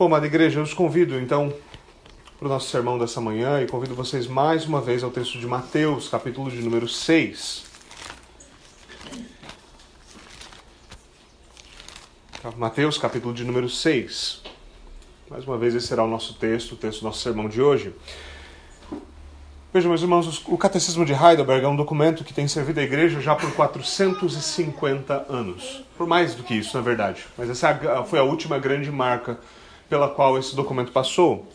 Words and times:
Bom, 0.00 0.06
amada 0.06 0.24
igreja, 0.24 0.58
eu 0.58 0.62
os 0.62 0.72
convido 0.72 1.20
então 1.20 1.52
para 2.38 2.46
o 2.46 2.48
nosso 2.48 2.70
sermão 2.70 2.98
dessa 2.98 3.20
manhã 3.20 3.60
e 3.60 3.66
convido 3.66 3.94
vocês 3.94 4.26
mais 4.26 4.64
uma 4.64 4.80
vez 4.80 5.04
ao 5.04 5.10
texto 5.10 5.38
de 5.38 5.46
Mateus, 5.46 6.08
capítulo 6.08 6.50
de 6.50 6.62
número 6.62 6.88
6. 6.88 7.66
Mateus, 12.56 12.96
capítulo 12.96 13.34
de 13.34 13.44
número 13.44 13.68
6. 13.68 14.40
Mais 15.28 15.46
uma 15.46 15.58
vez, 15.58 15.74
esse 15.74 15.88
será 15.88 16.02
o 16.02 16.08
nosso 16.08 16.32
texto, 16.32 16.72
o 16.72 16.76
texto 16.76 17.00
do 17.00 17.04
nosso 17.04 17.20
sermão 17.20 17.46
de 17.46 17.60
hoje. 17.60 17.94
Vejam, 19.70 19.90
meus 19.90 20.00
irmãos, 20.00 20.42
o 20.46 20.56
Catecismo 20.56 21.04
de 21.04 21.12
Heidelberg 21.12 21.66
é 21.66 21.68
um 21.68 21.76
documento 21.76 22.24
que 22.24 22.32
tem 22.32 22.48
servido 22.48 22.80
à 22.80 22.82
igreja 22.82 23.20
já 23.20 23.36
por 23.36 23.52
450 23.52 25.26
anos. 25.28 25.84
Por 25.98 26.06
mais 26.06 26.34
do 26.34 26.42
que 26.42 26.54
isso, 26.54 26.74
na 26.74 26.82
verdade. 26.82 27.26
Mas 27.36 27.50
essa 27.50 27.68
é 27.68 28.04
foi 28.06 28.18
a 28.18 28.22
última 28.22 28.58
grande 28.58 28.90
marca 28.90 29.38
pela 29.90 30.08
qual 30.08 30.38
esse 30.38 30.54
documento 30.54 30.92
passou. 30.92 31.46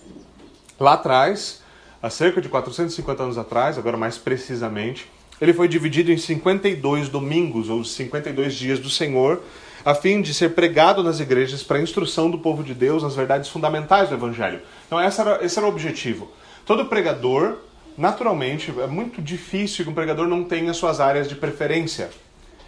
Lá 0.78 0.94
atrás, 0.94 1.64
há 2.04 2.10
cerca 2.10 2.42
de 2.42 2.50
450 2.50 3.24
anos 3.24 3.38
atrás, 3.38 3.78
agora 3.78 3.96
mais 3.96 4.18
precisamente, 4.18 5.10
ele 5.40 5.54
foi 5.54 5.70
dividido 5.70 6.12
em 6.12 6.18
52 6.18 7.08
domingos, 7.08 7.70
ou 7.70 7.84
52 7.84 8.54
dias 8.54 8.80
do 8.80 8.90
Senhor, 8.90 9.42
a 9.86 9.96
fim 9.96 10.22
de 10.22 10.34
ser 10.34 10.50
pregado 10.50 11.02
nas 11.02 11.20
igrejas 11.20 11.64
para 11.64 11.78
a 11.78 11.82
instrução 11.82 12.30
do 12.30 12.38
povo 12.38 12.62
de 12.62 12.74
Deus 12.74 13.04
nas 13.04 13.16
verdades 13.16 13.50
fundamentais 13.50 14.10
do 14.10 14.16
Evangelho. 14.16 14.62
Então, 14.86 15.02
esse 15.02 15.22
era, 15.22 15.46
esse 15.46 15.58
era 15.58 15.66
o 15.66 15.70
objetivo. 15.70 16.30
Todo 16.66 16.86
pregador, 16.86 17.58
naturalmente, 17.98 18.74
é 18.82 18.88
muito 18.88 19.22
difícil 19.22 19.86
que 19.86 19.92
um 19.92 19.94
pregador 19.94 20.28
não 20.28 20.44
tenha 20.44 20.74
suas 20.74 21.00
áreas 21.00 21.30
de 21.30 21.36
preferência. 21.36 22.10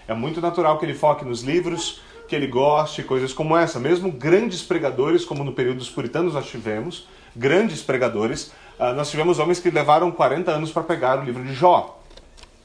É 0.07 0.13
muito 0.13 0.39
natural 0.39 0.77
que 0.77 0.85
ele 0.85 0.93
foque 0.93 1.25
nos 1.25 1.41
livros, 1.41 2.01
que 2.27 2.35
ele 2.35 2.47
goste, 2.47 3.03
coisas 3.03 3.33
como 3.33 3.55
essa. 3.55 3.79
Mesmo 3.79 4.11
grandes 4.11 4.61
pregadores, 4.61 5.25
como 5.25 5.43
no 5.43 5.53
período 5.53 5.77
dos 5.77 5.89
puritanos 5.89 6.33
nós 6.33 6.47
tivemos, 6.47 7.07
grandes 7.35 7.81
pregadores, 7.81 8.51
uh, 8.79 8.93
nós 8.95 9.09
tivemos 9.09 9.39
homens 9.39 9.59
que 9.59 9.69
levaram 9.69 10.11
40 10.11 10.51
anos 10.51 10.71
para 10.71 10.83
pegar 10.83 11.19
o 11.19 11.23
livro 11.23 11.43
de 11.43 11.53
Jó, 11.53 11.99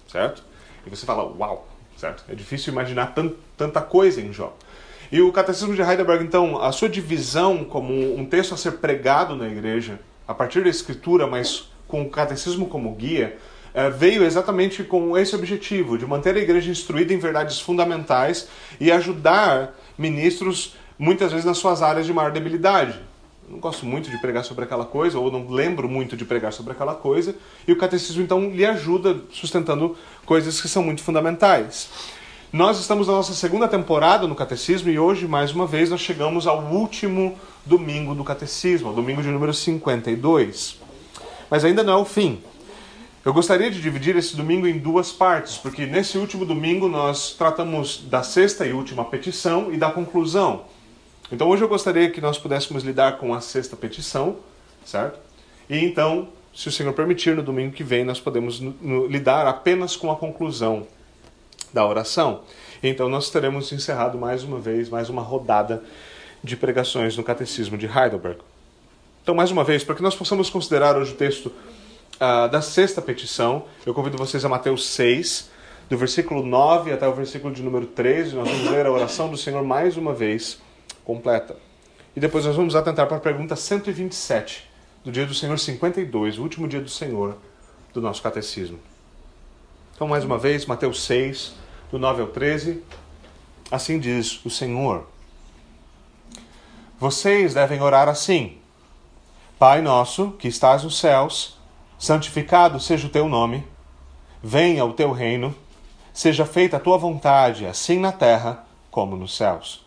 certo? 0.08 0.42
E 0.86 0.90
você 0.90 1.06
fala, 1.06 1.24
uau, 1.24 1.68
certo? 1.96 2.24
É 2.28 2.34
difícil 2.34 2.72
imaginar 2.72 3.14
tant, 3.14 3.32
tanta 3.56 3.80
coisa 3.80 4.20
em 4.20 4.32
Jó. 4.32 4.56
E 5.10 5.20
o 5.20 5.30
Catecismo 5.30 5.74
de 5.74 5.82
Heidelberg, 5.82 6.24
então, 6.24 6.60
a 6.60 6.72
sua 6.72 6.88
divisão 6.88 7.64
como 7.64 8.18
um 8.18 8.24
texto 8.24 8.54
a 8.54 8.56
ser 8.56 8.72
pregado 8.72 9.36
na 9.36 9.46
igreja, 9.46 10.00
a 10.26 10.32
partir 10.32 10.64
da 10.64 10.70
Escritura, 10.70 11.26
mas 11.26 11.70
com 11.86 12.02
o 12.02 12.10
Catecismo 12.10 12.66
como 12.66 12.94
guia, 12.94 13.36
veio 13.96 14.24
exatamente 14.24 14.84
com 14.84 15.16
esse 15.16 15.34
objetivo, 15.34 15.96
de 15.96 16.06
manter 16.06 16.36
a 16.36 16.40
igreja 16.40 16.70
instruída 16.70 17.12
em 17.12 17.18
verdades 17.18 17.60
fundamentais 17.60 18.48
e 18.80 18.90
ajudar 18.92 19.74
ministros, 19.96 20.74
muitas 20.98 21.30
vezes, 21.30 21.46
nas 21.46 21.58
suas 21.58 21.82
áreas 21.82 22.06
de 22.06 22.12
maior 22.12 22.30
debilidade. 22.30 22.98
Não 23.48 23.58
gosto 23.58 23.84
muito 23.84 24.10
de 24.10 24.18
pregar 24.18 24.44
sobre 24.44 24.64
aquela 24.64 24.84
coisa, 24.84 25.18
ou 25.18 25.30
não 25.30 25.48
lembro 25.48 25.88
muito 25.88 26.16
de 26.16 26.24
pregar 26.24 26.52
sobre 26.52 26.72
aquela 26.72 26.94
coisa, 26.94 27.34
e 27.66 27.72
o 27.72 27.76
catecismo, 27.76 28.22
então, 28.22 28.50
lhe 28.50 28.64
ajuda 28.64 29.20
sustentando 29.30 29.96
coisas 30.24 30.60
que 30.60 30.68
são 30.68 30.82
muito 30.82 31.02
fundamentais. 31.02 31.88
Nós 32.52 32.78
estamos 32.78 33.06
na 33.06 33.14
nossa 33.14 33.32
segunda 33.32 33.66
temporada 33.66 34.26
no 34.26 34.34
Catecismo 34.34 34.90
e 34.90 34.98
hoje, 34.98 35.26
mais 35.26 35.52
uma 35.52 35.66
vez, 35.66 35.88
nós 35.88 36.02
chegamos 36.02 36.46
ao 36.46 36.62
último 36.64 37.34
domingo 37.64 38.14
do 38.14 38.22
Catecismo, 38.22 38.92
domingo 38.92 39.22
de 39.22 39.28
número 39.28 39.54
52. 39.54 40.78
Mas 41.50 41.64
ainda 41.64 41.82
não 41.82 41.94
é 41.94 41.96
o 41.96 42.04
fim. 42.04 42.42
Eu 43.24 43.32
gostaria 43.32 43.70
de 43.70 43.80
dividir 43.80 44.16
esse 44.16 44.34
domingo 44.34 44.66
em 44.66 44.76
duas 44.78 45.12
partes, 45.12 45.56
porque 45.56 45.86
nesse 45.86 46.18
último 46.18 46.44
domingo 46.44 46.88
nós 46.88 47.34
tratamos 47.34 48.02
da 48.10 48.24
sexta 48.24 48.66
e 48.66 48.72
última 48.72 49.04
petição 49.04 49.72
e 49.72 49.76
da 49.76 49.92
conclusão. 49.92 50.64
Então 51.30 51.48
hoje 51.48 51.62
eu 51.62 51.68
gostaria 51.68 52.10
que 52.10 52.20
nós 52.20 52.36
pudéssemos 52.36 52.82
lidar 52.82 53.18
com 53.18 53.32
a 53.32 53.40
sexta 53.40 53.76
petição, 53.76 54.38
certo? 54.84 55.20
E 55.70 55.78
então, 55.78 56.30
se 56.52 56.66
o 56.66 56.72
Senhor 56.72 56.92
permitir, 56.94 57.36
no 57.36 57.44
domingo 57.44 57.72
que 57.72 57.84
vem 57.84 58.04
nós 58.04 58.18
podemos 58.18 58.60
lidar 59.08 59.46
apenas 59.46 59.94
com 59.94 60.10
a 60.10 60.16
conclusão 60.16 60.84
da 61.72 61.86
oração. 61.86 62.40
Então 62.82 63.08
nós 63.08 63.30
teremos 63.30 63.70
encerrado 63.70 64.18
mais 64.18 64.42
uma 64.42 64.58
vez, 64.58 64.88
mais 64.88 65.08
uma 65.08 65.22
rodada 65.22 65.80
de 66.42 66.56
pregações 66.56 67.16
no 67.16 67.22
Catecismo 67.22 67.78
de 67.78 67.86
Heidelberg. 67.86 68.40
Então, 69.22 69.32
mais 69.32 69.52
uma 69.52 69.62
vez, 69.62 69.84
para 69.84 69.94
que 69.94 70.02
nós 70.02 70.16
possamos 70.16 70.50
considerar 70.50 70.96
hoje 70.96 71.12
o 71.12 71.16
texto 71.16 71.52
uh, 72.22 72.48
da 72.48 72.62
sexta 72.62 73.02
petição, 73.02 73.64
eu 73.84 73.92
convido 73.92 74.16
vocês 74.16 74.44
a 74.44 74.48
Mateus 74.48 74.86
6, 74.86 75.50
do 75.90 75.98
versículo 75.98 76.44
9 76.44 76.92
até 76.92 77.06
o 77.08 77.12
versículo 77.12 77.52
de 77.52 77.62
número 77.62 77.86
13. 77.86 78.36
Nós 78.36 78.48
vamos 78.48 78.70
ler 78.70 78.86
a 78.86 78.92
oração 78.92 79.28
do 79.28 79.36
Senhor 79.36 79.64
mais 79.64 79.96
uma 79.96 80.14
vez, 80.14 80.60
completa. 81.04 81.56
E 82.14 82.20
depois 82.20 82.44
nós 82.44 82.54
vamos 82.54 82.76
atentar 82.76 83.08
para 83.08 83.16
a 83.16 83.20
pergunta 83.20 83.56
127, 83.56 84.70
do 85.04 85.10
dia 85.10 85.26
do 85.26 85.34
Senhor 85.34 85.58
52, 85.58 86.38
o 86.38 86.42
último 86.42 86.68
dia 86.68 86.80
do 86.80 86.88
Senhor 86.88 87.36
do 87.92 88.00
nosso 88.00 88.22
catecismo. 88.22 88.78
Então, 89.94 90.06
mais 90.06 90.24
uma 90.24 90.38
vez, 90.38 90.64
Mateus 90.64 91.02
6, 91.02 91.54
do 91.90 91.98
9 91.98 92.22
ao 92.22 92.28
13. 92.28 92.82
Assim 93.70 93.98
diz 93.98 94.44
o 94.44 94.50
Senhor: 94.50 95.06
Vocês 96.98 97.54
devem 97.54 97.80
orar 97.80 98.08
assim: 98.08 98.58
Pai 99.58 99.80
nosso, 99.82 100.32
que 100.32 100.48
estás 100.48 100.84
nos 100.84 100.98
céus, 100.98 101.58
santificado 102.02 102.80
seja 102.80 103.06
o 103.06 103.10
teu 103.10 103.28
nome, 103.28 103.62
venha 104.42 104.84
o 104.84 104.92
teu 104.92 105.12
reino, 105.12 105.54
seja 106.12 106.44
feita 106.44 106.76
a 106.76 106.80
tua 106.80 106.98
vontade, 106.98 107.64
assim 107.64 107.96
na 107.96 108.10
terra 108.10 108.66
como 108.90 109.14
nos 109.14 109.36
céus. 109.36 109.86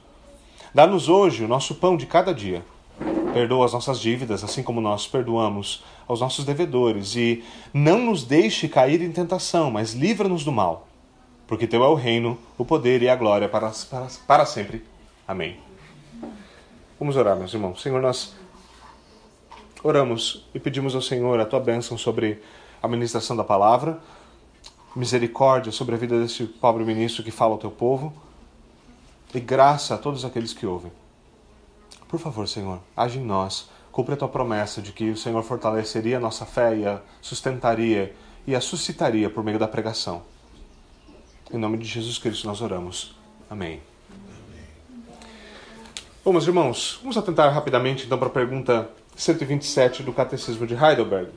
Dá-nos 0.74 1.09
hoje 1.09 1.44
o 1.44 1.48
nosso 1.48 1.76
pão 1.76 1.98
de 1.98 2.06
cada 2.06 2.34
dia. 2.34 2.64
Perdoa 3.34 3.66
as 3.66 3.74
nossas 3.74 4.00
dívidas, 4.00 4.46
assim 4.46 4.64
como 4.64 4.80
nós 4.80 5.06
perdoamos 5.06 5.84
aos 6.08 6.22
nossos 6.22 6.46
devedores, 6.46 7.18
e 7.18 7.44
não 7.74 8.00
nos 8.00 8.24
deixe 8.24 8.70
cair 8.70 9.02
em 9.02 9.12
tentação, 9.12 9.70
mas 9.70 9.94
livra-nos 9.94 10.46
do 10.46 10.53
mal, 10.53 10.88
porque 11.46 11.68
teu 11.68 11.84
é 11.84 11.88
o 11.90 11.96
reino, 11.96 12.38
o 12.58 12.64
poder 12.64 13.02
e 13.02 13.09
a 13.09 13.16
glória 13.18 13.50
para, 13.50 13.70
para, 13.92 14.08
para 14.26 14.46
sempre. 14.46 14.86
Amém. 15.28 15.58
Vamos 16.97 17.18
orar, 17.18 17.36
meus 17.36 17.53
irmãos. 17.53 17.82
Senhor, 17.82 18.02
nós 18.02 18.34
Oramos 19.85 20.44
e 20.51 20.59
pedimos 20.59 20.96
ao 20.96 21.01
Senhor 21.01 21.40
a 21.40 21.46
tua 21.46 21.59
bênção 21.59 21.96
sobre 21.96 22.41
a 22.81 22.88
ministração 22.88 23.35
da 23.35 23.44
palavra, 23.44 24.00
misericórdia 24.96 25.72
sobre 25.72 25.94
a 25.94 25.97
vida 26.00 26.19
desse 26.19 26.44
pobre 26.46 26.84
ministro 26.84 27.23
que 27.23 27.29
fala 27.29 27.51
ao 27.51 27.59
teu 27.59 27.69
povo 27.69 28.12
e 29.31 29.40
graça 29.40 29.94
a 29.94 29.97
todos 30.00 30.25
aqueles 30.25 30.53
que 30.53 30.66
ouvem. 30.66 30.91
Por 32.07 32.19
favor, 32.19 32.47
Senhor, 32.47 32.79
age 32.97 33.19
em 33.19 33.23
nós, 33.23 33.69
cumpre 33.91 34.16
a 34.16 34.18
tua 34.18 34.28
promessa 34.28 34.81
de 34.81 34.91
que 34.91 35.12
o 35.12 35.16
Senhor 35.16 35.44
fortaleceria 35.44 36.17
a 36.17 36.19
nossa 36.19 36.47
fé 36.47 36.75
e 36.75 36.84
a 36.88 37.00
sustentaria 37.22 38.16
e 38.47 38.56
a 38.56 38.62
suscitaria 38.62 39.29
por 39.29 39.44
meio 39.44 39.59
da 39.59 39.67
pregação. 39.67 40.23
Em 41.53 41.59
nome 41.59 41.78
de 41.78 41.85
Jesus 41.85 42.17
Cristo 42.17 42.47
nós 42.47 42.59
oramos. 42.59 43.16
Amém. 43.47 43.84
Bom, 46.25 46.31
meus 46.31 46.47
irmãos, 46.47 46.97
vamos 47.03 47.16
atentar 47.17 47.53
rapidamente 47.53 48.07
então 48.07 48.17
para 48.17 48.29
a 48.29 48.31
pergunta 48.31 48.90
127 49.16 50.03
do 50.03 50.12
Catecismo 50.12 50.68
de 50.68 50.74
Heidelberg. 50.74 51.30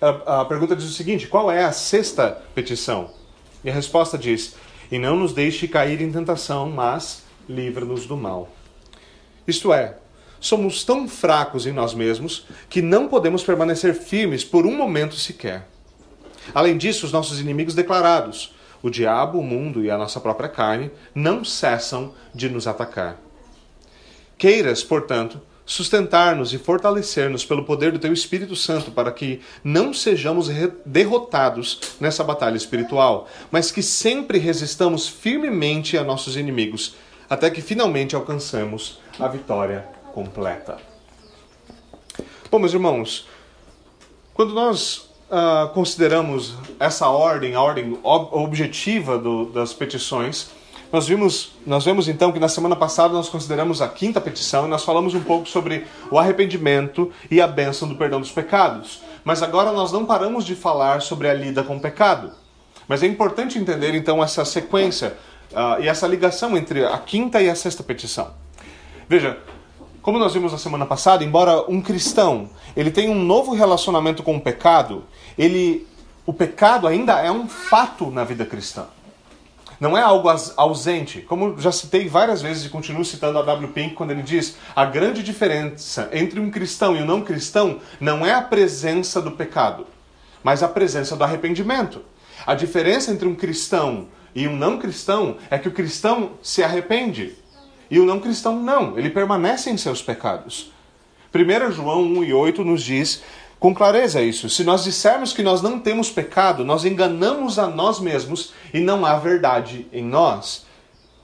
A, 0.00 0.44
pergunta 0.44 0.76
diz 0.76 0.86
o 0.86 0.92
seguinte: 0.92 1.26
qual 1.26 1.50
é 1.50 1.64
a 1.64 1.72
sexta 1.72 2.42
petição? 2.54 3.10
E 3.64 3.70
a 3.70 3.72
resposta 3.72 4.18
diz: 4.18 4.56
E 4.90 4.98
não 4.98 5.16
nos 5.16 5.32
deixe 5.32 5.68
cair 5.68 6.00
em 6.00 6.12
tentação, 6.12 6.70
mas 6.70 7.22
livra-nos 7.48 8.06
do 8.06 8.16
mal. 8.16 8.48
Isto 9.46 9.72
é, 9.72 9.96
somos 10.40 10.84
tão 10.84 11.08
fracos 11.08 11.66
em 11.66 11.72
nós 11.72 11.94
mesmos 11.94 12.46
que 12.68 12.82
não 12.82 13.08
podemos 13.08 13.42
permanecer 13.42 13.94
firmes 13.94 14.44
por 14.44 14.66
um 14.66 14.76
momento 14.76 15.14
sequer. 15.14 15.68
Além 16.54 16.76
disso, 16.76 17.06
os 17.06 17.12
nossos 17.12 17.40
inimigos 17.40 17.74
declarados, 17.74 18.54
o 18.82 18.90
diabo, 18.90 19.38
o 19.38 19.42
mundo 19.42 19.82
e 19.82 19.90
a 19.90 19.98
nossa 19.98 20.20
própria 20.20 20.48
carne, 20.48 20.90
não 21.14 21.44
cessam 21.44 22.14
de 22.34 22.48
nos 22.48 22.66
atacar. 22.66 23.18
Queiras, 24.38 24.84
portanto, 24.84 25.40
sustentar-nos 25.66 26.54
e 26.54 26.58
fortalecer-nos 26.58 27.44
pelo 27.44 27.64
poder 27.64 27.90
do 27.90 27.98
Teu 27.98 28.12
Espírito 28.12 28.54
Santo, 28.54 28.92
para 28.92 29.10
que 29.10 29.40
não 29.64 29.92
sejamos 29.92 30.48
derrotados 30.86 31.80
nessa 32.00 32.22
batalha 32.22 32.56
espiritual, 32.56 33.28
mas 33.50 33.72
que 33.72 33.82
sempre 33.82 34.38
resistamos 34.38 35.08
firmemente 35.08 35.98
a 35.98 36.04
nossos 36.04 36.36
inimigos, 36.36 36.94
até 37.28 37.50
que 37.50 37.60
finalmente 37.60 38.14
alcancemos 38.14 39.00
a 39.18 39.26
vitória 39.26 39.84
completa. 40.14 40.78
Bom, 42.48 42.60
meus 42.60 42.72
irmãos, 42.72 43.26
quando 44.32 44.54
nós 44.54 45.10
uh, 45.30 45.68
consideramos 45.74 46.54
essa 46.78 47.08
ordem, 47.08 47.54
a 47.54 47.60
ordem 47.60 47.98
ob 48.04 48.28
objetiva 48.32 49.18
do, 49.18 49.46
das 49.46 49.72
petições, 49.72 50.50
nós 50.92 51.06
vimos, 51.06 51.52
nós 51.66 51.84
vemos 51.84 52.08
então 52.08 52.32
que 52.32 52.38
na 52.38 52.48
semana 52.48 52.76
passada 52.76 53.12
nós 53.12 53.28
consideramos 53.28 53.82
a 53.82 53.88
quinta 53.88 54.20
petição 54.20 54.66
e 54.66 54.68
nós 54.68 54.84
falamos 54.84 55.14
um 55.14 55.22
pouco 55.22 55.48
sobre 55.48 55.86
o 56.10 56.18
arrependimento 56.18 57.10
e 57.30 57.40
a 57.40 57.46
bênção 57.46 57.88
do 57.88 57.96
perdão 57.96 58.20
dos 58.20 58.30
pecados. 58.30 59.00
Mas 59.24 59.42
agora 59.42 59.72
nós 59.72 59.90
não 59.90 60.06
paramos 60.06 60.44
de 60.44 60.54
falar 60.54 61.02
sobre 61.02 61.28
a 61.28 61.34
lida 61.34 61.62
com 61.62 61.76
o 61.76 61.80
pecado. 61.80 62.30
Mas 62.86 63.02
é 63.02 63.06
importante 63.06 63.58
entender 63.58 63.94
então 63.94 64.22
essa 64.22 64.44
sequência 64.44 65.16
uh, 65.52 65.82
e 65.82 65.88
essa 65.88 66.06
ligação 66.06 66.56
entre 66.56 66.84
a 66.84 66.98
quinta 66.98 67.42
e 67.42 67.50
a 67.50 67.54
sexta 67.56 67.82
petição. 67.82 68.30
Veja, 69.08 69.38
Como 70.06 70.20
nós 70.20 70.34
vimos 70.34 70.52
na 70.52 70.58
semana 70.58 70.86
passada, 70.86 71.24
embora 71.24 71.68
um 71.68 71.82
cristão 71.82 72.48
ele 72.76 72.92
tenha 72.92 73.10
um 73.10 73.24
novo 73.24 73.52
relacionamento 73.52 74.22
com 74.22 74.36
o 74.36 74.40
pecado, 74.40 75.02
ele, 75.36 75.84
o 76.24 76.32
pecado 76.32 76.86
ainda 76.86 77.18
é 77.20 77.28
um 77.28 77.48
fato 77.48 78.08
na 78.08 78.22
vida 78.22 78.46
cristã. 78.46 78.86
Não 79.78 79.96
é 79.96 80.00
algo 80.00 80.28
ausente. 80.56 81.20
Como 81.22 81.58
já 81.58 81.70
citei 81.70 82.08
várias 82.08 82.40
vezes 82.40 82.64
e 82.64 82.68
continuo 82.68 83.04
citando 83.04 83.38
a 83.38 83.42
W. 83.42 83.68
Pink 83.68 83.94
quando 83.94 84.10
ele 84.10 84.22
diz: 84.22 84.56
a 84.74 84.84
grande 84.84 85.22
diferença 85.22 86.08
entre 86.12 86.40
um 86.40 86.50
cristão 86.50 86.96
e 86.96 87.02
um 87.02 87.06
não 87.06 87.22
cristão 87.22 87.80
não 88.00 88.24
é 88.24 88.32
a 88.32 88.42
presença 88.42 89.20
do 89.20 89.32
pecado, 89.32 89.86
mas 90.42 90.62
a 90.62 90.68
presença 90.68 91.16
do 91.16 91.24
arrependimento. 91.24 92.02
A 92.46 92.54
diferença 92.54 93.10
entre 93.10 93.26
um 93.26 93.34
cristão 93.34 94.08
e 94.34 94.46
um 94.46 94.56
não 94.56 94.78
cristão 94.78 95.36
é 95.50 95.58
que 95.58 95.68
o 95.68 95.72
cristão 95.72 96.32
se 96.42 96.62
arrepende 96.62 97.34
e 97.90 98.00
o 98.00 98.04
não 98.04 98.20
cristão 98.20 98.60
não, 98.60 98.98
ele 98.98 99.10
permanece 99.10 99.70
em 99.70 99.76
seus 99.76 100.02
pecados. 100.02 100.72
1 101.34 101.72
João 101.72 102.02
1 102.02 102.24
e 102.24 102.32
8 102.32 102.64
nos 102.64 102.82
diz 102.82 103.22
com 103.58 103.74
clareza 103.74 104.20
isso. 104.20 104.48
Se 104.50 104.64
nós 104.64 104.84
dissermos 104.84 105.32
que 105.32 105.42
nós 105.42 105.62
não 105.62 105.78
temos 105.78 106.10
pecado, 106.10 106.64
nós 106.64 106.84
enganamos 106.84 107.58
a 107.58 107.66
nós 107.66 107.98
mesmos 107.98 108.52
e 108.72 108.80
não 108.80 109.04
há 109.04 109.16
verdade 109.16 109.86
em 109.92 110.04
nós. 110.04 110.66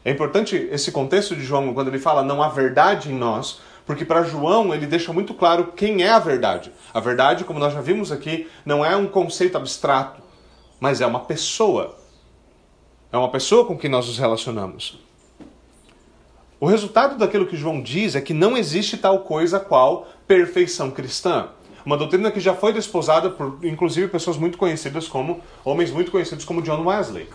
É 0.04 0.10
importante 0.10 0.56
esse 0.70 0.90
contexto 0.90 1.36
de 1.36 1.44
João 1.44 1.72
quando 1.74 1.88
ele 1.88 1.98
fala 1.98 2.22
não 2.22 2.42
há 2.42 2.48
verdade 2.48 3.12
em 3.12 3.14
nós, 3.16 3.60
porque 3.86 4.04
para 4.04 4.24
João 4.24 4.74
ele 4.74 4.86
deixa 4.86 5.12
muito 5.12 5.34
claro 5.34 5.72
quem 5.76 6.02
é 6.02 6.10
a 6.10 6.18
verdade. 6.18 6.72
A 6.92 7.00
verdade, 7.00 7.44
como 7.44 7.58
nós 7.58 7.72
já 7.72 7.80
vimos 7.80 8.10
aqui, 8.10 8.48
não 8.64 8.84
é 8.84 8.96
um 8.96 9.06
conceito 9.06 9.56
abstrato, 9.56 10.22
mas 10.80 11.00
é 11.00 11.06
uma 11.06 11.20
pessoa. 11.20 11.96
É 13.12 13.16
uma 13.16 13.30
pessoa 13.30 13.66
com 13.66 13.76
quem 13.76 13.90
nós 13.90 14.06
nos 14.06 14.18
relacionamos. 14.18 14.98
O 16.58 16.66
resultado 16.66 17.18
daquilo 17.18 17.46
que 17.46 17.56
João 17.56 17.82
diz 17.82 18.14
é 18.14 18.20
que 18.20 18.32
não 18.32 18.56
existe 18.56 18.96
tal 18.96 19.20
coisa 19.20 19.60
qual 19.60 20.06
perfeição 20.26 20.90
cristã. 20.90 21.48
Uma 21.84 21.96
doutrina 21.96 22.30
que 22.30 22.40
já 22.40 22.54
foi 22.54 22.72
desposada 22.72 23.30
por, 23.30 23.58
inclusive, 23.62 24.08
pessoas 24.08 24.36
muito 24.36 24.56
conhecidas 24.56 25.08
como, 25.08 25.40
homens 25.64 25.90
muito 25.90 26.10
conhecidos 26.10 26.44
como 26.44 26.62
John 26.62 26.84
Wesley. 26.86 27.28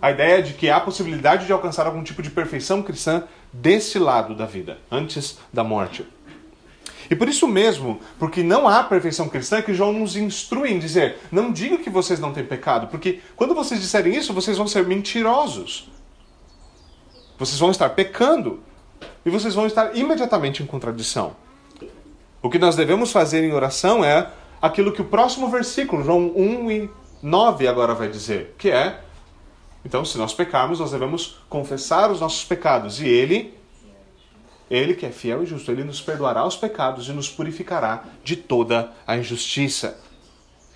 A 0.00 0.10
ideia 0.10 0.42
de 0.42 0.54
que 0.54 0.68
há 0.68 0.78
possibilidade 0.80 1.46
de 1.46 1.52
alcançar 1.52 1.86
algum 1.86 2.02
tipo 2.02 2.22
de 2.22 2.30
perfeição 2.30 2.82
cristã 2.82 3.24
desse 3.52 3.98
lado 3.98 4.34
da 4.34 4.44
vida, 4.44 4.78
antes 4.90 5.38
da 5.52 5.64
morte. 5.64 6.04
E 7.08 7.14
por 7.14 7.28
isso 7.28 7.46
mesmo, 7.46 8.00
porque 8.18 8.42
não 8.42 8.68
há 8.68 8.82
perfeição 8.82 9.28
cristã, 9.28 9.62
que 9.62 9.72
João 9.72 9.92
nos 9.92 10.16
instrui 10.16 10.72
em 10.72 10.78
dizer: 10.78 11.18
não 11.30 11.52
diga 11.52 11.78
que 11.78 11.88
vocês 11.88 12.18
não 12.18 12.32
têm 12.32 12.44
pecado, 12.44 12.88
porque 12.88 13.20
quando 13.36 13.54
vocês 13.54 13.80
disserem 13.80 14.14
isso, 14.14 14.32
vocês 14.32 14.58
vão 14.58 14.66
ser 14.66 14.84
mentirosos. 14.84 15.88
Vocês 17.38 17.58
vão 17.58 17.70
estar 17.70 17.90
pecando. 17.90 18.60
E 19.24 19.30
vocês 19.30 19.54
vão 19.54 19.66
estar 19.66 19.96
imediatamente 19.96 20.62
em 20.62 20.66
contradição. 20.66 21.36
O 22.42 22.50
que 22.50 22.58
nós 22.58 22.76
devemos 22.76 23.10
fazer 23.12 23.44
em 23.44 23.52
oração 23.52 24.04
é 24.04 24.30
aquilo 24.60 24.92
que 24.92 25.02
o 25.02 25.06
próximo 25.06 25.48
versículo, 25.48 26.04
João 26.04 26.32
1 26.36 26.70
e 26.70 26.90
9, 27.22 27.66
agora 27.66 27.94
vai 27.94 28.08
dizer, 28.08 28.54
que 28.58 28.70
é: 28.70 29.00
então, 29.84 30.04
se 30.04 30.18
nós 30.18 30.34
pecarmos, 30.34 30.80
nós 30.80 30.90
devemos 30.90 31.38
confessar 31.48 32.10
os 32.10 32.20
nossos 32.20 32.44
pecados, 32.44 33.00
e 33.00 33.06
Ele, 33.06 33.54
Ele 34.70 34.94
que 34.94 35.06
é 35.06 35.10
fiel 35.10 35.42
e 35.42 35.46
justo, 35.46 35.70
Ele 35.70 35.84
nos 35.84 36.00
perdoará 36.00 36.44
os 36.46 36.56
pecados 36.56 37.08
e 37.08 37.12
nos 37.12 37.28
purificará 37.28 38.04
de 38.22 38.36
toda 38.36 38.92
a 39.06 39.16
injustiça. 39.16 39.98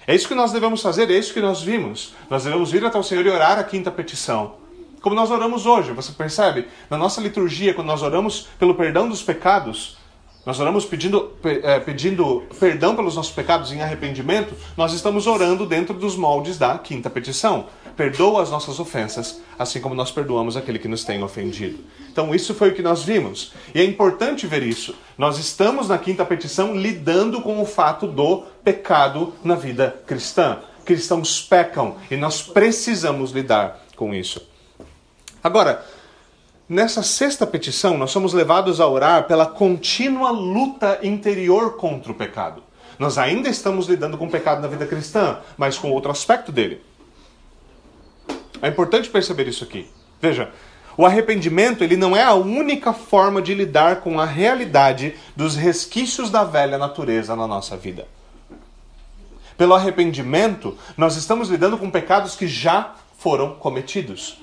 É 0.07 0.15
isso 0.15 0.27
que 0.27 0.35
nós 0.35 0.53
devemos 0.53 0.81
fazer, 0.81 1.11
é 1.11 1.15
isso 1.15 1.35
que 1.35 1.41
nós 1.41 1.63
vimos. 1.63 2.15
Nós 2.29 2.45
devemos 2.45 2.71
vir 2.71 2.85
até 2.85 2.99
o 2.99 3.03
Senhor 3.03 3.25
e 3.25 3.31
orar 3.31 3.59
a 3.59 3.65
quinta 3.65 3.91
petição. 3.91 4.55
Como 5.01 5.15
nós 5.15 5.31
oramos 5.31 5.67
hoje, 5.67 5.93
você 5.93 6.13
percebe? 6.13 6.69
Na 6.89 6.97
nossa 6.97 7.21
liturgia, 7.21 7.75
quando 7.75 7.87
nós 7.87 8.03
oramos 8.03 8.49
pelo 8.59 8.75
perdão 8.75 9.09
dos 9.09 9.23
pecados, 9.23 9.97
nós 10.45 10.59
oramos 10.59 10.87
pedindo, 10.87 11.33
é, 11.45 11.79
pedindo 11.81 12.45
perdão 12.59 12.97
pelos 12.97 13.15
nossos 13.15 13.33
pecados 13.33 13.73
em 13.73 13.83
arrependimento, 13.83 14.55
nós 14.77 14.93
estamos 14.95 15.27
orando 15.27 15.67
dentro 15.67 15.95
dos 15.95 16.17
moldes 16.17 16.57
da 16.57 16.79
quinta 16.79 17.11
petição. 17.11 17.67
Perdoa 17.95 18.43
as 18.43 18.51
nossas 18.51 18.81
ofensas, 18.81 19.43
assim 19.59 19.81
como 19.81 19.95
nós 19.95 20.11
perdoamos 20.11 20.57
aquele 20.57 20.79
que 20.79 20.89
nos 20.89 21.05
tem 21.05 21.23
ofendido. 21.23 21.81
Então, 22.11 22.35
isso 22.35 22.55
foi 22.55 22.71
o 22.71 22.75
que 22.75 22.83
nós 22.83 23.03
vimos. 23.03 23.53
E 23.75 23.81
é 23.81 23.85
importante 23.85 24.47
ver 24.47 24.63
isso. 24.63 24.95
Nós 25.19 25.39
estamos 25.39 25.89
na 25.89 25.99
quinta 25.99 26.25
petição 26.25 26.75
lidando 26.75 27.43
com 27.43 27.61
o 27.61 27.67
fato 27.67 28.07
do 28.07 28.45
pecado 28.65 29.35
na 29.45 29.55
vida 29.55 30.03
cristã. 30.07 30.61
Cristãos 30.87 31.43
pecam 31.43 31.97
e 32.11 32.17
nós 32.17 32.41
precisamos 32.41 33.33
lidar 33.33 33.85
com 33.95 34.15
isso. 34.15 34.41
Agora, 35.45 35.85
Nessa 36.71 37.03
sexta 37.03 37.45
petição, 37.45 37.99
nós 37.99 38.13
somos 38.13 38.33
levados 38.33 38.81
a 38.81 38.87
orar 38.87 39.27
pela 39.27 39.45
contínua 39.45 40.31
luta 40.31 41.01
interior 41.03 41.77
contra 41.77 42.13
o 42.13 42.15
pecado. 42.15 42.63
Nós 42.97 43.19
ainda 43.19 43.49
estamos 43.49 43.89
lidando 43.89 44.17
com 44.17 44.27
o 44.27 44.31
pecado 44.31 44.63
na 44.63 44.69
vida 44.69 44.87
cristã, 44.87 45.41
mas 45.59 45.77
com 45.77 45.91
outro 45.91 46.13
aspecto 46.13 46.53
dele. 46.53 46.81
É 48.63 48.69
importante 48.69 49.11
perceber 49.11 49.49
isso 49.49 49.65
aqui. 49.65 49.91
Veja, 50.23 50.53
o 50.97 51.05
arrependimento 51.05 51.83
ele 51.83 51.97
não 51.97 52.17
é 52.17 52.23
a 52.23 52.35
única 52.35 52.93
forma 52.93 53.43
de 53.43 53.53
lidar 53.53 53.97
com 53.97 54.21
a 54.21 54.25
realidade 54.25 55.17
dos 55.35 55.57
resquícios 55.57 56.31
da 56.31 56.45
velha 56.45 56.79
natureza 56.79 57.35
na 57.35 57.49
nossa 57.49 57.77
vida. 57.77 58.07
Pelo 59.59 59.75
arrependimento, 59.75 60.79
nós 60.97 61.17
estamos 61.17 61.49
lidando 61.49 61.77
com 61.77 61.91
pecados 61.91 62.37
que 62.37 62.47
já 62.47 62.95
foram 63.19 63.57
cometidos. 63.57 64.39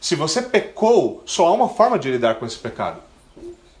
Se 0.00 0.14
você 0.14 0.42
pecou, 0.42 1.22
só 1.26 1.48
há 1.48 1.52
uma 1.52 1.68
forma 1.68 1.98
de 1.98 2.10
lidar 2.10 2.36
com 2.36 2.46
esse 2.46 2.58
pecado: 2.58 3.00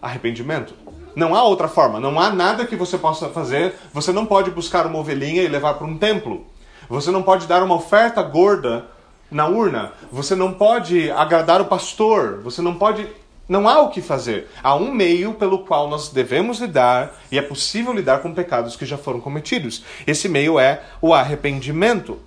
arrependimento. 0.02 0.74
Não 1.14 1.34
há 1.34 1.42
outra 1.42 1.68
forma, 1.68 1.98
não 1.98 2.18
há 2.20 2.30
nada 2.30 2.64
que 2.64 2.76
você 2.76 2.96
possa 2.96 3.28
fazer. 3.28 3.74
Você 3.92 4.12
não 4.12 4.24
pode 4.24 4.50
buscar 4.50 4.86
uma 4.86 4.98
ovelhinha 4.98 5.42
e 5.42 5.48
levar 5.48 5.74
para 5.74 5.86
um 5.86 5.98
templo. 5.98 6.46
Você 6.88 7.10
não 7.10 7.22
pode 7.22 7.46
dar 7.46 7.62
uma 7.62 7.74
oferta 7.74 8.22
gorda 8.22 8.86
na 9.30 9.46
urna. 9.46 9.92
Você 10.10 10.34
não 10.34 10.54
pode 10.54 11.10
agradar 11.10 11.60
o 11.60 11.66
pastor. 11.66 12.40
Você 12.42 12.62
não 12.62 12.74
pode. 12.74 13.06
Não 13.48 13.68
há 13.68 13.80
o 13.80 13.90
que 13.90 14.00
fazer. 14.00 14.48
Há 14.62 14.74
um 14.74 14.92
meio 14.92 15.34
pelo 15.34 15.60
qual 15.60 15.88
nós 15.88 16.10
devemos 16.10 16.60
lidar 16.60 17.18
e 17.32 17.38
é 17.38 17.42
possível 17.42 17.92
lidar 17.92 18.20
com 18.20 18.34
pecados 18.34 18.76
que 18.76 18.86
já 18.86 18.98
foram 18.98 19.20
cometidos. 19.20 19.82
Esse 20.06 20.28
meio 20.28 20.58
é 20.58 20.82
o 21.00 21.14
arrependimento. 21.14 22.18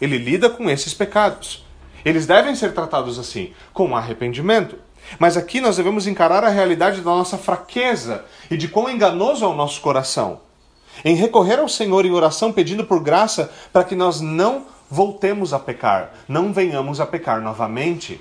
Ele 0.00 0.18
lida 0.18 0.50
com 0.50 0.68
esses 0.68 0.92
pecados. 0.92 1.63
Eles 2.04 2.26
devem 2.26 2.54
ser 2.54 2.74
tratados 2.74 3.18
assim, 3.18 3.52
com 3.72 3.96
arrependimento. 3.96 4.78
Mas 5.18 5.36
aqui 5.36 5.60
nós 5.60 5.76
devemos 5.76 6.06
encarar 6.06 6.44
a 6.44 6.48
realidade 6.48 7.00
da 7.00 7.10
nossa 7.10 7.38
fraqueza 7.38 8.24
e 8.50 8.56
de 8.56 8.68
quão 8.68 8.90
enganoso 8.90 9.44
é 9.44 9.48
o 9.48 9.54
nosso 9.54 9.80
coração. 9.80 10.40
Em 11.04 11.14
recorrer 11.14 11.58
ao 11.58 11.68
Senhor 11.68 12.04
em 12.04 12.12
oração 12.12 12.52
pedindo 12.52 12.84
por 12.84 13.00
graça 13.00 13.50
para 13.72 13.84
que 13.84 13.96
nós 13.96 14.20
não 14.20 14.66
voltemos 14.90 15.52
a 15.52 15.58
pecar, 15.58 16.12
não 16.28 16.52
venhamos 16.52 17.00
a 17.00 17.06
pecar 17.06 17.40
novamente. 17.40 18.20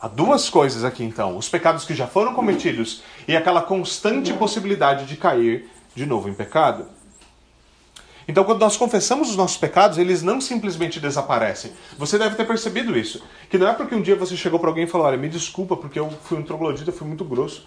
Há 0.00 0.06
duas 0.06 0.48
coisas 0.48 0.84
aqui 0.84 1.04
então: 1.04 1.36
os 1.36 1.48
pecados 1.48 1.84
que 1.84 1.94
já 1.94 2.06
foram 2.06 2.34
cometidos 2.34 3.02
e 3.26 3.36
aquela 3.36 3.60
constante 3.60 4.32
possibilidade 4.32 5.04
de 5.06 5.16
cair 5.16 5.68
de 5.94 6.06
novo 6.06 6.28
em 6.28 6.34
pecado. 6.34 6.86
Então, 8.28 8.44
quando 8.44 8.60
nós 8.60 8.76
confessamos 8.76 9.30
os 9.30 9.36
nossos 9.36 9.56
pecados, 9.56 9.96
eles 9.96 10.22
não 10.22 10.38
simplesmente 10.38 11.00
desaparecem. 11.00 11.72
Você 11.96 12.18
deve 12.18 12.36
ter 12.36 12.46
percebido 12.46 12.96
isso. 12.96 13.22
Que 13.48 13.56
não 13.56 13.66
é 13.66 13.72
porque 13.72 13.94
um 13.94 14.02
dia 14.02 14.14
você 14.14 14.36
chegou 14.36 14.60
para 14.60 14.68
alguém 14.68 14.84
e 14.84 14.86
falou: 14.86 15.06
Olha, 15.06 15.16
me 15.16 15.30
desculpa 15.30 15.74
porque 15.74 15.98
eu 15.98 16.10
fui 16.10 16.36
um 16.36 16.42
troglodita, 16.42 16.90
eu 16.90 16.94
fui 16.94 17.08
muito 17.08 17.24
grosso. 17.24 17.66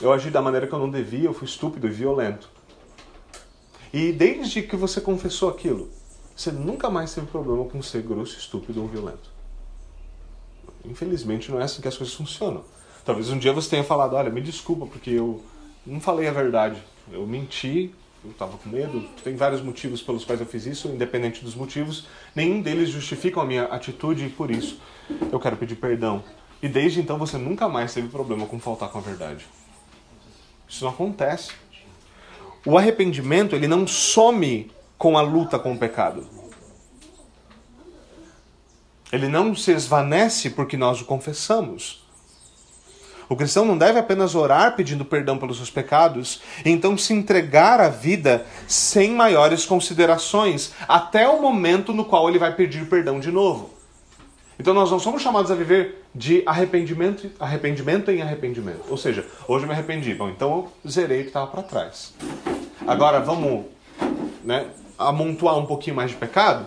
Eu 0.00 0.10
agi 0.10 0.30
da 0.30 0.40
maneira 0.40 0.66
que 0.66 0.72
eu 0.72 0.78
não 0.78 0.90
devia, 0.90 1.28
eu 1.28 1.34
fui 1.34 1.46
estúpido 1.46 1.86
e 1.86 1.90
violento. 1.90 2.48
E 3.92 4.10
desde 4.10 4.62
que 4.62 4.74
você 4.74 5.02
confessou 5.02 5.50
aquilo, 5.50 5.90
você 6.34 6.50
nunca 6.50 6.88
mais 6.88 7.14
teve 7.14 7.26
problema 7.26 7.64
com 7.66 7.82
ser 7.82 8.02
grosso, 8.02 8.38
estúpido 8.38 8.80
ou 8.80 8.88
violento. 8.88 9.30
Infelizmente, 10.82 11.50
não 11.50 11.60
é 11.60 11.64
assim 11.64 11.82
que 11.82 11.88
as 11.88 11.96
coisas 11.96 12.14
funcionam. 12.14 12.64
Talvez 13.04 13.28
um 13.28 13.38
dia 13.38 13.52
você 13.52 13.68
tenha 13.68 13.84
falado: 13.84 14.16
Olha, 14.16 14.30
me 14.30 14.40
desculpa 14.40 14.86
porque 14.86 15.10
eu 15.10 15.44
não 15.86 16.00
falei 16.00 16.26
a 16.26 16.32
verdade. 16.32 16.82
Eu 17.12 17.26
menti 17.26 17.94
eu 18.26 18.32
estava 18.32 18.58
com 18.58 18.68
medo. 18.68 19.02
Tem 19.22 19.34
vários 19.34 19.62
motivos 19.62 20.02
pelos 20.02 20.24
quais 20.24 20.40
eu 20.40 20.46
fiz 20.46 20.66
isso, 20.66 20.88
independente 20.88 21.44
dos 21.44 21.54
motivos. 21.54 22.06
Nenhum 22.34 22.60
deles 22.60 22.90
justificam 22.90 23.42
a 23.42 23.46
minha 23.46 23.64
atitude 23.64 24.26
e 24.26 24.28
por 24.28 24.50
isso 24.50 24.80
eu 25.32 25.38
quero 25.38 25.56
pedir 25.56 25.76
perdão. 25.76 26.22
E 26.62 26.68
desde 26.68 27.00
então 27.00 27.18
você 27.18 27.38
nunca 27.38 27.68
mais 27.68 27.94
teve 27.94 28.08
problema 28.08 28.46
com 28.46 28.58
faltar 28.58 28.88
com 28.90 28.98
a 28.98 29.00
verdade. 29.00 29.46
Isso 30.68 30.84
não 30.84 30.90
acontece. 30.90 31.52
O 32.64 32.76
arrependimento, 32.76 33.54
ele 33.54 33.68
não 33.68 33.86
some 33.86 34.70
com 34.98 35.16
a 35.16 35.22
luta 35.22 35.58
com 35.58 35.72
o 35.72 35.78
pecado. 35.78 36.26
Ele 39.12 39.28
não 39.28 39.54
se 39.54 39.70
esvanece 39.70 40.50
porque 40.50 40.76
nós 40.76 41.00
o 41.00 41.04
confessamos. 41.04 42.05
O 43.28 43.34
cristão 43.34 43.64
não 43.64 43.76
deve 43.76 43.98
apenas 43.98 44.34
orar 44.34 44.76
pedindo 44.76 45.04
perdão 45.04 45.36
pelos 45.36 45.56
seus 45.56 45.70
pecados, 45.70 46.40
e 46.64 46.70
então 46.70 46.96
se 46.96 47.12
entregar 47.12 47.80
à 47.80 47.88
vida 47.88 48.46
sem 48.68 49.10
maiores 49.10 49.64
considerações, 49.64 50.72
até 50.86 51.28
o 51.28 51.40
momento 51.40 51.92
no 51.92 52.04
qual 52.04 52.28
ele 52.28 52.38
vai 52.38 52.54
pedir 52.54 52.88
perdão 52.88 53.18
de 53.18 53.32
novo. 53.32 53.70
Então 54.58 54.72
nós 54.72 54.90
não 54.90 54.98
somos 54.98 55.22
chamados 55.22 55.50
a 55.50 55.54
viver 55.54 56.04
de 56.14 56.42
arrependimento, 56.46 57.30
arrependimento 57.38 58.10
em 58.10 58.22
arrependimento. 58.22 58.84
Ou 58.88 58.96
seja, 58.96 59.26
hoje 59.46 59.64
eu 59.64 59.68
me 59.68 59.74
arrependi. 59.74 60.14
Bom, 60.14 60.30
então 60.30 60.50
eu 60.84 60.90
zerei 60.90 61.20
o 61.20 61.22
que 61.22 61.28
estava 61.28 61.46
para 61.46 61.62
trás. 61.62 62.14
Agora 62.86 63.20
vamos 63.20 63.66
né, 64.42 64.66
amontoar 64.98 65.58
um 65.58 65.66
pouquinho 65.66 65.96
mais 65.96 66.10
de 66.10 66.16
pecado 66.16 66.64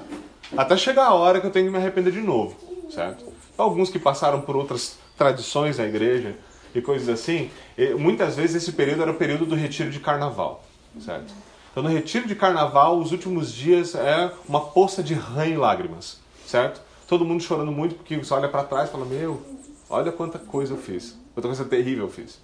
até 0.56 0.76
chegar 0.78 1.06
a 1.06 1.14
hora 1.14 1.40
que 1.40 1.48
eu 1.48 1.52
tenho 1.52 1.66
que 1.66 1.72
me 1.72 1.78
arrepender 1.78 2.12
de 2.12 2.22
novo, 2.22 2.56
certo? 2.92 3.26
Alguns 3.58 3.90
que 3.90 3.98
passaram 3.98 4.42
por 4.42 4.56
outras 4.56 4.98
tradições 5.18 5.78
na 5.78 5.86
igreja 5.86 6.36
e 6.74 6.82
coisas 6.82 7.10
assim, 7.10 7.50
muitas 7.98 8.36
vezes 8.36 8.64
esse 8.64 8.72
período 8.74 9.02
era 9.02 9.12
o 9.12 9.16
período 9.16 9.46
do 9.46 9.56
retiro 9.56 9.90
de 9.90 10.00
carnaval, 10.00 10.64
certo? 11.00 11.34
Então 11.72 11.84
no 11.84 11.90
retiro 11.90 12.28
de 12.28 12.36
carnaval, 12.36 13.00
os 13.00 13.12
últimos 13.12 13.54
dias 13.54 13.96
é 13.96 14.32
uma 14.48 14.62
poça 14.62 15.04
de 15.04 15.14
ranho 15.14 15.54
e 15.54 15.58
lágrimas, 15.58 16.20
certo? 16.46 16.82
Todo 17.08 17.26
mundo 17.26 17.42
chorando 17.42 17.72
muito 17.72 17.96
porque 17.96 18.18
você 18.18 18.34
olha 18.34 18.50
para 18.50 18.64
trás 18.64 18.90
e 18.90 18.92
fala: 18.92 19.06
Meu, 19.06 19.42
olha 19.90 20.12
quanta 20.12 20.38
coisa 20.38 20.74
eu 20.74 20.78
fiz, 20.78 21.18
quanta 21.34 21.48
coisa 21.48 21.66
terrível 21.66 22.06
eu 22.06 22.12
fiz. 22.12 22.40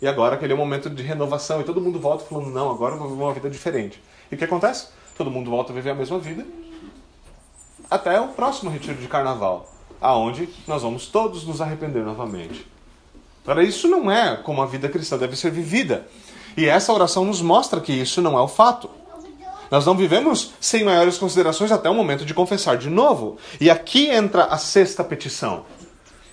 E 0.00 0.06
agora 0.06 0.34
aquele 0.34 0.52
é 0.52 0.54
o 0.54 0.58
momento 0.58 0.90
de 0.90 1.02
renovação 1.02 1.60
e 1.60 1.64
todo 1.64 1.80
mundo 1.80 1.98
volta 1.98 2.24
falando: 2.24 2.50
Não, 2.50 2.70
agora 2.70 2.94
eu 2.94 2.98
vou 2.98 3.08
viver 3.08 3.22
uma 3.22 3.32
vida 3.34 3.48
diferente. 3.50 4.02
E 4.30 4.34
o 4.34 4.38
que 4.38 4.44
acontece? 4.44 4.88
Todo 5.16 5.30
mundo 5.30 5.50
volta 5.50 5.72
a 5.72 5.74
viver 5.74 5.90
a 5.90 5.94
mesma 5.94 6.18
vida 6.18 6.44
até 7.90 8.18
o 8.18 8.28
próximo 8.28 8.70
retiro 8.70 8.96
de 8.96 9.06
carnaval, 9.06 9.70
aonde 10.00 10.48
nós 10.66 10.82
vamos 10.82 11.06
todos 11.08 11.44
nos 11.46 11.60
arrepender 11.60 12.02
novamente. 12.02 12.66
Agora, 13.44 13.64
isso 13.64 13.88
não 13.88 14.10
é 14.10 14.36
como 14.36 14.62
a 14.62 14.66
vida 14.66 14.88
cristã 14.88 15.18
deve 15.18 15.36
ser 15.36 15.50
vivida. 15.50 16.06
E 16.56 16.66
essa 16.66 16.92
oração 16.92 17.24
nos 17.24 17.40
mostra 17.40 17.80
que 17.80 17.92
isso 17.92 18.22
não 18.22 18.38
é 18.38 18.42
o 18.42 18.48
fato. 18.48 18.88
Nós 19.70 19.86
não 19.86 19.96
vivemos 19.96 20.52
sem 20.60 20.84
maiores 20.84 21.16
considerações 21.16 21.72
até 21.72 21.88
o 21.88 21.94
momento 21.94 22.24
de 22.24 22.34
confessar 22.34 22.76
de 22.76 22.90
novo. 22.90 23.38
E 23.60 23.70
aqui 23.70 24.10
entra 24.10 24.44
a 24.44 24.58
sexta 24.58 25.02
petição. 25.02 25.64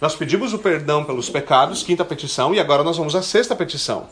Nós 0.01 0.15
pedimos 0.15 0.53
o 0.53 0.59
perdão 0.59 1.03
pelos 1.03 1.29
pecados, 1.29 1.81
quinta 1.81 2.05
petição, 2.05 2.53
e 2.53 2.59
agora 2.59 2.83
nós 2.83 2.97
vamos 2.97 3.15
à 3.15 3.21
sexta 3.21 3.55
petição. 3.55 4.07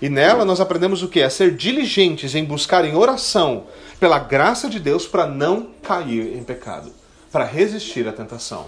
E 0.00 0.08
nela 0.08 0.46
nós 0.46 0.60
aprendemos 0.60 1.02
o 1.02 1.08
que? 1.08 1.22
A 1.22 1.28
ser 1.28 1.54
diligentes 1.54 2.34
em 2.34 2.44
buscar 2.44 2.84
em 2.84 2.96
oração 2.96 3.64
pela 3.98 4.18
graça 4.18 4.68
de 4.68 4.80
Deus 4.80 5.06
para 5.06 5.26
não 5.26 5.68
cair 5.82 6.36
em 6.36 6.42
pecado, 6.42 6.90
para 7.30 7.44
resistir 7.44 8.08
à 8.08 8.12
tentação, 8.12 8.66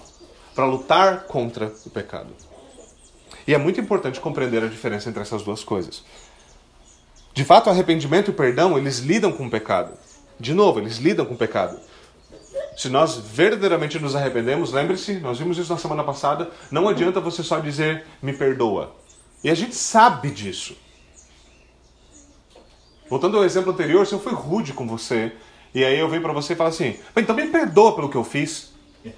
para 0.54 0.66
lutar 0.66 1.24
contra 1.24 1.72
o 1.86 1.90
pecado. 1.90 2.51
E 3.46 3.54
é 3.54 3.58
muito 3.58 3.80
importante 3.80 4.20
compreender 4.20 4.62
a 4.62 4.68
diferença 4.68 5.08
entre 5.08 5.22
essas 5.22 5.42
duas 5.42 5.64
coisas. 5.64 6.04
De 7.34 7.44
fato, 7.44 7.70
arrependimento 7.70 8.30
e 8.30 8.34
perdão, 8.34 8.76
eles 8.76 8.98
lidam 8.98 9.32
com 9.32 9.46
o 9.46 9.50
pecado. 9.50 9.96
De 10.38 10.52
novo, 10.52 10.80
eles 10.80 10.98
lidam 10.98 11.24
com 11.24 11.34
o 11.34 11.38
pecado. 11.38 11.78
Se 12.76 12.88
nós 12.88 13.16
verdadeiramente 13.16 13.98
nos 13.98 14.14
arrependemos, 14.14 14.72
lembre-se, 14.72 15.14
nós 15.14 15.38
vimos 15.38 15.58
isso 15.58 15.72
na 15.72 15.78
semana 15.78 16.04
passada, 16.04 16.50
não 16.70 16.88
adianta 16.88 17.20
você 17.20 17.42
só 17.42 17.58
dizer 17.58 18.04
me 18.22 18.32
perdoa. 18.32 18.94
E 19.42 19.50
a 19.50 19.54
gente 19.54 19.74
sabe 19.74 20.30
disso. 20.30 20.76
Voltando 23.08 23.36
ao 23.36 23.44
exemplo 23.44 23.72
anterior, 23.72 24.06
se 24.06 24.14
eu 24.14 24.20
fui 24.20 24.32
rude 24.32 24.72
com 24.72 24.86
você, 24.86 25.32
e 25.74 25.84
aí 25.84 25.98
eu 25.98 26.08
venho 26.08 26.22
para 26.22 26.32
você 26.32 26.52
e 26.52 26.56
falo 26.56 26.70
assim, 26.70 26.98
então 27.16 27.34
me 27.34 27.46
perdoa 27.46 27.94
pelo 27.94 28.08
que 28.08 28.16
eu 28.16 28.24
fiz. 28.24 28.72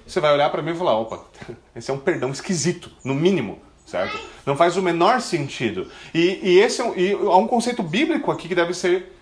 Você 0.05 0.19
vai 0.19 0.33
olhar 0.33 0.49
para 0.49 0.61
mim 0.61 0.71
e 0.71 0.75
falar, 0.75 0.97
opa, 0.97 1.23
esse 1.75 1.91
é 1.91 1.93
um 1.93 1.99
perdão 1.99 2.31
esquisito, 2.31 2.91
no 3.03 3.13
mínimo 3.13 3.59
certo? 3.85 4.19
Não 4.45 4.55
faz 4.55 4.75
o 4.75 4.81
menor 4.81 5.21
sentido. 5.21 5.89
E, 6.13 6.39
e 6.41 6.59
esse 6.59 6.81
é 6.81 6.83
um, 6.83 6.95
e 6.95 7.13
há 7.13 7.37
um 7.37 7.47
conceito 7.47 7.83
bíblico 7.83 8.31
aqui 8.31 8.47
que 8.47 8.55
deve 8.55 8.73
ser 8.73 9.13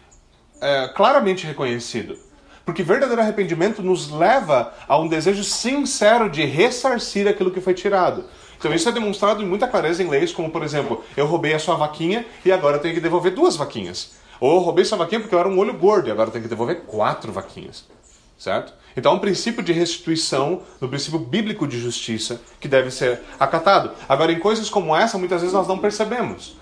é, 0.62 0.88
claramente 0.96 1.46
reconhecido. 1.46 2.18
Porque 2.66 2.82
verdadeiro 2.82 3.22
arrependimento 3.22 3.84
nos 3.84 4.10
leva 4.10 4.74
a 4.88 4.98
um 4.98 5.08
desejo 5.08 5.44
sincero 5.44 6.30
de 6.30 6.46
ressarcir 6.46 7.28
aquilo 7.28 7.52
que 7.52 7.60
foi 7.60 7.74
tirado. 7.74 8.24
Então 8.58 8.74
isso 8.74 8.88
é 8.88 8.92
demonstrado 8.94 9.44
em 9.44 9.46
muita 9.46 9.68
clareza 9.68 10.02
em 10.02 10.08
leis, 10.10 10.32
como 10.32 10.50
por 10.50 10.64
exemplo, 10.64 11.04
eu 11.18 11.26
roubei 11.26 11.54
a 11.54 11.60
sua 11.60 11.76
vaquinha 11.76 12.26
e 12.46 12.52
agora 12.52 12.78
eu 12.78 12.82
tenho 12.82 12.94
que 12.94 13.02
devolver 13.02 13.34
duas 13.34 13.58
vaquinhas. 13.58 14.14
Ou 14.40 14.56
eu 14.56 14.60
roubei 14.60 14.86
sua 14.86 14.98
vaquinha 14.98 15.20
porque 15.20 15.36
eu 15.36 15.40
era 15.40 15.50
um 15.50 15.58
olho 15.58 15.74
gordo 15.74 16.08
e 16.08 16.12
agora 16.12 16.30
eu 16.30 16.32
tenho 16.32 16.44
que 16.44 16.50
devolver 16.50 16.84
quatro 16.86 17.34
vaquinhas 17.34 17.86
certo? 18.44 18.74
Então 18.96 19.14
há 19.14 19.16
um 19.16 19.20
princípio 19.20 19.64
de 19.64 19.72
restituição, 19.72 20.62
no 20.82 20.90
princípio 20.90 21.18
bíblico 21.18 21.66
de 21.66 21.80
justiça, 21.80 22.42
que 22.60 22.68
deve 22.68 22.92
ser 22.92 23.22
acatado. 23.40 23.92
Agora, 24.08 24.34
em 24.34 24.40
coisas 24.40 24.70
como 24.70 24.94
essa, 24.94 25.18
muitas 25.18 25.40
vezes 25.40 25.54
nós 25.54 25.68
não 25.68 25.80
percebemos. 25.80 26.58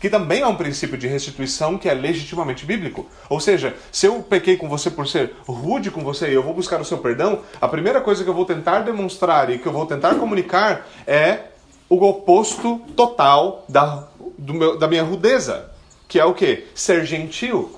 Que 0.00 0.08
também 0.08 0.42
há 0.42 0.48
um 0.48 0.56
princípio 0.56 0.96
de 0.96 1.06
restituição 1.06 1.76
que 1.76 1.90
é 1.90 1.92
legitimamente 1.92 2.64
bíblico. 2.64 3.06
Ou 3.28 3.38
seja, 3.38 3.76
se 3.92 4.06
eu 4.06 4.22
pequei 4.22 4.56
com 4.56 4.66
você 4.66 4.90
por 4.90 5.06
ser 5.06 5.34
rude 5.46 5.90
com 5.90 6.02
você 6.02 6.30
e 6.30 6.34
eu 6.34 6.42
vou 6.42 6.54
buscar 6.54 6.80
o 6.80 6.84
seu 6.86 6.96
perdão, 6.96 7.40
a 7.60 7.68
primeira 7.68 8.00
coisa 8.00 8.24
que 8.24 8.30
eu 8.30 8.34
vou 8.34 8.46
tentar 8.46 8.80
demonstrar 8.80 9.50
e 9.50 9.58
que 9.58 9.66
eu 9.66 9.72
vou 9.72 9.84
tentar 9.84 10.14
comunicar 10.14 10.88
é 11.06 11.40
o 11.86 12.02
oposto 12.02 12.80
total 12.96 13.66
da, 13.68 14.08
meu, 14.38 14.78
da 14.78 14.88
minha 14.88 15.02
rudeza. 15.02 15.70
Que 16.08 16.18
é 16.18 16.24
o 16.24 16.32
que? 16.32 16.66
Ser 16.74 17.04
gentil. 17.04 17.76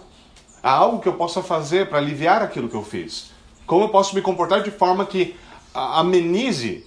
Há 0.63 0.71
algo 0.71 1.01
que 1.01 1.09
eu 1.09 1.15
possa 1.15 1.43
fazer 1.43 1.89
para 1.89 1.99
aliviar 1.99 2.41
aquilo 2.41 2.69
que 2.69 2.77
eu 2.77 2.85
fiz. 2.85 3.32
Como 3.67 3.85
eu 3.85 3.89
posso 3.89 4.15
me 4.15 4.23
comportar 4.23 4.63
de 4.63 4.71
forma 4.71 5.07
que 5.07 5.37
amenize? 5.75 6.87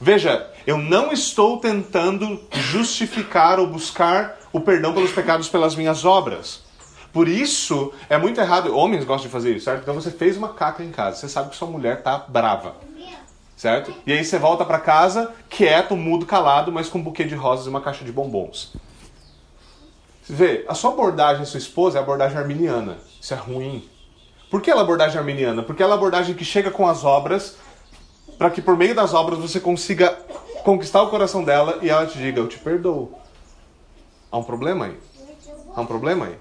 Veja, 0.00 0.50
eu 0.66 0.78
não 0.78 1.12
estou 1.12 1.58
tentando 1.58 2.40
justificar 2.52 3.58
ou 3.58 3.66
buscar 3.66 4.38
o 4.52 4.60
perdão 4.60 4.94
pelos 4.94 5.12
pecados 5.12 5.48
pelas 5.48 5.74
minhas 5.74 6.04
obras. 6.04 6.62
Por 7.12 7.28
isso, 7.28 7.92
é 8.08 8.16
muito 8.16 8.40
errado. 8.40 8.74
Homens 8.74 9.04
gostam 9.04 9.26
de 9.26 9.32
fazer 9.32 9.56
isso, 9.56 9.64
certo? 9.64 9.82
Então 9.82 9.94
você 9.94 10.10
fez 10.10 10.36
uma 10.36 10.50
caca 10.50 10.82
em 10.82 10.90
casa, 10.90 11.16
você 11.16 11.28
sabe 11.28 11.50
que 11.50 11.56
sua 11.56 11.68
mulher 11.68 12.02
tá 12.02 12.24
brava. 12.26 12.76
Certo? 13.56 13.92
E 14.06 14.12
aí 14.12 14.24
você 14.24 14.38
volta 14.38 14.64
para 14.64 14.78
casa, 14.78 15.34
quieto, 15.50 15.94
mudo, 15.94 16.24
calado, 16.24 16.72
mas 16.72 16.88
com 16.88 16.98
um 16.98 17.02
buquê 17.02 17.24
de 17.24 17.34
rosas 17.34 17.66
e 17.66 17.68
uma 17.68 17.82
caixa 17.82 18.02
de 18.06 18.10
bombons. 18.10 18.72
Você 20.22 20.32
vê, 20.32 20.64
a 20.66 20.74
sua 20.74 20.92
abordagem, 20.92 21.42
a 21.42 21.44
sua 21.44 21.58
esposa, 21.58 21.98
é 21.98 22.00
a 22.00 22.02
abordagem 22.02 22.38
arminiana. 22.38 22.96
Isso 23.20 23.34
é 23.34 23.36
ruim. 23.36 23.86
Por 24.50 24.60
que 24.60 24.68
ela 24.68 24.82
abordagem 24.82 25.16
arminiana? 25.16 25.62
Porque 25.62 25.80
ela 25.80 25.92
é 25.92 25.94
a 25.94 25.96
abordagem 25.96 26.34
que 26.34 26.44
chega 26.44 26.72
com 26.72 26.88
as 26.88 27.04
obras, 27.04 27.56
para 28.36 28.50
que 28.50 28.60
por 28.60 28.76
meio 28.76 28.94
das 28.94 29.14
obras 29.14 29.38
você 29.38 29.60
consiga 29.60 30.10
conquistar 30.64 31.02
o 31.02 31.08
coração 31.08 31.44
dela 31.44 31.78
e 31.80 31.88
ela 31.88 32.04
te 32.04 32.18
diga: 32.18 32.40
Eu 32.40 32.48
te 32.48 32.58
perdoo. 32.58 33.12
Há 34.30 34.36
um 34.36 34.42
problema 34.42 34.86
aí? 34.86 34.98
Há 35.74 35.80
um 35.80 35.86
problema 35.86 36.26
aí? 36.26 36.34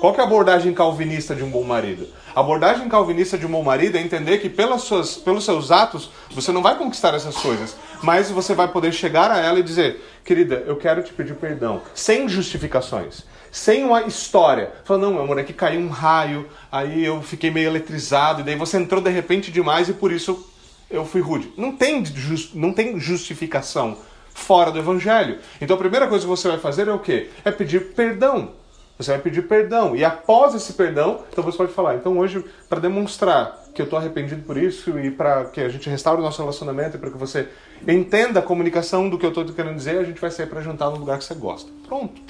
Qual 0.00 0.14
é 0.14 0.20
a 0.20 0.24
abordagem 0.24 0.72
calvinista 0.74 1.34
de 1.34 1.42
um 1.42 1.50
bom 1.50 1.64
marido? 1.64 2.06
A 2.36 2.40
abordagem 2.40 2.88
calvinista 2.88 3.36
de 3.36 3.46
um 3.46 3.50
bom 3.50 3.62
marido 3.62 3.96
é 3.96 4.00
entender 4.00 4.38
que 4.38 4.48
pelas 4.48 4.82
suas, 4.82 5.16
pelos 5.16 5.44
seus 5.44 5.72
atos 5.72 6.10
você 6.30 6.52
não 6.52 6.62
vai 6.62 6.76
conquistar 6.76 7.14
essas 7.14 7.36
coisas, 7.36 7.74
mas 8.02 8.30
você 8.30 8.54
vai 8.54 8.68
poder 8.68 8.92
chegar 8.92 9.30
a 9.30 9.38
ela 9.38 9.58
e 9.58 9.62
dizer: 9.62 10.04
Querida, 10.24 10.62
eu 10.66 10.76
quero 10.76 11.02
te 11.02 11.12
pedir 11.12 11.34
perdão, 11.36 11.80
sem 11.94 12.28
justificações 12.28 13.24
sem 13.58 13.82
uma 13.84 14.02
história. 14.02 14.72
Falou, 14.84 15.02
não, 15.02 15.12
meu 15.12 15.22
amor, 15.22 15.38
é 15.38 15.42
que 15.42 15.52
caiu 15.52 15.80
um 15.80 15.88
raio, 15.88 16.48
aí 16.70 17.04
eu 17.04 17.20
fiquei 17.20 17.50
meio 17.50 17.66
eletrizado, 17.66 18.40
e 18.40 18.44
daí 18.44 18.54
você 18.54 18.78
entrou 18.78 19.00
de 19.00 19.10
repente 19.10 19.50
demais 19.50 19.88
e 19.88 19.92
por 19.92 20.12
isso 20.12 20.48
eu 20.88 21.04
fui 21.04 21.20
rude. 21.20 21.52
Não 21.56 21.72
tem, 21.72 22.04
just, 22.04 22.54
não 22.54 22.72
tem 22.72 22.98
justificação 23.00 23.98
fora 24.32 24.70
do 24.70 24.78
evangelho. 24.78 25.38
Então 25.60 25.74
a 25.74 25.78
primeira 25.78 26.06
coisa 26.06 26.24
que 26.24 26.30
você 26.30 26.46
vai 26.48 26.58
fazer 26.58 26.86
é 26.86 26.92
o 26.92 27.00
quê? 27.00 27.30
É 27.44 27.50
pedir 27.50 27.92
perdão. 27.94 28.52
Você 28.96 29.10
vai 29.10 29.20
pedir 29.20 29.42
perdão. 29.42 29.94
E 29.94 30.04
após 30.04 30.54
esse 30.54 30.72
perdão, 30.72 31.24
então 31.30 31.42
você 31.42 31.58
pode 31.58 31.72
falar. 31.72 31.96
Então 31.96 32.16
hoje, 32.16 32.44
para 32.68 32.80
demonstrar 32.80 33.64
que 33.74 33.82
eu 33.82 33.84
estou 33.84 33.98
arrependido 33.98 34.42
por 34.42 34.56
isso 34.56 34.98
e 35.00 35.10
para 35.10 35.46
que 35.46 35.60
a 35.60 35.68
gente 35.68 35.90
restaure 35.90 36.20
o 36.20 36.24
nosso 36.24 36.40
relacionamento 36.40 36.96
e 36.96 37.00
para 37.00 37.10
que 37.10 37.18
você 37.18 37.48
entenda 37.86 38.38
a 38.38 38.42
comunicação 38.42 39.10
do 39.10 39.18
que 39.18 39.26
eu 39.26 39.30
estou 39.30 39.44
querendo 39.46 39.76
dizer, 39.76 39.98
a 39.98 40.04
gente 40.04 40.20
vai 40.20 40.30
sair 40.30 40.46
para 40.46 40.62
jantar 40.62 40.90
no 40.90 40.96
lugar 40.96 41.18
que 41.18 41.24
você 41.24 41.34
gosta. 41.34 41.70
Pronto. 41.86 42.20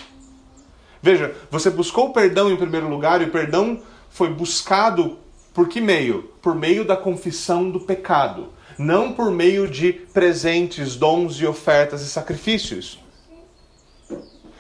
Veja, 1.03 1.35
você 1.51 1.71
buscou 1.71 2.09
o 2.09 2.13
perdão 2.13 2.51
em 2.51 2.57
primeiro 2.57 2.89
lugar 2.89 3.21
e 3.21 3.25
o 3.25 3.31
perdão 3.31 3.81
foi 4.11 4.33
buscado 4.33 5.19
por 5.55 5.69
que 5.69 5.81
meio? 5.81 6.31
Por 6.41 6.55
meio 6.55 6.85
da 6.85 6.97
confissão 6.97 7.71
do 7.71 7.81
pecado, 7.81 8.49
não 8.79 9.13
por 9.13 9.31
meio 9.31 9.69
de 9.69 9.93
presentes, 9.93 10.95
dons 10.95 11.41
e 11.41 11.47
ofertas 11.47 12.03
e 12.03 12.09
sacrifícios. 12.09 13.01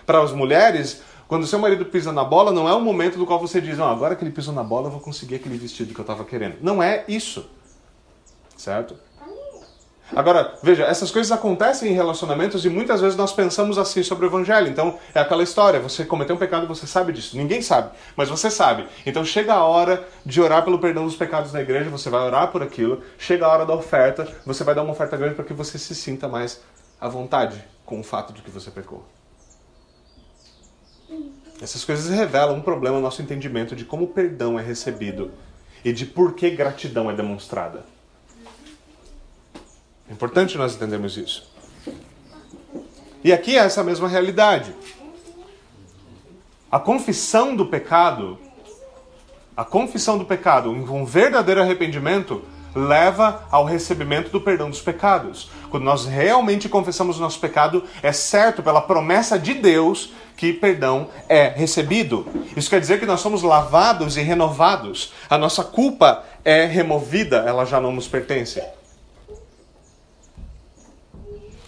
Para 0.04 0.22
as 0.22 0.32
mulheres, 0.32 1.02
quando 1.28 1.46
seu 1.46 1.58
marido 1.58 1.84
pisa 1.84 2.10
na 2.10 2.24
bola, 2.24 2.50
não 2.50 2.68
é 2.68 2.74
o 2.74 2.80
momento 2.80 3.18
do 3.18 3.26
qual 3.26 3.38
você 3.38 3.60
diz, 3.60 3.78
não, 3.78 3.88
agora 3.88 4.16
que 4.16 4.24
ele 4.24 4.32
pisou 4.32 4.52
na 4.52 4.64
bola, 4.64 4.88
eu 4.88 4.90
vou 4.90 5.00
conseguir 5.00 5.36
aquele 5.36 5.56
vestido 5.56 5.94
que 5.94 6.00
eu 6.00 6.02
estava 6.02 6.24
querendo. 6.24 6.56
Não 6.60 6.82
é 6.82 7.04
isso. 7.06 7.48
Certo? 8.56 8.96
Agora, 10.16 10.54
veja, 10.62 10.84
essas 10.84 11.10
coisas 11.10 11.30
acontecem 11.30 11.90
em 11.90 11.94
relacionamentos 11.94 12.64
e 12.64 12.70
muitas 12.70 13.00
vezes 13.00 13.16
nós 13.16 13.32
pensamos 13.32 13.76
assim 13.76 14.02
sobre 14.02 14.24
o 14.24 14.28
evangelho. 14.28 14.66
Então, 14.68 14.98
é 15.14 15.20
aquela 15.20 15.42
história, 15.42 15.78
você 15.78 16.04
cometeu 16.04 16.34
um 16.34 16.38
pecado, 16.38 16.66
você 16.66 16.86
sabe 16.86 17.12
disso. 17.12 17.36
Ninguém 17.36 17.60
sabe, 17.60 17.90
mas 18.16 18.30
você 18.30 18.50
sabe. 18.50 18.86
Então, 19.04 19.22
chega 19.24 19.52
a 19.52 19.64
hora 19.64 20.08
de 20.24 20.40
orar 20.40 20.64
pelo 20.64 20.78
perdão 20.78 21.04
dos 21.04 21.14
pecados 21.14 21.52
na 21.52 21.60
igreja, 21.60 21.90
você 21.90 22.08
vai 22.08 22.22
orar 22.22 22.50
por 22.50 22.62
aquilo. 22.62 23.02
Chega 23.18 23.44
a 23.44 23.48
hora 23.50 23.66
da 23.66 23.74
oferta, 23.74 24.26
você 24.46 24.64
vai 24.64 24.74
dar 24.74 24.82
uma 24.82 24.92
oferta 24.92 25.16
grande 25.16 25.34
para 25.34 25.44
que 25.44 25.52
você 25.52 25.78
se 25.78 25.94
sinta 25.94 26.26
mais 26.26 26.62
à 26.98 27.06
vontade 27.06 27.62
com 27.84 28.00
o 28.00 28.04
fato 28.04 28.32
de 28.32 28.40
que 28.40 28.50
você 28.50 28.70
pecou. 28.70 29.04
Essas 31.60 31.84
coisas 31.84 32.08
revelam 32.08 32.56
um 32.56 32.62
problema 32.62 32.96
no 32.96 33.02
nosso 33.02 33.20
entendimento 33.20 33.76
de 33.76 33.84
como 33.84 34.04
o 34.04 34.08
perdão 34.08 34.58
é 34.58 34.62
recebido 34.62 35.32
e 35.84 35.92
de 35.92 36.06
por 36.06 36.34
que 36.34 36.50
gratidão 36.50 37.10
é 37.10 37.14
demonstrada. 37.14 37.97
É 40.08 40.12
importante 40.12 40.56
nós 40.56 40.74
entendermos 40.74 41.16
isso. 41.16 41.50
E 43.22 43.32
aqui 43.32 43.56
é 43.56 43.60
essa 43.60 43.82
mesma 43.82 44.08
realidade. 44.08 44.74
A 46.70 46.78
confissão 46.78 47.54
do 47.54 47.66
pecado, 47.66 48.38
a 49.56 49.64
confissão 49.64 50.16
do 50.16 50.24
pecado, 50.24 50.70
um 50.70 51.04
verdadeiro 51.04 51.60
arrependimento, 51.60 52.42
leva 52.74 53.46
ao 53.50 53.64
recebimento 53.64 54.30
do 54.30 54.40
perdão 54.40 54.70
dos 54.70 54.80
pecados. 54.80 55.50
Quando 55.70 55.84
nós 55.84 56.06
realmente 56.06 56.68
confessamos 56.68 57.18
o 57.18 57.20
nosso 57.20 57.40
pecado, 57.40 57.84
é 58.02 58.12
certo 58.12 58.62
pela 58.62 58.80
promessa 58.80 59.38
de 59.38 59.54
Deus 59.54 60.12
que 60.36 60.52
perdão 60.52 61.08
é 61.28 61.48
recebido. 61.48 62.26
Isso 62.56 62.70
quer 62.70 62.80
dizer 62.80 63.00
que 63.00 63.06
nós 63.06 63.20
somos 63.20 63.42
lavados 63.42 64.16
e 64.16 64.22
renovados. 64.22 65.12
A 65.28 65.36
nossa 65.36 65.64
culpa 65.64 66.24
é 66.44 66.64
removida, 66.64 67.38
ela 67.38 67.64
já 67.64 67.80
não 67.80 67.92
nos 67.92 68.06
pertence. 68.06 68.62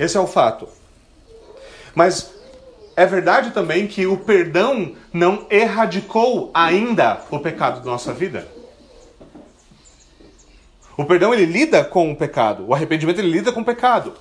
Esse 0.00 0.16
é 0.16 0.20
o 0.20 0.26
fato. 0.26 0.66
Mas 1.94 2.32
é 2.96 3.04
verdade 3.04 3.50
também 3.50 3.86
que 3.86 4.06
o 4.06 4.16
perdão 4.16 4.96
não 5.12 5.46
erradicou 5.50 6.50
ainda 6.54 7.20
o 7.30 7.38
pecado 7.38 7.80
da 7.80 7.90
nossa 7.90 8.10
vida. 8.10 8.48
O 10.96 11.04
perdão 11.04 11.34
ele 11.34 11.44
lida 11.44 11.84
com 11.84 12.10
o 12.10 12.16
pecado, 12.16 12.64
o 12.66 12.74
arrependimento 12.74 13.18
ele 13.18 13.30
lida 13.30 13.52
com 13.52 13.60
o 13.60 13.64
pecado. 13.64 14.14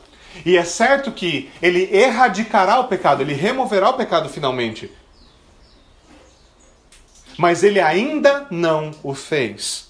E 0.45 0.57
é 0.57 0.65
certo 0.65 1.13
que 1.13 1.49
ele 1.61 1.89
erradicará 1.95 2.77
o 2.81 2.89
pecado, 2.89 3.21
ele 3.21 3.33
removerá 3.33 3.89
o 3.89 3.93
pecado 3.93 4.27
finalmente. 4.27 4.91
Mas 7.37 7.63
ele 7.63 7.79
ainda 7.79 8.47
não 8.51 8.91
o 9.01 9.13
fez. 9.13 9.88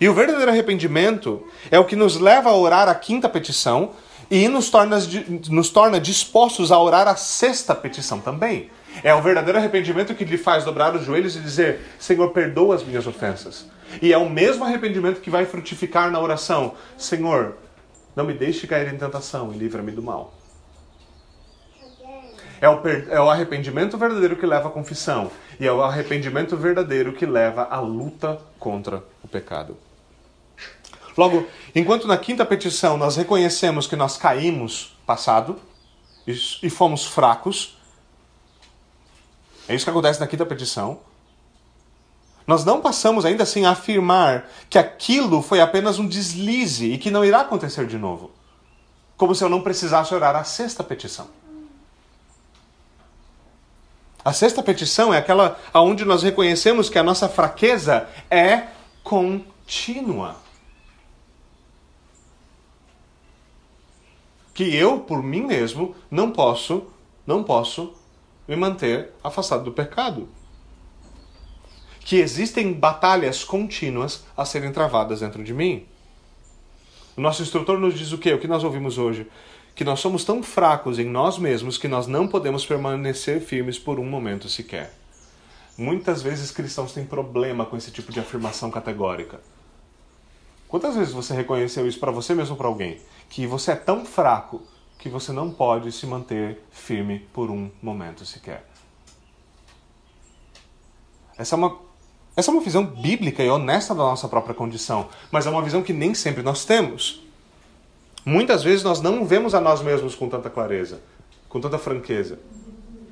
E 0.00 0.08
o 0.08 0.14
verdadeiro 0.14 0.50
arrependimento 0.50 1.42
é 1.70 1.78
o 1.78 1.84
que 1.84 1.96
nos 1.96 2.18
leva 2.18 2.50
a 2.50 2.56
orar 2.56 2.88
a 2.88 2.94
quinta 2.94 3.28
petição 3.28 3.90
e 4.30 4.48
nos 4.48 4.70
torna, 4.70 4.98
nos 5.50 5.70
torna 5.70 6.00
dispostos 6.00 6.72
a 6.72 6.78
orar 6.78 7.06
a 7.06 7.16
sexta 7.16 7.74
petição 7.74 8.20
também. 8.20 8.70
É 9.02 9.14
o 9.14 9.22
verdadeiro 9.22 9.58
arrependimento 9.58 10.14
que 10.14 10.24
lhe 10.24 10.38
faz 10.38 10.64
dobrar 10.64 10.94
os 10.94 11.04
joelhos 11.04 11.36
e 11.36 11.40
dizer: 11.40 11.80
Senhor, 11.98 12.30
perdoa 12.30 12.76
as 12.76 12.84
minhas 12.84 13.06
ofensas. 13.06 13.66
E 14.00 14.12
é 14.12 14.18
o 14.18 14.28
mesmo 14.28 14.64
arrependimento 14.64 15.20
que 15.20 15.30
vai 15.30 15.44
frutificar 15.46 16.10
na 16.10 16.20
oração: 16.20 16.74
Senhor, 16.96 17.56
não 18.14 18.24
me 18.24 18.32
deixe 18.32 18.66
cair 18.66 18.92
em 18.92 18.96
tentação 18.96 19.52
e 19.52 19.58
livra-me 19.58 19.90
do 19.90 20.02
mal. 20.02 20.32
É 22.64 22.68
o, 22.70 22.80
é 23.10 23.20
o 23.20 23.28
arrependimento 23.28 23.98
verdadeiro 23.98 24.36
que 24.36 24.46
leva 24.46 24.68
à 24.68 24.72
confissão. 24.72 25.30
E 25.60 25.66
é 25.66 25.70
o 25.70 25.82
arrependimento 25.82 26.56
verdadeiro 26.56 27.12
que 27.12 27.26
leva 27.26 27.64
à 27.64 27.78
luta 27.78 28.40
contra 28.58 29.04
o 29.22 29.28
pecado. 29.28 29.76
Logo, 31.14 31.46
enquanto 31.74 32.08
na 32.08 32.16
quinta 32.16 32.42
petição 32.42 32.96
nós 32.96 33.16
reconhecemos 33.16 33.86
que 33.86 33.94
nós 33.94 34.16
caímos 34.16 34.96
passado 35.04 35.60
e 36.26 36.70
fomos 36.70 37.04
fracos, 37.04 37.76
é 39.68 39.74
isso 39.74 39.84
que 39.84 39.90
acontece 39.90 40.18
na 40.18 40.26
quinta 40.26 40.46
petição. 40.46 41.00
Nós 42.46 42.64
não 42.64 42.80
passamos 42.80 43.26
ainda 43.26 43.42
assim 43.42 43.66
a 43.66 43.72
afirmar 43.72 44.48
que 44.70 44.78
aquilo 44.78 45.42
foi 45.42 45.60
apenas 45.60 45.98
um 45.98 46.08
deslize 46.08 46.90
e 46.90 46.96
que 46.96 47.10
não 47.10 47.26
irá 47.26 47.42
acontecer 47.42 47.86
de 47.86 47.98
novo. 47.98 48.30
Como 49.18 49.34
se 49.34 49.44
eu 49.44 49.50
não 49.50 49.60
precisasse 49.60 50.14
orar 50.14 50.34
a 50.34 50.44
sexta 50.44 50.82
petição. 50.82 51.43
A 54.24 54.32
sexta 54.32 54.62
petição 54.62 55.12
é 55.12 55.18
aquela 55.18 55.58
onde 55.74 56.04
nós 56.04 56.22
reconhecemos 56.22 56.88
que 56.88 56.98
a 56.98 57.02
nossa 57.02 57.28
fraqueza 57.28 58.08
é 58.30 58.68
contínua. 59.02 60.36
Que 64.54 64.74
eu, 64.74 65.00
por 65.00 65.22
mim 65.22 65.42
mesmo, 65.42 65.94
não 66.10 66.30
posso, 66.30 66.86
não 67.26 67.42
posso 67.42 67.92
me 68.48 68.56
manter 68.56 69.10
afastado 69.22 69.64
do 69.64 69.72
pecado 69.72 70.28
que 72.04 72.16
existem 72.16 72.72
batalhas 72.72 73.42
contínuas 73.42 74.24
a 74.36 74.44
serem 74.44 74.70
travadas 74.70 75.20
dentro 75.20 75.42
de 75.42 75.54
mim. 75.54 75.86
O 77.16 77.20
nosso 77.20 77.42
instrutor 77.42 77.78
nos 77.80 77.98
diz 77.98 78.12
o 78.12 78.18
quê? 78.18 78.32
O 78.34 78.38
que 78.38 78.46
nós 78.46 78.62
ouvimos 78.62 78.98
hoje? 78.98 79.26
Que 79.74 79.84
nós 79.84 80.00
somos 80.00 80.24
tão 80.24 80.42
fracos 80.42 80.98
em 80.98 81.04
nós 81.04 81.38
mesmos 81.38 81.76
que 81.76 81.88
nós 81.88 82.06
não 82.06 82.28
podemos 82.28 82.64
permanecer 82.64 83.40
firmes 83.40 83.78
por 83.78 83.98
um 83.98 84.04
momento 84.04 84.48
sequer. 84.48 84.94
Muitas 85.76 86.22
vezes 86.22 86.52
cristãos 86.52 86.92
têm 86.92 87.04
problema 87.04 87.66
com 87.66 87.76
esse 87.76 87.90
tipo 87.90 88.12
de 88.12 88.20
afirmação 88.20 88.70
categórica. 88.70 89.40
Quantas 90.68 90.94
vezes 90.94 91.12
você 91.12 91.34
reconheceu 91.34 91.86
isso 91.86 91.98
para 91.98 92.12
você 92.12 92.34
mesmo 92.34 92.52
ou 92.52 92.56
para 92.56 92.68
alguém? 92.68 93.00
Que 93.28 93.46
você 93.46 93.72
é 93.72 93.76
tão 93.76 94.04
fraco 94.04 94.62
que 94.98 95.08
você 95.08 95.32
não 95.32 95.50
pode 95.50 95.90
se 95.90 96.06
manter 96.06 96.62
firme 96.70 97.28
por 97.32 97.50
um 97.50 97.70
momento 97.82 98.24
sequer. 98.24 98.64
Essa 101.36 101.56
é 101.56 101.58
uma 101.58 101.78
essa 102.36 102.50
é 102.50 102.54
uma 102.54 102.62
visão 102.62 102.84
bíblica 102.84 103.44
e 103.44 103.48
honesta 103.48 103.94
da 103.94 104.02
nossa 104.02 104.28
própria 104.28 104.54
condição, 104.54 105.08
mas 105.30 105.46
é 105.46 105.50
uma 105.50 105.62
visão 105.62 105.82
que 105.82 105.92
nem 105.92 106.14
sempre 106.14 106.42
nós 106.42 106.64
temos. 106.64 107.23
Muitas 108.24 108.62
vezes 108.62 108.82
nós 108.82 109.00
não 109.00 109.24
vemos 109.24 109.54
a 109.54 109.60
nós 109.60 109.82
mesmos 109.82 110.14
com 110.14 110.28
tanta 110.28 110.48
clareza, 110.48 111.00
com 111.48 111.60
tanta 111.60 111.78
franqueza, 111.78 112.38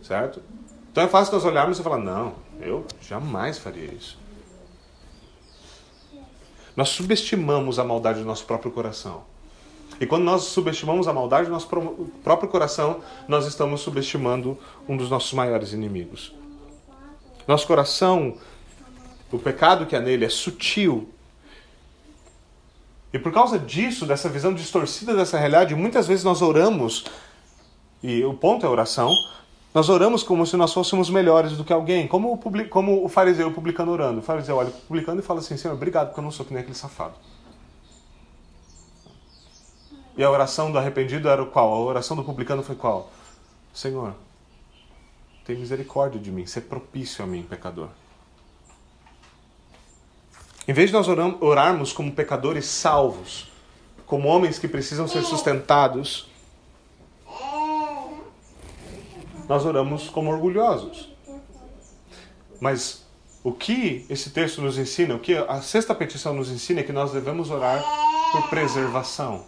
certo? 0.03 0.43
Então 0.91 1.05
é 1.05 1.09
fácil 1.09 1.35
nós 1.35 1.45
olharmos 1.45 1.79
e 1.79 1.83
falar: 1.83 1.99
não, 1.99 2.35
eu 2.61 2.87
jamais 3.01 3.59
faria 3.59 3.93
isso. 3.93 4.19
Nós 6.75 6.89
subestimamos 6.89 7.79
a 7.79 7.85
maldade 7.85 8.21
do 8.21 8.25
nosso 8.25 8.47
próprio 8.47 8.73
coração. 8.73 9.25
E 10.01 10.07
quando 10.07 10.25
nós 10.25 10.45
subestimamos 10.45 11.07
a 11.07 11.13
maldade 11.13 11.47
do 11.47 11.53
nosso 11.53 11.69
próprio 12.25 12.49
coração, 12.49 13.03
nós 13.29 13.47
estamos 13.47 13.83
subestimando 13.83 14.59
um 14.89 14.97
dos 14.97 15.11
nossos 15.11 15.33
maiores 15.35 15.73
inimigos. 15.73 16.35
Nosso 17.47 17.67
coração 17.67 18.39
o 19.33 19.39
pecado 19.39 19.87
que 19.87 19.97
há 19.97 20.01
nele 20.01 20.27
é 20.27 20.29
sutil. 20.29 21.09
E 23.13 23.19
por 23.19 23.33
causa 23.33 23.59
disso, 23.59 24.07
dessa 24.07 24.29
visão 24.29 24.55
distorcida 24.55 25.15
dessa 25.15 25.39
realidade, 25.39 25.75
muitas 25.75 26.07
vezes 26.07 26.25
nós 26.25 26.41
oramos, 26.41 27.05
e 28.03 28.25
o 28.25 28.33
ponto 28.33 28.65
é 28.65 28.69
oração, 28.69 29.11
nós 29.75 29.89
oramos 29.89 30.23
como 30.23 30.47
se 30.47 30.57
nós 30.57 30.73
fôssemos 30.73 31.11
melhores 31.11 31.57
do 31.57 31.65
que 31.65 31.73
alguém, 31.73 32.07
como 32.07 32.33
o, 32.33 32.69
como 32.69 33.05
o 33.05 33.09
fariseu 33.09 33.49
o 33.49 33.53
publicano 33.53 33.93
orando. 33.93 34.21
O 34.21 34.23
fariseu 34.23 34.57
olha 34.57 34.71
para 34.71 34.79
o 34.79 34.83
publicano 34.83 35.21
e 35.21 35.23
fala 35.23 35.41
assim: 35.41 35.57
Senhor, 35.57 35.75
obrigado 35.75 36.09
porque 36.09 36.21
eu 36.21 36.25
não 36.25 36.31
sou 36.31 36.45
que 36.45 36.53
nem 36.53 36.63
aquele 36.63 36.77
safado. 36.77 37.15
E 40.17 40.23
a 40.23 40.31
oração 40.31 40.71
do 40.71 40.79
arrependido 40.79 41.27
era 41.29 41.45
qual? 41.47 41.73
A 41.73 41.81
oração 41.81 42.17
do 42.17 42.23
publicano 42.23 42.63
foi 42.63 42.77
qual? 42.77 43.11
Senhor, 43.73 44.15
tem 45.45 45.57
misericórdia 45.57 46.21
de 46.21 46.31
mim, 46.31 46.45
ser 46.45 46.63
propício 46.63 47.25
a 47.25 47.27
mim, 47.27 47.43
pecador. 47.43 47.89
Em 50.73 50.75
vez 50.75 50.89
de 50.89 50.95
nós 50.95 51.07
orarmos 51.07 51.93
como 51.93 52.11
pecadores 52.11 52.65
salvos, 52.65 53.47
como 54.07 54.27
homens 54.27 54.59
que 54.59 54.67
precisam 54.67 55.07
ser 55.07 55.23
sustentados, 55.23 56.31
nós 59.47 59.67
oramos 59.67 60.09
como 60.09 60.31
orgulhosos. 60.31 61.11
Mas 62.59 63.05
o 63.45 63.53
que 63.53 64.07
esse 64.09 64.31
texto 64.31 64.63
nos 64.63 64.79
ensina, 64.79 65.15
o 65.15 65.19
que 65.19 65.37
a 65.37 65.61
sexta 65.61 65.95
petição 65.95 66.33
nos 66.33 66.49
ensina 66.49 66.81
é 66.81 66.83
que 66.83 66.91
nós 66.91 67.13
devemos 67.13 67.51
orar 67.51 67.85
por 68.33 68.49
preservação. 68.49 69.45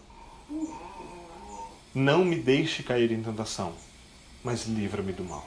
Não 1.95 2.23
me 2.23 2.37
deixe 2.37 2.83
cair 2.83 3.11
em 3.11 3.23
tentação, 3.23 3.73
mas 4.45 4.67
livra-me 4.67 5.13
do 5.13 5.25
mal. 5.25 5.47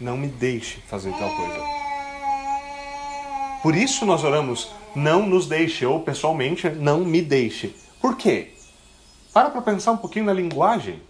Não 0.00 0.16
me 0.16 0.26
deixe 0.26 0.80
fazer 0.80 1.12
tal 1.12 1.30
coisa. 1.36 1.79
Por 3.62 3.74
isso 3.74 4.06
nós 4.06 4.24
oramos, 4.24 4.70
não 4.94 5.26
nos 5.26 5.46
deixe, 5.46 5.84
ou 5.84 6.00
pessoalmente, 6.00 6.68
não 6.70 7.00
me 7.00 7.20
deixe. 7.20 7.74
Por 8.00 8.16
quê? 8.16 8.52
Para 9.32 9.50
para 9.50 9.60
pensar 9.60 9.92
um 9.92 9.96
pouquinho 9.96 10.24
na 10.24 10.32
linguagem. 10.32 11.00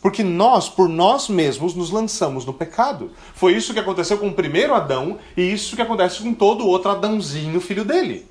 Porque 0.00 0.22
nós, 0.22 0.68
por 0.68 0.88
nós 0.88 1.28
mesmos, 1.28 1.74
nos 1.74 1.90
lançamos 1.90 2.46
no 2.46 2.54
pecado. 2.54 3.10
Foi 3.34 3.52
isso 3.54 3.74
que 3.74 3.80
aconteceu 3.80 4.16
com 4.16 4.28
o 4.28 4.34
primeiro 4.34 4.74
Adão 4.74 5.18
e 5.36 5.42
isso 5.42 5.76
que 5.76 5.82
acontece 5.82 6.22
com 6.22 6.32
todo 6.32 6.66
outro 6.66 6.90
Adãozinho, 6.90 7.60
filho 7.60 7.84
dele. 7.84 8.26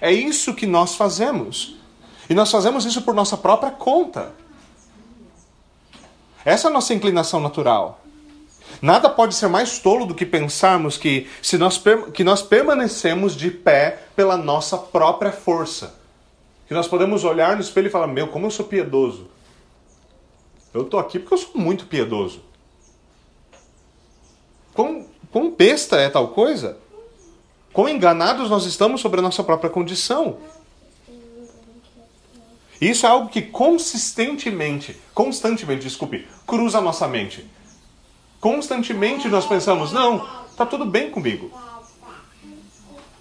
É 0.00 0.12
isso 0.12 0.54
que 0.54 0.66
nós 0.66 0.94
fazemos. 0.94 1.76
E 2.28 2.34
nós 2.34 2.50
fazemos 2.50 2.84
isso 2.84 3.00
por 3.02 3.14
nossa 3.14 3.36
própria 3.36 3.70
conta. 3.70 4.34
Essa 6.44 6.68
é 6.68 6.70
a 6.70 6.72
nossa 6.72 6.92
inclinação 6.92 7.40
natural. 7.40 8.00
Nada 8.80 9.10
pode 9.10 9.34
ser 9.34 9.48
mais 9.48 9.78
tolo 9.78 10.06
do 10.06 10.14
que 10.14 10.24
pensarmos 10.24 10.96
que, 10.96 11.28
se 11.42 11.58
nós, 11.58 11.82
que 12.14 12.22
nós 12.22 12.42
permanecemos 12.42 13.34
de 13.34 13.50
pé 13.50 14.02
pela 14.14 14.36
nossa 14.36 14.78
própria 14.78 15.32
força. 15.32 15.98
Que 16.66 16.74
nós 16.74 16.86
podemos 16.86 17.24
olhar 17.24 17.56
no 17.56 17.62
espelho 17.62 17.88
e 17.88 17.90
falar: 17.90 18.06
Meu, 18.06 18.28
como 18.28 18.46
eu 18.46 18.50
sou 18.50 18.66
piedoso. 18.66 19.28
Eu 20.72 20.82
estou 20.82 21.00
aqui 21.00 21.18
porque 21.18 21.34
eu 21.34 21.38
sou 21.38 21.50
muito 21.54 21.86
piedoso. 21.86 22.42
Quão, 24.74 25.06
quão 25.32 25.50
besta 25.50 25.96
é 25.96 26.08
tal 26.08 26.28
coisa? 26.28 26.78
Quão 27.72 27.88
enganados 27.88 28.50
nós 28.50 28.64
estamos 28.64 29.00
sobre 29.00 29.18
a 29.18 29.22
nossa 29.22 29.42
própria 29.42 29.70
condição? 29.70 30.38
Isso 32.80 33.06
é 33.06 33.08
algo 33.08 33.28
que 33.28 33.42
consistentemente, 33.42 34.96
constantemente, 35.12 35.82
desculpe, 35.82 36.28
cruza 36.46 36.78
a 36.78 36.80
nossa 36.80 37.08
mente. 37.08 37.44
Constantemente 38.40 39.28
nós 39.28 39.46
pensamos, 39.46 39.92
não, 39.92 40.26
tá 40.56 40.64
tudo 40.64 40.84
bem 40.84 41.10
comigo. 41.10 41.50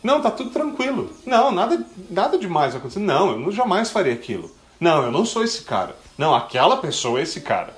Não, 0.03 0.21
tá 0.21 0.29
tudo 0.29 0.51
tranquilo. 0.51 1.11
Não, 1.25 1.51
nada, 1.51 1.85
nada 2.09 2.37
demais 2.37 2.75
acontecendo. 2.75 3.05
Não, 3.05 3.41
eu 3.41 3.51
jamais 3.51 3.89
faria 3.89 4.13
aquilo. 4.13 4.49
Não, 4.79 5.03
eu 5.03 5.11
não 5.11 5.25
sou 5.25 5.43
esse 5.43 5.63
cara. 5.63 5.95
Não, 6.17 6.35
aquela 6.35 6.77
pessoa 6.77 7.19
é 7.19 7.23
esse 7.23 7.41
cara. 7.41 7.75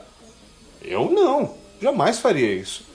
Eu 0.82 1.10
não, 1.10 1.56
jamais 1.82 2.20
faria 2.20 2.54
isso. 2.54 2.86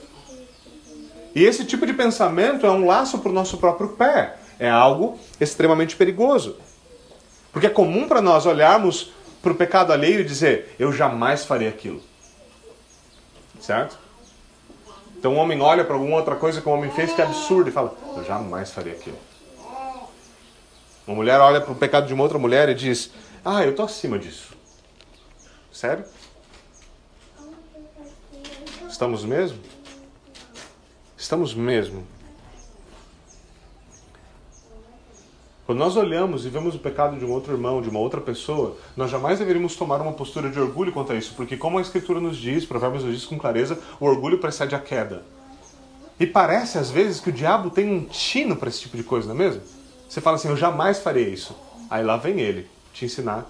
E 1.33 1.43
esse 1.43 1.65
tipo 1.65 1.85
de 1.85 1.93
pensamento 1.93 2.65
é 2.65 2.71
um 2.71 2.85
laço 2.85 3.19
para 3.19 3.29
o 3.29 3.33
nosso 3.33 3.57
próprio 3.57 3.89
pé. 3.89 4.37
É 4.57 4.69
algo 4.69 5.19
extremamente 5.39 5.95
perigoso. 5.95 6.55
Porque 7.51 7.67
é 7.67 7.69
comum 7.69 8.07
para 8.07 8.21
nós 8.21 8.45
olharmos 8.45 9.11
para 9.41 9.51
o 9.51 9.55
pecado 9.55 9.91
alheio 9.91 10.21
e 10.21 10.23
dizer: 10.23 10.75
Eu 10.79 10.93
jamais 10.93 11.43
faria 11.43 11.67
aquilo. 11.67 12.01
Certo? 13.59 14.04
Então 15.17 15.33
um 15.33 15.37
homem 15.37 15.61
olha 15.61 15.83
para 15.83 15.95
alguma 15.95 16.17
outra 16.17 16.35
coisa 16.35 16.61
que 16.61 16.69
um 16.69 16.73
homem 16.73 16.91
fez 16.91 17.13
que 17.13 17.21
é 17.21 17.25
absurdo 17.25 17.69
e 17.69 17.71
fala: 17.71 17.95
Eu 18.15 18.23
jamais 18.23 18.71
faria 18.71 18.93
aquilo. 18.93 19.17
Uma 21.07 21.15
mulher 21.15 21.39
olha 21.39 21.61
para 21.61 21.71
o 21.71 21.75
pecado 21.75 22.07
de 22.07 22.13
uma 22.13 22.23
outra 22.23 22.37
mulher 22.37 22.69
e 22.69 22.73
diz: 22.73 23.11
Ah, 23.43 23.63
eu 23.63 23.71
estou 23.71 23.85
acima 23.85 24.19
disso. 24.19 24.53
Sério? 25.71 26.05
Estamos 28.87 29.25
mesmo? 29.25 29.59
Estamos 31.17 31.53
mesmo. 31.53 32.07
Quando 35.65 35.79
nós 35.79 35.97
olhamos 35.97 36.45
e 36.45 36.49
vemos 36.49 36.75
o 36.75 36.79
pecado 36.79 37.17
de 37.17 37.25
um 37.25 37.31
outro 37.31 37.51
irmão, 37.51 37.81
de 37.81 37.89
uma 37.89 37.99
outra 37.99 38.21
pessoa, 38.21 38.77
nós 38.95 39.09
jamais 39.09 39.39
deveríamos 39.39 39.75
tomar 39.75 39.99
uma 39.99 40.13
postura 40.13 40.49
de 40.49 40.59
orgulho 40.59 40.91
quanto 40.91 41.11
a 41.11 41.15
isso, 41.15 41.33
porque 41.35 41.57
como 41.57 41.79
a 41.79 41.81
Escritura 41.81 42.19
nos 42.19 42.37
diz, 42.37 42.65
Provérbios 42.65 43.03
nos 43.03 43.15
diz 43.15 43.25
com 43.25 43.39
clareza, 43.39 43.79
o 43.99 44.05
orgulho 44.05 44.37
precede 44.37 44.75
a 44.75 44.79
queda. 44.79 45.23
E 46.19 46.27
parece 46.27 46.77
às 46.77 46.91
vezes 46.91 47.19
que 47.19 47.29
o 47.29 47.33
diabo 47.33 47.71
tem 47.71 47.91
um 47.91 48.03
tino 48.05 48.55
para 48.55 48.69
esse 48.69 48.81
tipo 48.81 48.95
de 48.95 49.03
coisa, 49.03 49.27
não 49.27 49.35
é 49.35 49.47
mesmo? 49.47 49.61
Você 50.07 50.21
fala 50.21 50.35
assim, 50.35 50.49
eu 50.49 50.55
jamais 50.55 50.99
farei 50.99 51.29
isso. 51.29 51.55
Aí 51.89 52.03
lá 52.03 52.15
vem 52.15 52.39
ele 52.39 52.69
te 52.93 53.03
ensinar 53.03 53.49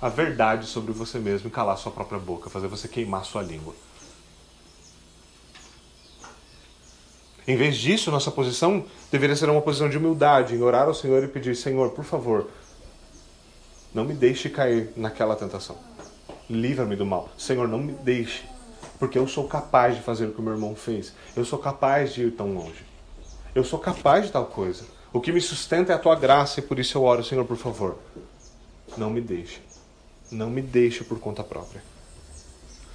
a 0.00 0.08
verdade 0.08 0.66
sobre 0.66 0.92
você 0.92 1.20
mesmo 1.20 1.46
e 1.46 1.50
calar 1.52 1.78
sua 1.78 1.92
própria 1.92 2.18
boca, 2.18 2.50
fazer 2.50 2.66
você 2.66 2.88
queimar 2.88 3.24
sua 3.24 3.42
língua. 3.42 3.74
Em 7.48 7.56
vez 7.56 7.78
disso, 7.78 8.10
nossa 8.10 8.30
posição 8.30 8.84
deveria 9.10 9.34
ser 9.34 9.48
uma 9.48 9.62
posição 9.62 9.88
de 9.88 9.96
humildade, 9.96 10.54
em 10.54 10.60
orar 10.60 10.86
ao 10.86 10.92
Senhor 10.92 11.24
e 11.24 11.28
pedir: 11.28 11.56
Senhor, 11.56 11.92
por 11.92 12.04
favor, 12.04 12.50
não 13.94 14.04
me 14.04 14.12
deixe 14.12 14.50
cair 14.50 14.92
naquela 14.94 15.34
tentação. 15.34 15.74
Livra-me 16.50 16.94
do 16.94 17.06
mal. 17.06 17.30
Senhor, 17.38 17.66
não 17.66 17.78
me 17.78 17.94
deixe, 17.94 18.44
porque 18.98 19.18
eu 19.18 19.26
sou 19.26 19.48
capaz 19.48 19.96
de 19.96 20.02
fazer 20.02 20.26
o 20.26 20.32
que 20.32 20.40
o 20.40 20.42
meu 20.42 20.52
irmão 20.52 20.76
fez. 20.76 21.14
Eu 21.34 21.42
sou 21.42 21.58
capaz 21.58 22.12
de 22.12 22.24
ir 22.24 22.32
tão 22.32 22.52
longe. 22.52 22.84
Eu 23.54 23.64
sou 23.64 23.78
capaz 23.78 24.26
de 24.26 24.32
tal 24.32 24.44
coisa. 24.44 24.84
O 25.10 25.18
que 25.18 25.32
me 25.32 25.40
sustenta 25.40 25.90
é 25.90 25.96
a 25.96 25.98
tua 25.98 26.16
graça 26.16 26.60
e 26.60 26.62
por 26.62 26.78
isso 26.78 26.98
eu 26.98 27.02
oro, 27.02 27.24
Senhor, 27.24 27.46
por 27.46 27.56
favor, 27.56 27.96
não 28.94 29.08
me 29.08 29.22
deixe. 29.22 29.62
Não 30.30 30.50
me 30.50 30.60
deixe 30.60 31.02
por 31.02 31.18
conta 31.18 31.42
própria. 31.42 31.82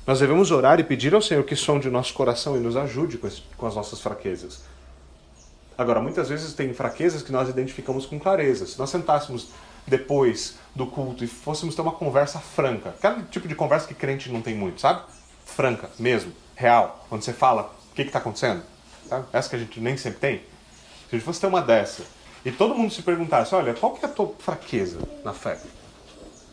Nós 0.05 0.19
devemos 0.19 0.51
orar 0.51 0.81
e 0.81 0.83
pedir 0.83 1.15
ao 1.15 1.21
Senhor 1.21 1.43
que 1.45 1.55
sonde 1.55 1.87
o 1.87 1.91
nosso 1.91 2.13
coração 2.13 2.57
e 2.57 2.59
nos 2.59 2.75
ajude 2.75 3.17
com 3.55 3.65
as 3.65 3.75
nossas 3.75 4.01
fraquezas. 4.01 4.61
Agora, 5.77 6.01
muitas 6.01 6.27
vezes 6.27 6.53
tem 6.53 6.73
fraquezas 6.73 7.21
que 7.21 7.31
nós 7.31 7.47
identificamos 7.47 8.05
com 8.05 8.19
clareza. 8.19 8.65
Se 8.65 8.77
nós 8.77 8.89
sentássemos 8.89 9.49
depois 9.87 10.55
do 10.75 10.85
culto 10.85 11.23
e 11.23 11.27
fôssemos 11.27 11.73
ter 11.73 11.81
uma 11.81 11.93
conversa 11.93 12.39
franca, 12.39 12.89
aquele 12.89 13.23
tipo 13.23 13.47
de 13.47 13.55
conversa 13.55 13.87
que 13.87 13.93
crente 13.93 14.29
não 14.29 14.41
tem 14.41 14.53
muito, 14.53 14.81
sabe? 14.81 15.03
Franca, 15.45 15.89
mesmo, 15.97 16.33
real, 16.53 17.05
quando 17.07 17.21
você 17.21 17.31
fala 17.31 17.73
o 17.91 17.95
que 17.95 18.01
está 18.01 18.19
acontecendo, 18.19 18.61
essa 19.31 19.49
que 19.49 19.55
a 19.55 19.59
gente 19.59 19.79
nem 19.79 19.95
sempre 19.95 20.19
tem. 20.19 20.37
Se 20.37 20.45
a 21.13 21.15
gente 21.15 21.25
fosse 21.25 21.39
ter 21.39 21.47
uma 21.47 21.61
dessa 21.61 22.03
e 22.43 22.51
todo 22.51 22.75
mundo 22.75 22.93
se 22.93 23.01
perguntasse, 23.01 23.55
olha, 23.55 23.73
qual 23.73 23.93
que 23.93 24.05
é 24.05 24.09
a 24.09 24.11
tua 24.11 24.33
fraqueza 24.39 24.99
na 25.23 25.31
fé? 25.31 25.57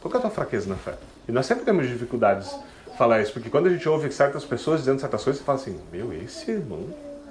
Qual 0.01 0.09
que 0.09 0.17
é 0.17 0.19
a 0.19 0.23
tua 0.23 0.31
fraqueza 0.31 0.69
na 0.69 0.77
fé? 0.77 0.95
E 1.29 1.33
nós 1.33 1.47
sempre 1.47 1.65
temos 1.65 1.89
dificuldades 1.89 2.55
falar 3.01 3.23
isso, 3.23 3.33
porque 3.33 3.49
quando 3.49 3.67
a 3.67 3.71
gente 3.71 3.89
ouve 3.89 4.13
certas 4.13 4.45
pessoas 4.45 4.81
dizendo 4.81 5.01
certas 5.01 5.25
coisas, 5.25 5.41
você 5.41 5.47
fala 5.47 5.59
assim: 5.59 5.81
meu, 5.91 6.13
esse 6.13 6.51
irmão 6.51 6.85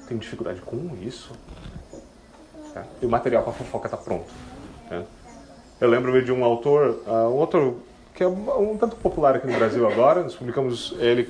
tem 0.08 0.18
dificuldade 0.18 0.62
com 0.62 0.98
isso. 1.00 1.32
Tá? 2.74 2.84
E 3.00 3.06
o 3.06 3.10
material 3.10 3.44
para 3.44 3.54
fofoca 3.54 3.86
está 3.86 3.96
pronto. 3.96 4.26
Tá? 4.90 5.04
Eu 5.80 5.88
lembro 5.88 6.26
de 6.26 6.32
um 6.32 6.44
autor, 6.44 7.02
uh, 7.06 7.30
um 7.30 7.40
autor 7.40 7.76
que 8.16 8.24
é 8.24 8.28
um, 8.28 8.76
tanto 8.80 8.96
popular 8.96 9.36
aqui 9.36 9.46
no 9.46 9.54
Brasil 9.54 9.88
agora, 9.88 10.24
nós 10.24 10.36
publicamos 10.36 10.96
ele, 10.98 11.30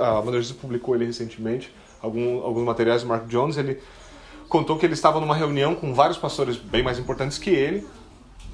a, 0.00 0.22
Modernismo 0.22 0.58
publicou 0.58 0.94
ele 0.94 1.04
recentemente, 1.04 1.74
algum, 2.00 2.40
alguns 2.42 2.64
materiais 2.64 3.02
do 3.02 3.08
Mark 3.08 3.26
Jones, 3.26 3.58
ele 3.58 3.80
contou 4.48 4.78
que 4.78 4.86
ele 4.86 4.94
estava 4.94 5.20
numa 5.20 5.34
reunião 5.34 5.74
com 5.74 5.92
vários 5.92 6.16
pastores 6.16 6.56
bem 6.56 6.82
mais 6.82 6.98
importantes 6.98 7.36
que 7.36 7.50
ele, 7.50 7.86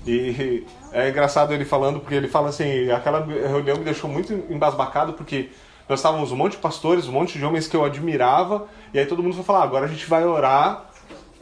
e 0.07 0.65
é 0.93 1.09
engraçado 1.09 1.53
ele 1.53 1.65
falando, 1.65 2.01
porque 2.01 2.15
ele 2.15 2.29
fala 2.29 2.49
assim: 2.49 2.91
aquela 2.91 3.25
reunião 3.25 3.77
me 3.77 3.85
deixou 3.85 4.09
muito 4.09 4.33
embasbacado, 4.51 5.13
porque 5.13 5.51
nós 5.89 5.99
estávamos 5.99 6.33
um 6.33 6.37
monte 6.37 6.53
de 6.53 6.59
pastores, 6.59 7.07
um 7.07 7.13
monte 7.13 7.39
de 7.39 7.45
homens 7.45 7.67
que 7.67 7.77
eu 7.77 7.85
admirava, 7.85 8.69
e 8.93 8.99
aí 8.99 9.07
todo 9.07 9.23
mundo 9.23 9.35
foi 9.35 9.45
falar: 9.45 9.63
agora 9.63 9.87
a 9.87 9.89
gente 9.89 10.07
vai 10.07 10.25
orar, 10.25 10.91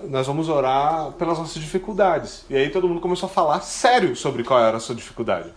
nós 0.05 0.27
vamos 0.27 0.49
orar 0.49 1.13
pelas 1.13 1.39
nossas 1.39 1.61
dificuldades. 1.63 2.45
E 2.51 2.57
aí 2.57 2.71
todo 2.71 2.89
mundo 2.89 3.01
começou 3.01 3.29
a 3.29 3.31
falar 3.31 3.61
sério 3.61 4.17
sobre 4.17 4.43
qual 4.43 4.61
era 4.61 4.77
a 4.77 4.81
sua 4.81 4.95
dificuldade. 4.95 5.53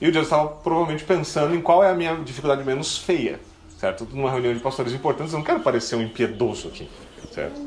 E 0.00 0.08
o 0.08 0.12
Deus 0.12 0.26
estava 0.26 0.48
provavelmente 0.48 1.04
pensando 1.04 1.54
em 1.54 1.60
qual 1.60 1.82
é 1.82 1.90
a 1.90 1.94
minha 1.94 2.16
dificuldade 2.16 2.64
menos 2.64 2.98
feia, 2.98 3.40
certo? 3.78 4.06
Numa 4.12 4.30
reunião 4.30 4.52
de 4.52 4.60
pastores 4.60 4.92
importantes, 4.92 5.32
eu 5.32 5.38
não 5.38 5.46
quero 5.46 5.60
parecer 5.60 5.94
um 5.96 6.02
impiedoso 6.02 6.68
aqui, 6.68 6.90
certo? 7.32 7.60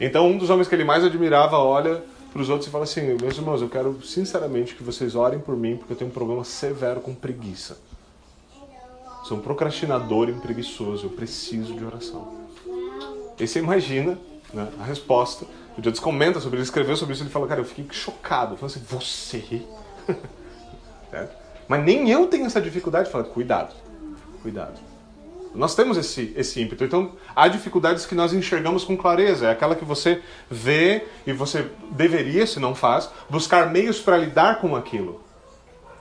Então 0.00 0.28
um 0.28 0.36
dos 0.36 0.50
homens 0.50 0.68
que 0.68 0.74
ele 0.74 0.84
mais 0.84 1.04
admirava 1.04 1.56
olha 1.56 2.02
para 2.32 2.42
os 2.42 2.48
outros 2.48 2.68
e 2.68 2.70
fala 2.70 2.84
assim: 2.84 3.16
meus 3.20 3.36
irmãos, 3.36 3.62
eu 3.62 3.68
quero 3.68 4.00
sinceramente 4.04 4.74
que 4.74 4.82
vocês 4.82 5.14
orem 5.14 5.38
por 5.38 5.56
mim, 5.56 5.76
porque 5.76 5.92
eu 5.92 5.96
tenho 5.96 6.10
um 6.10 6.14
problema 6.14 6.44
severo 6.44 7.00
com 7.00 7.14
preguiça. 7.14 7.78
Sou 9.24 9.38
um 9.38 9.40
procrastinador 9.40 10.28
e 10.28 10.32
um 10.32 10.40
preguiçoso, 10.40 11.06
eu 11.06 11.10
preciso 11.10 11.74
de 11.74 11.84
oração. 11.84 12.46
E 13.38 13.46
você 13.46 13.58
imagina 13.58 14.18
né, 14.52 14.68
a 14.80 14.84
resposta. 14.84 15.44
O 15.76 15.80
Deus 15.80 16.00
comenta 16.00 16.40
sobre 16.40 16.56
ele, 16.58 16.64
escreveu 16.64 16.96
sobre 16.96 17.14
isso, 17.14 17.22
ele 17.22 17.30
fala: 17.30 17.46
Cara, 17.46 17.60
eu 17.60 17.64
fiquei 17.64 17.86
chocado. 17.90 18.54
Eu 18.54 18.58
falei 18.58 18.74
assim: 18.74 18.84
Você? 18.88 19.62
Mas 21.68 21.84
nem 21.84 22.10
eu 22.10 22.26
tenho 22.26 22.46
essa 22.46 22.60
dificuldade. 22.60 23.10
Fala: 23.10 23.24
Cuidado, 23.24 23.74
cuidado. 24.42 24.87
Nós 25.54 25.74
temos 25.74 25.96
esse, 25.96 26.32
esse 26.36 26.60
ímpeto. 26.60 26.84
Então, 26.84 27.12
há 27.34 27.48
dificuldades 27.48 28.06
que 28.06 28.14
nós 28.14 28.32
enxergamos 28.32 28.84
com 28.84 28.96
clareza. 28.96 29.46
É 29.46 29.50
aquela 29.50 29.74
que 29.74 29.84
você 29.84 30.22
vê 30.50 31.04
e 31.26 31.32
você 31.32 31.66
deveria, 31.90 32.46
se 32.46 32.60
não 32.60 32.74
faz, 32.74 33.10
buscar 33.28 33.70
meios 33.70 33.98
para 34.00 34.16
lidar 34.16 34.60
com 34.60 34.76
aquilo. 34.76 35.20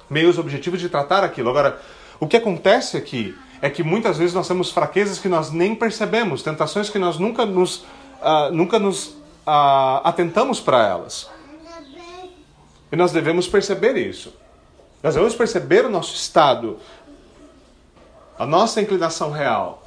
Meios 0.10 0.38
objetivos 0.38 0.80
de 0.80 0.90
tratar 0.90 1.24
aquilo. 1.24 1.50
Agora, 1.50 1.82
o 2.20 2.28
que 2.28 2.38
acontece 2.38 2.98
aqui 2.98 3.36
é 3.62 3.70
que 3.70 3.84
muitas 3.84 4.18
vezes 4.18 4.34
nós 4.34 4.48
temos 4.48 4.72
fraquezas 4.72 5.20
que 5.20 5.28
nós 5.28 5.52
nem 5.52 5.76
percebemos, 5.76 6.44
tentações 6.44 6.90
que 6.90 7.00
nós 7.00 7.18
nunca 7.18 7.46
nos, 7.46 7.78
uh, 8.22 8.52
nunca 8.52 8.78
nos 8.78 9.08
uh, 9.08 10.02
atentamos 10.04 10.60
para 10.60 10.86
elas. 10.86 11.30
E 12.92 12.96
nós 12.96 13.12
devemos 13.12 13.48
perceber 13.48 13.98
isso. 13.98 14.34
Nós 15.04 15.14
devemos 15.14 15.36
perceber 15.36 15.86
o 15.86 15.90
nosso 15.90 16.16
estado 16.16 16.78
a 18.38 18.46
nossa 18.46 18.82
inclinação 18.82 19.32
real. 19.32 19.84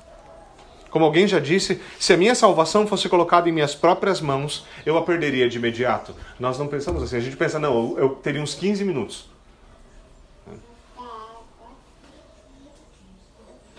Como 0.90 1.04
alguém 1.04 1.26
já 1.26 1.38
disse, 1.38 1.80
se 2.00 2.12
a 2.12 2.16
minha 2.16 2.34
salvação 2.34 2.86
fosse 2.86 3.08
colocada 3.08 3.48
em 3.48 3.52
minhas 3.52 3.74
próprias 3.74 4.20
mãos, 4.20 4.66
eu 4.84 4.98
a 4.98 5.02
perderia 5.02 5.48
de 5.48 5.56
imediato. 5.56 6.14
Nós 6.38 6.58
não 6.58 6.66
pensamos 6.66 7.02
assim. 7.02 7.16
A 7.16 7.20
gente 7.20 7.36
pensa, 7.36 7.58
não, 7.58 7.96
eu 7.96 8.10
teria 8.16 8.42
uns 8.42 8.54
15 8.54 8.84
minutos. 8.84 9.28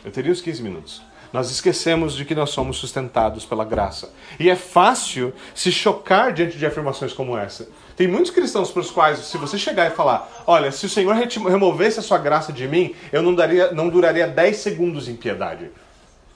Eu 0.03 0.11
teria 0.11 0.31
uns 0.31 0.41
15 0.41 0.63
minutos. 0.63 1.01
Nós 1.31 1.49
esquecemos 1.49 2.13
de 2.13 2.25
que 2.25 2.35
nós 2.35 2.49
somos 2.49 2.77
sustentados 2.77 3.45
pela 3.45 3.63
graça. 3.63 4.13
E 4.39 4.49
é 4.49 4.55
fácil 4.55 5.33
se 5.55 5.71
chocar 5.71 6.33
diante 6.33 6.57
de 6.57 6.65
afirmações 6.65 7.13
como 7.13 7.37
essa. 7.37 7.69
Tem 7.95 8.07
muitos 8.07 8.31
cristãos 8.31 8.71
para 8.71 8.81
os 8.81 8.91
quais, 8.91 9.19
se 9.19 9.37
você 9.37 9.57
chegar 9.57 9.87
e 9.87 9.95
falar, 9.95 10.29
olha, 10.45 10.71
se 10.71 10.85
o 10.85 10.89
Senhor 10.89 11.15
removesse 11.15 11.99
a 11.99 12.03
sua 12.03 12.17
graça 12.17 12.51
de 12.51 12.67
mim, 12.67 12.95
eu 13.11 13.21
não, 13.21 13.33
daria, 13.33 13.71
não 13.71 13.89
duraria 13.89 14.27
10 14.27 14.57
segundos 14.57 15.07
em 15.07 15.15
piedade. 15.15 15.71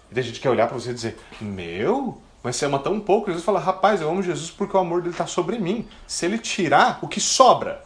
E 0.10 0.14
tem 0.14 0.24
gente 0.24 0.36
que 0.36 0.42
quer 0.42 0.50
olhar 0.50 0.68
para 0.68 0.78
você 0.78 0.92
e 0.92 0.94
dizer, 0.94 1.18
meu, 1.42 2.22
mas 2.42 2.56
você 2.56 2.66
ama 2.66 2.80
tão 2.80 3.00
pouco. 3.00 3.28
Jesus 3.28 3.44
fala, 3.44 3.60
rapaz, 3.60 4.00
eu 4.00 4.10
amo 4.10 4.22
Jesus 4.22 4.52
porque 4.52 4.78
o 4.78 4.80
amor 4.80 5.02
dele 5.02 5.14
está 5.14 5.26
sobre 5.26 5.58
mim. 5.58 5.88
Se 6.08 6.26
ele 6.26 6.38
tirar, 6.38 7.00
o 7.02 7.08
que 7.08 7.20
sobra? 7.20 7.84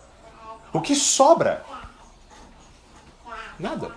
O 0.73 0.81
que 0.81 0.93
sobra? 0.93 1.63
Nada. 3.57 3.91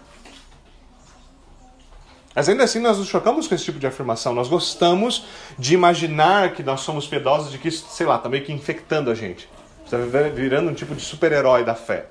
Mas 2.35 2.49
ainda 2.49 2.65
assim 2.65 2.81
nós 2.81 2.99
nos 2.99 3.09
chocamos 3.09 3.47
com 3.47 3.55
esse 3.55 3.65
tipo 3.65 3.79
de 3.79 3.87
afirmação. 3.87 4.33
Nós 4.35 4.49
gostamos 4.49 5.27
de 5.59 5.75
imaginar 5.75 6.53
que 6.53 6.63
nós 6.63 6.81
somos 6.81 7.07
piedosos, 7.07 7.53
de 7.53 7.59
que 7.59 7.69
isso, 7.69 7.87
sei 7.91 8.07
lá, 8.07 8.17
está 8.17 8.29
meio 8.29 8.45
que 8.45 8.53
infectando 8.53 9.11
a 9.11 9.15
gente. 9.15 9.49
Está 9.85 9.99
virando 9.99 10.71
um 10.71 10.75
tipo 10.75 10.95
de 10.95 11.03
super-herói 11.03 11.65
da 11.65 11.75
fé. 11.75 12.07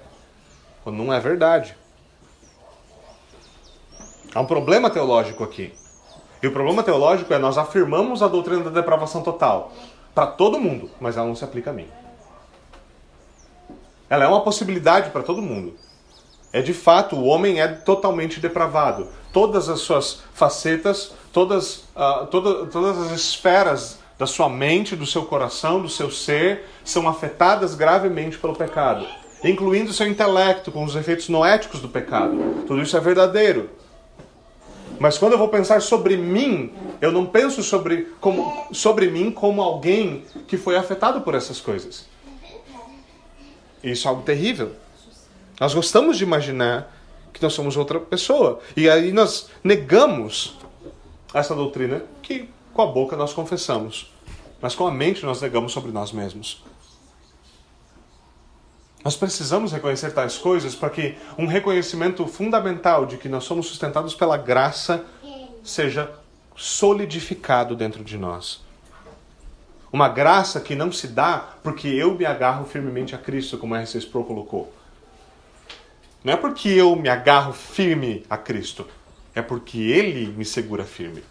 quando 0.84 0.98
não 0.98 1.12
é 1.12 1.20
verdade. 1.20 1.76
Há 4.34 4.40
um 4.40 4.46
problema 4.46 4.90
teológico 4.90 5.44
aqui. 5.44 5.74
E 6.42 6.48
o 6.48 6.52
problema 6.52 6.84
teológico 6.84 7.34
é 7.34 7.38
nós 7.38 7.58
afirmamos 7.58 8.22
a 8.24 8.28
doutrina 8.28 8.64
da 8.64 8.70
depravação 8.70 9.22
total 9.22 9.72
para 10.14 10.28
todo 10.28 10.60
mundo, 10.60 10.90
mas 11.00 11.18
ela 11.18 11.28
não 11.28 11.36
se 11.36 11.44
aplica 11.44 11.70
a 11.70 11.74
mim. 11.74 11.88
Ela 14.10 14.26
é 14.26 14.28
uma 14.28 14.42
possibilidade 14.42 15.10
para 15.10 15.24
todo 15.24 15.42
mundo. 15.42 15.76
É 16.52 16.62
de 16.62 16.74
fato, 16.74 17.16
o 17.16 17.26
homem 17.26 17.62
é 17.62 17.68
totalmente 17.68 18.40
depravado. 18.40 19.08
Todas 19.32 19.70
as 19.70 19.80
suas 19.80 20.22
facetas, 20.34 21.14
todas, 21.32 21.86
uh, 21.96 22.28
toda, 22.30 22.66
todas 22.66 22.98
as 22.98 23.12
esferas 23.12 24.00
da 24.18 24.28
sua 24.28 24.50
mente, 24.50 24.96
do 24.96 25.06
seu 25.06 25.24
coração, 25.26 25.82
do 25.82 25.90
seu 25.90 26.12
ser, 26.12 26.66
são 26.84 27.08
afetadas 27.08 27.74
gravemente 27.74 28.38
pelo 28.38 28.56
pecado, 28.56 29.06
incluindo 29.44 29.94
seu 29.94 30.08
intelecto, 30.08 30.72
com 30.72 30.84
os 30.84 30.96
efeitos 30.96 31.28
noéticos 31.28 31.80
do 31.80 31.90
pecado. 31.90 32.64
Tudo 32.68 32.82
isso 32.82 32.96
é 32.96 33.00
verdadeiro. 33.00 33.70
Mas 35.00 35.18
quando 35.18 35.32
eu 35.32 35.40
vou 35.40 35.48
pensar 35.48 35.82
sobre 35.82 36.16
mim, 36.16 36.72
eu 37.02 37.12
não 37.12 37.26
penso 37.26 37.64
sobre, 37.64 38.10
como, 38.20 38.68
sobre 38.72 39.10
mim 39.10 39.32
como 39.32 39.60
alguém 39.60 40.24
que 40.48 40.58
foi 40.58 40.76
afetado 40.78 41.22
por 41.22 41.34
essas 41.34 41.60
coisas. 41.60 42.06
Isso 43.84 44.08
é 44.08 44.10
algo 44.10 44.22
terrível. 44.22 44.74
Nós 45.60 45.74
gostamos 45.74 46.18
de 46.20 46.24
imaginar 46.24 46.96
que 47.34 47.42
nós 47.42 47.54
somos 47.54 47.78
outra 47.78 48.00
pessoa. 48.00 48.60
E 48.76 48.90
aí 48.90 49.12
nós 49.12 49.50
negamos 49.64 50.58
essa 51.34 51.56
doutrina 51.56 52.04
que 52.22 52.50
com 52.74 52.82
a 52.82 52.86
boca 52.86 53.16
nós 53.16 53.34
confessamos, 53.34 54.12
mas 54.62 54.76
com 54.76 54.88
a 54.88 54.92
mente 54.92 55.26
nós 55.26 55.42
negamos 55.42 55.72
sobre 55.72 55.92
nós 55.92 56.12
mesmos. 56.12 56.64
Nós 59.04 59.16
precisamos 59.16 59.72
reconhecer 59.72 60.12
tais 60.12 60.38
coisas 60.38 60.76
para 60.76 60.90
que 60.90 61.18
um 61.38 61.48
reconhecimento 61.48 62.28
fundamental 62.28 63.06
de 63.06 63.18
que 63.18 63.28
nós 63.28 63.44
somos 63.44 63.68
sustentados 63.68 64.14
pela 64.14 64.38
graça 64.38 65.04
seja 65.64 66.12
solidificado 66.56 67.76
dentro 67.76 68.04
de 68.04 68.18
nós. 68.18 68.62
Uma 69.92 70.08
graça 70.08 70.62
que 70.62 70.76
não 70.76 70.92
se 70.92 71.08
dá 71.08 71.56
porque 71.64 71.88
eu 71.88 72.16
me 72.16 72.26
agarro 72.26 72.66
firmemente 72.66 73.16
a 73.16 73.18
Cristo, 73.18 73.58
como 73.58 73.74
a 73.74 73.80
R.C. 73.80 74.02
Pro 74.02 74.24
colocou. 74.24 74.72
Não 76.24 76.34
é 76.34 76.38
porque 76.38 76.70
eu 76.70 76.96
me 76.96 77.10
agarro 77.10 77.54
firme 77.54 78.24
a 78.30 78.38
Cristo, 78.38 78.88
é 79.34 79.42
porque 79.42 79.78
Ele 79.80 80.28
me 80.28 80.46
segura 80.46 80.84
firme. 80.84 81.24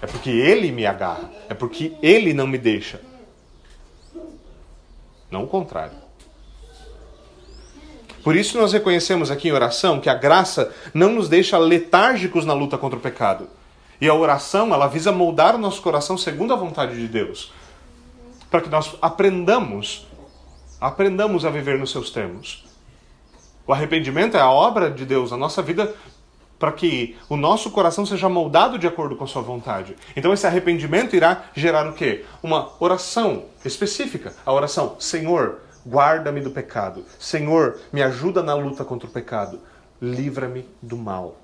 É 0.00 0.06
porque 0.06 0.30
Ele 0.30 0.70
me 0.70 0.86
agarra. 0.86 1.30
É 1.48 1.54
porque 1.54 1.96
Ele 2.02 2.34
não 2.34 2.46
me 2.46 2.58
deixa. 2.58 3.00
Não 5.30 5.44
o 5.44 5.48
contrário. 5.48 5.96
Por 8.22 8.36
isso 8.36 8.58
nós 8.58 8.72
reconhecemos 8.72 9.30
aqui 9.30 9.48
em 9.48 9.52
oração 9.52 10.00
que 10.00 10.10
a 10.10 10.14
graça 10.14 10.74
não 10.92 11.12
nos 11.12 11.28
deixa 11.28 11.56
letárgicos 11.58 12.44
na 12.44 12.52
luta 12.52 12.76
contra 12.76 12.98
o 12.98 13.02
pecado. 13.02 13.48
E 14.00 14.08
a 14.08 14.14
oração, 14.14 14.74
ela 14.74 14.88
visa 14.88 15.10
moldar 15.10 15.54
o 15.54 15.58
nosso 15.58 15.80
coração 15.80 16.18
segundo 16.18 16.52
a 16.52 16.56
vontade 16.56 16.96
de 16.96 17.08
Deus. 17.08 17.52
Para 18.50 18.60
que 18.60 18.68
nós 18.68 18.94
aprendamos, 19.00 20.06
aprendamos 20.80 21.44
a 21.44 21.50
viver 21.50 21.78
nos 21.78 21.90
seus 21.90 22.10
termos. 22.10 22.65
O 23.66 23.72
arrependimento 23.72 24.36
é 24.36 24.40
a 24.40 24.50
obra 24.50 24.90
de 24.90 25.04
Deus 25.04 25.30
na 25.30 25.36
nossa 25.36 25.60
vida 25.60 25.94
para 26.58 26.72
que 26.72 27.16
o 27.28 27.36
nosso 27.36 27.70
coração 27.70 28.06
seja 28.06 28.28
moldado 28.28 28.78
de 28.78 28.86
acordo 28.86 29.16
com 29.16 29.24
a 29.24 29.26
sua 29.26 29.42
vontade. 29.42 29.96
Então 30.14 30.32
esse 30.32 30.46
arrependimento 30.46 31.14
irá 31.14 31.44
gerar 31.54 31.86
o 31.88 31.92
quê? 31.92 32.24
Uma 32.42 32.72
oração 32.80 33.44
específica. 33.64 34.32
A 34.44 34.52
oração, 34.52 34.96
Senhor, 34.98 35.60
guarda-me 35.86 36.40
do 36.40 36.50
pecado. 36.50 37.04
Senhor, 37.18 37.78
me 37.92 38.02
ajuda 38.02 38.42
na 38.42 38.54
luta 38.54 38.84
contra 38.84 39.08
o 39.08 39.12
pecado. 39.12 39.60
Livra-me 40.00 40.66
do 40.80 40.96
mal. 40.96 41.36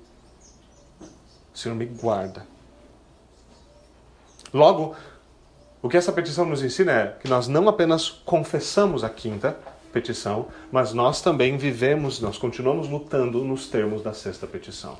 Senhor, 1.53 1.75
me 1.75 1.85
guarda. 1.85 2.47
Logo, 4.51 4.95
o 5.81 5.89
que 5.89 5.97
essa 5.97 6.11
petição 6.11 6.45
nos 6.45 6.63
ensina 6.63 6.91
é 6.91 7.17
que 7.19 7.27
nós 7.27 7.47
não 7.47 7.67
apenas 7.67 8.09
confessamos 8.09 9.03
a 9.03 9.09
quinta 9.09 9.57
petição, 9.93 10.47
mas 10.71 10.91
nós 10.91 11.21
também 11.21 11.55
vivemos, 11.55 12.19
nós 12.19 12.37
continuamos 12.37 12.89
lutando 12.89 13.43
nos 13.45 13.67
termos 13.67 14.01
da 14.01 14.13
sexta 14.13 14.47
petição. 14.47 14.97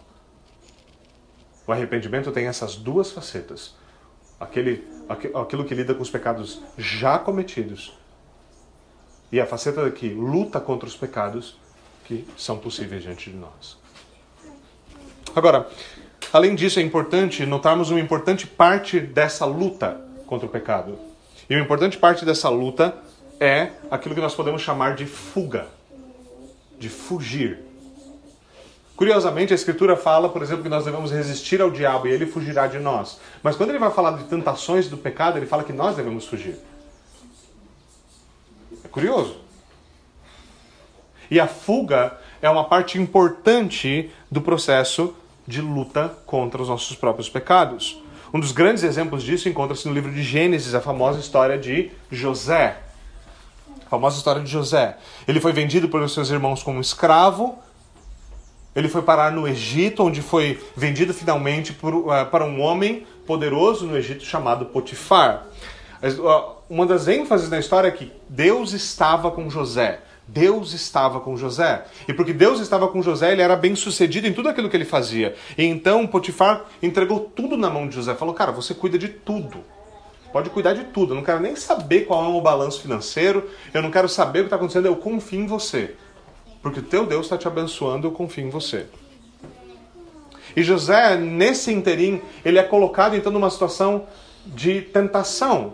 O 1.65 1.71
arrependimento 1.71 2.31
tem 2.31 2.45
essas 2.45 2.75
duas 2.75 3.11
facetas. 3.11 3.75
Aquele, 4.39 4.87
aquilo 5.09 5.65
que 5.65 5.73
lida 5.73 5.95
com 5.95 6.01
os 6.01 6.09
pecados 6.09 6.61
já 6.77 7.17
cometidos 7.17 7.97
e 9.31 9.39
a 9.39 9.45
faceta 9.45 9.89
que 9.89 10.09
luta 10.09 10.59
contra 10.59 10.87
os 10.87 10.95
pecados 10.95 11.57
que 12.05 12.27
são 12.37 12.57
possíveis 12.57 13.01
diante 13.01 13.31
de 13.31 13.37
nós. 13.37 13.77
Agora, 15.35 15.67
além 16.31 16.53
disso, 16.53 16.79
é 16.79 16.83
importante 16.83 17.45
notarmos 17.45 17.89
uma 17.89 17.99
importante 17.99 18.45
parte 18.45 18.99
dessa 18.99 19.45
luta 19.45 19.99
contra 20.27 20.45
o 20.45 20.49
pecado. 20.49 20.99
E 21.49 21.55
uma 21.55 21.63
importante 21.63 21.97
parte 21.97 22.25
dessa 22.25 22.49
luta 22.49 22.95
é 23.39 23.71
aquilo 23.89 24.15
que 24.15 24.21
nós 24.21 24.35
podemos 24.35 24.61
chamar 24.61 24.95
de 24.95 25.05
fuga, 25.05 25.67
de 26.79 26.89
fugir. 26.89 27.59
Curiosamente, 28.95 29.51
a 29.51 29.55
Escritura 29.55 29.97
fala, 29.97 30.29
por 30.29 30.41
exemplo, 30.41 30.63
que 30.63 30.69
nós 30.69 30.85
devemos 30.85 31.11
resistir 31.11 31.61
ao 31.61 31.71
diabo 31.71 32.07
e 32.07 32.11
ele 32.11 32.25
fugirá 32.25 32.67
de 32.67 32.79
nós. 32.79 33.19
Mas 33.41 33.55
quando 33.55 33.71
ele 33.71 33.79
vai 33.79 33.91
falar 33.91 34.17
de 34.17 34.25
tentações 34.25 34.87
do 34.87 34.97
pecado, 34.97 35.37
ele 35.37 35.47
fala 35.47 35.63
que 35.63 35.73
nós 35.73 35.95
devemos 35.95 36.27
fugir. 36.27 36.57
Curioso. 38.91 39.37
E 41.31 41.39
a 41.39 41.47
fuga 41.47 42.19
é 42.39 42.49
uma 42.49 42.65
parte 42.65 42.99
importante 42.99 44.11
do 44.29 44.39
processo 44.39 45.15
de 45.47 45.61
luta 45.61 46.15
contra 46.27 46.61
os 46.61 46.69
nossos 46.69 46.95
próprios 46.95 47.27
pecados. 47.27 47.99
Um 48.31 48.39
dos 48.39 48.51
grandes 48.51 48.83
exemplos 48.83 49.23
disso 49.23 49.49
encontra-se 49.49 49.87
no 49.87 49.93
livro 49.93 50.11
de 50.11 50.21
Gênesis, 50.21 50.75
a 50.75 50.81
famosa 50.81 51.19
história 51.19 51.57
de 51.57 51.91
José. 52.11 52.82
Famosa 53.93 54.17
história 54.17 54.41
de 54.41 54.49
José. 54.49 54.97
Ele 55.27 55.39
foi 55.39 55.53
vendido 55.53 55.87
pelos 55.87 56.15
seus 56.15 56.31
irmãos 56.31 56.63
como 56.63 56.81
escravo. 56.81 57.59
Ele 58.75 58.89
foi 58.89 59.03
parar 59.03 59.31
no 59.31 59.47
Egito, 59.47 60.03
onde 60.03 60.19
foi 60.19 60.59
vendido 60.75 61.13
finalmente 61.13 61.73
por, 61.73 61.93
uh, 61.93 62.25
para 62.31 62.43
um 62.43 62.59
homem 62.59 63.05
poderoso 63.27 63.85
no 63.85 63.95
Egito 63.95 64.25
chamado 64.25 64.65
Potifar. 64.65 65.45
Uma 66.67 66.87
das 66.87 67.07
ênfases 67.07 67.51
na 67.51 67.59
história 67.59 67.87
é 67.87 67.91
que 67.91 68.11
Deus 68.27 68.73
estava 68.73 69.29
com 69.29 69.47
José. 69.47 69.99
Deus 70.27 70.73
estava 70.73 71.19
com 71.19 71.37
José. 71.37 71.85
E 72.07 72.13
porque 72.15 72.33
Deus 72.33 72.59
estava 72.61 72.87
com 72.87 72.99
José, 72.99 73.31
ele 73.31 73.43
era 73.43 73.55
bem 73.55 73.75
sucedido 73.75 74.25
em 74.27 74.33
tudo 74.33 74.49
aquilo 74.49 74.71
que 74.71 74.75
ele 74.75 74.85
fazia. 74.85 75.35
E 75.55 75.63
então 75.63 76.07
Potifar 76.07 76.65
entregou 76.81 77.19
tudo 77.19 77.55
na 77.55 77.69
mão 77.69 77.87
de 77.87 77.93
José. 77.93 78.15
Falou, 78.15 78.33
cara, 78.33 78.51
você 78.51 78.73
cuida 78.73 78.97
de 78.97 79.07
tudo. 79.07 79.63
Pode 80.33 80.49
cuidar 80.49 80.73
de 80.73 80.85
tudo. 80.85 81.13
Eu 81.13 81.15
não 81.15 81.23
quero 81.23 81.39
nem 81.39 81.55
saber 81.55 82.01
qual 82.01 82.25
é 82.25 82.27
o 82.27 82.41
balanço 82.41 82.81
financeiro. 82.81 83.49
Eu 83.73 83.81
não 83.81 83.91
quero 83.91 84.09
saber 84.09 84.39
o 84.39 84.43
que 84.43 84.47
está 84.47 84.57
acontecendo. 84.57 84.87
Eu 84.87 84.95
confio 84.95 85.39
em 85.39 85.45
você. 85.45 85.95
Porque 86.61 86.79
o 86.79 86.83
teu 86.83 87.05
Deus 87.05 87.27
está 87.27 87.37
te 87.37 87.47
abençoando. 87.47 88.07
Eu 88.07 88.11
confio 88.11 88.45
em 88.45 88.49
você. 88.49 88.87
E 90.55 90.63
José, 90.63 91.15
nesse 91.15 91.71
interim, 91.71 92.21
ele 92.43 92.57
é 92.57 92.63
colocado 92.63 93.15
então 93.15 93.31
numa 93.31 93.49
situação 93.49 94.07
de 94.45 94.81
tentação 94.81 95.73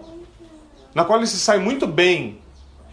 na 0.93 1.05
qual 1.05 1.19
ele 1.19 1.27
se 1.27 1.39
sai 1.39 1.59
muito 1.59 1.87
bem 1.87 2.39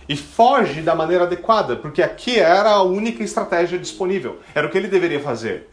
e 0.09 0.16
foge 0.16 0.83
da 0.83 0.94
maneira 0.94 1.24
adequada, 1.24 1.76
porque 1.76 2.02
aqui 2.02 2.38
era 2.38 2.70
a 2.70 2.83
única 2.83 3.24
estratégia 3.24 3.79
disponível, 3.79 4.38
era 4.55 4.66
o 4.66 4.70
que 4.70 4.79
ele 4.79 4.88
deveria 4.88 5.20
fazer. 5.20 5.68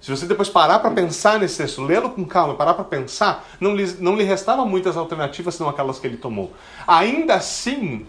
Se 0.00 0.10
você 0.10 0.26
depois 0.26 0.48
parar 0.48 0.78
para 0.78 0.90
pensar 0.90 1.40
nesse 1.40 1.58
texto, 1.58 1.82
lê-lo 1.82 2.10
com 2.10 2.24
calma, 2.24 2.54
parar 2.54 2.74
para 2.74 2.84
pensar, 2.84 3.48
não 3.60 3.74
lhe, 3.74 3.86
não 3.98 4.16
lhe 4.16 4.22
restava 4.22 4.64
muitas 4.64 4.96
alternativas 4.96 5.56
senão 5.56 5.68
aquelas 5.68 5.98
que 5.98 6.06
ele 6.06 6.16
tomou. 6.16 6.52
Ainda 6.86 7.34
assim, 7.34 8.06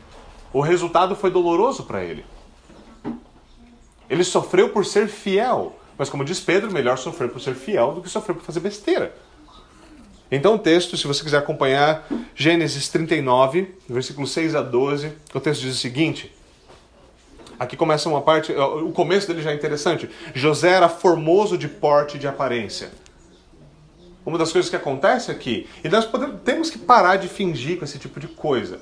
o 0.53 0.61
resultado 0.61 1.15
foi 1.15 1.31
doloroso 1.31 1.83
para 1.83 2.03
ele. 2.03 2.23
Ele 4.09 4.23
sofreu 4.23 4.69
por 4.69 4.85
ser 4.85 5.07
fiel, 5.07 5.75
mas 5.97 6.09
como 6.09 6.23
diz 6.23 6.39
Pedro, 6.39 6.71
melhor 6.71 6.97
sofrer 6.97 7.29
por 7.29 7.41
ser 7.41 7.55
fiel 7.55 7.93
do 7.93 8.01
que 8.01 8.09
sofrer 8.09 8.35
por 8.35 8.43
fazer 8.43 8.59
besteira. 8.59 9.15
Então 10.31 10.55
o 10.55 10.59
texto, 10.59 10.95
se 10.95 11.07
você 11.07 11.23
quiser 11.23 11.37
acompanhar, 11.37 12.07
Gênesis 12.35 12.87
39, 12.89 13.75
versículos 13.87 14.31
6 14.31 14.53
a 14.55 14.61
12, 14.61 15.11
o 15.33 15.39
texto 15.39 15.61
diz 15.61 15.75
o 15.75 15.79
seguinte. 15.79 16.31
Aqui 17.59 17.75
começa 17.75 18.07
uma 18.07 18.21
parte, 18.21 18.53
o 18.53 18.91
começo 18.91 19.27
dele 19.27 19.41
já 19.41 19.51
é 19.51 19.53
interessante. 19.53 20.09
José 20.33 20.69
era 20.69 20.87
formoso 20.87 21.57
de 21.57 21.67
porte 21.67 22.15
e 22.15 22.19
de 22.19 22.27
aparência. 22.27 22.89
Uma 24.25 24.37
das 24.37 24.51
coisas 24.51 24.69
que 24.69 24.75
acontece 24.75 25.29
aqui, 25.29 25.67
e 25.83 25.89
nós 25.89 26.05
podemos, 26.05 26.41
temos 26.45 26.69
que 26.69 26.77
parar 26.77 27.17
de 27.17 27.27
fingir 27.27 27.77
com 27.77 27.83
esse 27.83 27.99
tipo 27.99 28.19
de 28.19 28.27
coisa. 28.27 28.79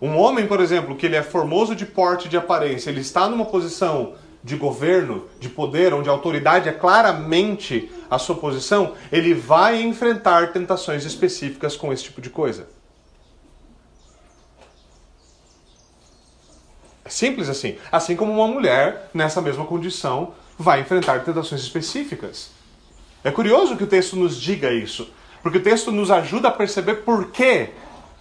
Um 0.00 0.16
homem, 0.16 0.46
por 0.46 0.60
exemplo, 0.60 0.96
que 0.96 1.04
ele 1.04 1.16
é 1.16 1.22
formoso 1.22 1.76
de 1.76 1.84
porte 1.84 2.26
e 2.26 2.30
de 2.30 2.36
aparência, 2.36 2.90
ele 2.90 3.00
está 3.00 3.28
numa 3.28 3.44
posição 3.44 4.14
de 4.42 4.56
governo, 4.56 5.26
de 5.38 5.48
poder, 5.48 5.94
onde 5.94 6.08
a 6.08 6.12
autoridade 6.12 6.68
é 6.68 6.72
claramente 6.72 7.90
a 8.10 8.18
sua 8.18 8.34
posição, 8.34 8.94
ele 9.12 9.34
vai 9.34 9.80
enfrentar 9.82 10.52
tentações 10.52 11.04
específicas 11.04 11.76
com 11.76 11.92
esse 11.92 12.04
tipo 12.04 12.20
de 12.20 12.30
coisa. 12.30 12.66
Simples 17.12 17.50
assim. 17.50 17.76
Assim 17.92 18.16
como 18.16 18.32
uma 18.32 18.48
mulher, 18.48 19.10
nessa 19.12 19.42
mesma 19.42 19.66
condição, 19.66 20.32
vai 20.58 20.80
enfrentar 20.80 21.22
tentações 21.22 21.60
específicas. 21.60 22.50
É 23.22 23.30
curioso 23.30 23.76
que 23.76 23.84
o 23.84 23.86
texto 23.86 24.16
nos 24.16 24.40
diga 24.40 24.72
isso, 24.72 25.10
porque 25.42 25.58
o 25.58 25.62
texto 25.62 25.92
nos 25.92 26.10
ajuda 26.10 26.48
a 26.48 26.50
perceber 26.50 27.04
por 27.04 27.30
que 27.30 27.68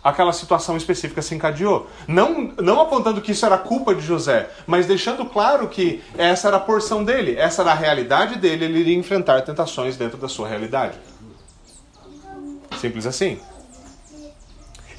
aquela 0.03 0.33
situação 0.33 0.75
específica 0.75 1.21
se 1.21 1.33
encadeou. 1.33 1.87
Não, 2.05 2.53
não 2.57 2.81
apontando 2.81 3.21
que 3.21 3.31
isso 3.31 3.45
era 3.45 3.57
culpa 3.57 3.95
de 3.95 4.01
José, 4.01 4.49
mas 4.67 4.85
deixando 4.85 5.25
claro 5.25 5.69
que 5.69 6.03
essa 6.17 6.49
era 6.49 6.57
a 6.57 6.59
porção 6.59 7.01
dele, 7.01 7.37
essa 7.37 7.61
era 7.61 7.71
a 7.71 7.75
realidade 7.75 8.37
dele, 8.39 8.65
ele 8.65 8.79
iria 8.79 8.97
enfrentar 8.97 9.41
tentações 9.43 9.95
dentro 9.95 10.17
da 10.17 10.27
sua 10.27 10.49
realidade. 10.49 10.97
Simples 12.77 13.05
assim. 13.05 13.39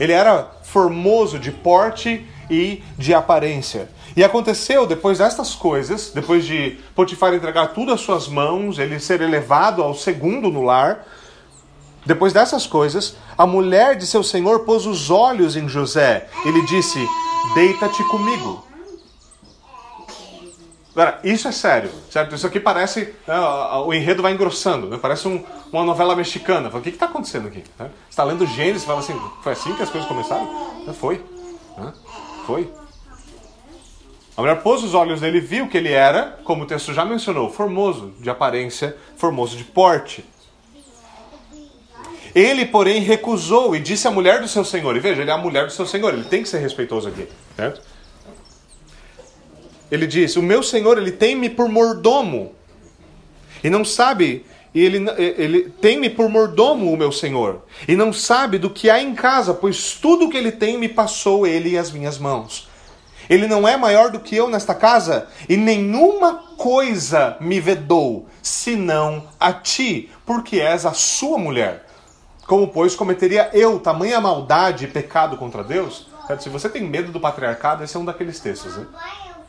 Ele 0.00 0.12
era 0.12 0.50
formoso 0.62 1.38
de 1.38 1.52
porte 1.52 2.26
e 2.52 2.84
de 2.98 3.14
aparência. 3.14 3.88
E 4.14 4.22
aconteceu 4.22 4.86
depois 4.86 5.18
destas 5.18 5.54
coisas, 5.54 6.10
depois 6.14 6.44
de 6.44 6.78
Potifar 6.94 7.32
entregar 7.32 7.68
tudo 7.68 7.92
às 7.92 8.00
suas 8.02 8.28
mãos, 8.28 8.78
ele 8.78 9.00
ser 9.00 9.22
elevado 9.22 9.82
ao 9.82 9.94
segundo 9.94 10.50
no 10.50 10.62
lar, 10.62 11.06
depois 12.04 12.32
dessas 12.32 12.66
coisas, 12.66 13.16
a 13.38 13.46
mulher 13.46 13.96
de 13.96 14.06
seu 14.06 14.22
senhor 14.22 14.60
pôs 14.60 14.86
os 14.86 15.10
olhos 15.10 15.56
em 15.56 15.66
José. 15.66 16.28
Ele 16.44 16.60
disse: 16.66 16.98
Deita-te 17.54 18.04
comigo. 18.04 18.66
Agora, 20.94 21.20
isso 21.24 21.48
é 21.48 21.52
sério, 21.52 21.90
certo? 22.10 22.34
Isso 22.34 22.46
aqui 22.46 22.60
parece. 22.60 23.14
Né, 23.26 23.34
o 23.86 23.94
enredo 23.94 24.20
vai 24.20 24.32
engrossando, 24.32 24.88
né? 24.88 24.98
parece 25.00 25.26
um, 25.26 25.42
uma 25.72 25.84
novela 25.84 26.14
mexicana. 26.14 26.68
o 26.68 26.80
que 26.82 26.90
está 26.90 27.06
acontecendo 27.06 27.48
aqui? 27.48 27.64
Né? 27.78 27.86
Você 27.86 28.10
está 28.10 28.24
lendo 28.24 28.46
Gênesis 28.46 28.82
e 28.82 28.86
fala 28.86 28.98
assim: 28.98 29.18
foi 29.42 29.52
assim 29.52 29.74
que 29.74 29.82
as 29.82 29.88
coisas 29.88 30.06
começaram? 30.06 30.46
Foi. 31.00 31.24
Né? 31.78 31.92
Foi. 32.46 32.70
A 34.36 34.40
mulher 34.40 34.62
pôs 34.62 34.82
os 34.82 34.94
olhos 34.94 35.20
nele 35.20 35.38
e 35.38 35.40
viu 35.40 35.68
que 35.68 35.76
ele 35.76 35.92
era, 35.92 36.38
como 36.44 36.64
o 36.64 36.66
texto 36.66 36.92
já 36.94 37.04
mencionou, 37.04 37.50
formoso 37.50 38.14
de 38.18 38.30
aparência, 38.30 38.96
formoso 39.16 39.56
de 39.56 39.64
porte. 39.64 40.24
Ele, 42.34 42.64
porém, 42.64 43.02
recusou 43.02 43.76
e 43.76 43.80
disse 43.80 44.08
à 44.08 44.10
mulher 44.10 44.40
do 44.40 44.48
seu 44.48 44.64
senhor. 44.64 44.96
E 44.96 45.00
veja, 45.00 45.20
ele 45.20 45.30
é 45.30 45.34
a 45.34 45.38
mulher 45.38 45.66
do 45.66 45.72
seu 45.72 45.86
senhor, 45.86 46.14
ele 46.14 46.24
tem 46.24 46.42
que 46.42 46.48
ser 46.48 46.58
respeitoso 46.58 47.08
aqui, 47.08 47.28
certo? 47.54 47.82
Ele 49.90 50.06
disse: 50.06 50.38
O 50.38 50.42
meu 50.42 50.62
senhor, 50.62 50.96
ele 50.96 51.12
tem-me 51.12 51.50
por 51.50 51.68
mordomo. 51.68 52.54
E 53.62 53.68
não 53.68 53.84
sabe, 53.84 54.46
e 54.74 54.84
ele, 54.84 55.04
ele 55.18 55.70
tem-me 55.80 56.08
por 56.08 56.28
mordomo, 56.28 56.92
o 56.92 56.96
meu 56.96 57.12
senhor. 57.12 57.62
E 57.86 57.94
não 57.94 58.12
sabe 58.12 58.58
do 58.58 58.70
que 58.70 58.88
há 58.88 59.00
em 59.00 59.14
casa, 59.14 59.52
pois 59.52 59.94
tudo 59.94 60.28
que 60.28 60.36
ele 60.36 60.52
tem 60.52 60.78
me 60.78 60.88
passou 60.88 61.46
ele 61.46 61.70
e 61.70 61.78
as 61.78 61.90
minhas 61.90 62.18
mãos. 62.18 62.68
Ele 63.28 63.46
não 63.46 63.68
é 63.68 63.76
maior 63.76 64.10
do 64.10 64.20
que 64.20 64.34
eu 64.34 64.48
nesta 64.48 64.74
casa, 64.74 65.28
e 65.48 65.56
nenhuma 65.56 66.34
coisa 66.56 67.36
me 67.40 67.60
vedou, 67.60 68.26
senão 68.42 69.28
a 69.38 69.52
ti, 69.52 70.10
porque 70.26 70.60
és 70.60 70.84
a 70.84 70.92
sua 70.92 71.38
mulher. 71.38 71.86
Como, 72.46 72.68
pois, 72.68 72.96
cometeria 72.96 73.50
eu 73.52 73.78
tamanha 73.78 74.20
maldade 74.20 74.84
e 74.84 74.88
pecado 74.88 75.36
contra 75.36 75.62
Deus? 75.62 76.08
Se 76.40 76.48
você 76.48 76.68
tem 76.68 76.82
medo 76.82 77.12
do 77.12 77.20
patriarcado, 77.20 77.84
esse 77.84 77.96
é 77.96 78.00
um 78.00 78.04
daqueles 78.04 78.40
textos. 78.40 78.76
Né? 78.76 78.86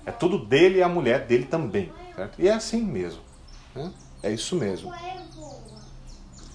É 0.06 0.12
tudo 0.12 0.38
dele 0.38 0.80
e 0.80 0.84
a 0.84 0.90
mulher 0.90 1.22
dele 1.22 1.46
também. 1.46 1.92
Certo? 2.16 2.40
E 2.40 2.48
é 2.48 2.54
assim 2.54 2.82
mesmo. 2.82 3.22
Né? 3.74 3.90
É 4.24 4.32
isso 4.32 4.56
mesmo. 4.56 4.92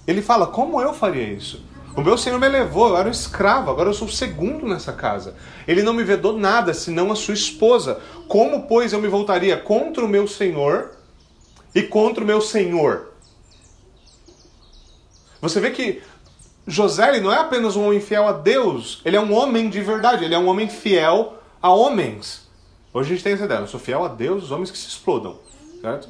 Ele 0.06 0.22
fala: 0.22 0.46
Como 0.46 0.80
eu 0.80 0.94
faria 0.94 1.24
isso? 1.24 1.62
O 1.94 2.00
meu 2.00 2.16
senhor 2.16 2.38
me 2.38 2.48
levou, 2.48 2.88
eu 2.88 2.96
era 2.96 3.08
um 3.08 3.12
escravo, 3.12 3.70
agora 3.70 3.88
eu 3.88 3.94
sou 3.94 4.06
o 4.06 4.10
segundo 4.10 4.66
nessa 4.66 4.92
casa. 4.92 5.34
Ele 5.66 5.82
não 5.82 5.92
me 5.92 6.04
vedou 6.04 6.38
nada, 6.38 6.72
senão 6.72 7.10
a 7.10 7.16
sua 7.16 7.34
esposa. 7.34 8.00
Como, 8.28 8.68
pois, 8.68 8.92
eu 8.92 9.00
me 9.00 9.08
voltaria 9.08 9.56
contra 9.56 10.04
o 10.04 10.08
meu 10.08 10.28
senhor 10.28 10.92
e 11.74 11.82
contra 11.82 12.22
o 12.22 12.26
meu 12.26 12.40
senhor? 12.40 13.12
Você 15.40 15.60
vê 15.60 15.70
que 15.72 16.00
José 16.66 17.08
ele 17.08 17.20
não 17.20 17.32
é 17.32 17.38
apenas 17.38 17.74
um 17.74 17.86
homem 17.86 18.00
fiel 18.00 18.28
a 18.28 18.32
Deus, 18.32 19.00
ele 19.04 19.16
é 19.16 19.20
um 19.20 19.32
homem 19.32 19.68
de 19.68 19.80
verdade, 19.80 20.24
ele 20.24 20.34
é 20.34 20.38
um 20.38 20.48
homem 20.48 20.68
fiel 20.68 21.34
a 21.60 21.72
homens. 21.72 22.48
Hoje 22.92 23.10
a 23.10 23.14
gente 23.14 23.24
tem 23.24 23.32
essa 23.32 23.44
ideia, 23.44 23.60
eu 23.60 23.66
sou 23.66 23.80
fiel 23.80 24.04
a 24.04 24.08
Deus, 24.08 24.44
os 24.44 24.50
homens 24.50 24.70
que 24.70 24.78
se 24.78 24.88
explodam, 24.88 25.38
certo? 25.80 26.08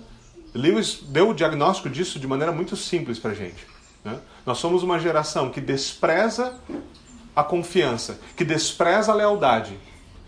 Lewis 0.55 1.01
deu 1.03 1.31
o 1.31 1.35
diagnóstico 1.35 1.89
disso 1.89 2.19
de 2.19 2.27
maneira 2.27 2.53
muito 2.53 2.77
simples 2.77 3.19
pra 3.19 3.35
gente. 3.35 3.67
Né? 4.05 4.19
Nós 4.47 4.59
somos 4.59 4.83
uma 4.83 4.99
geração 4.99 5.51
que 5.51 5.61
despreza 5.61 6.59
a 7.35 7.45
confiança, 7.45 8.19
que 8.37 8.45
despreza 8.45 9.13
a 9.13 9.15
lealdade, 9.15 9.79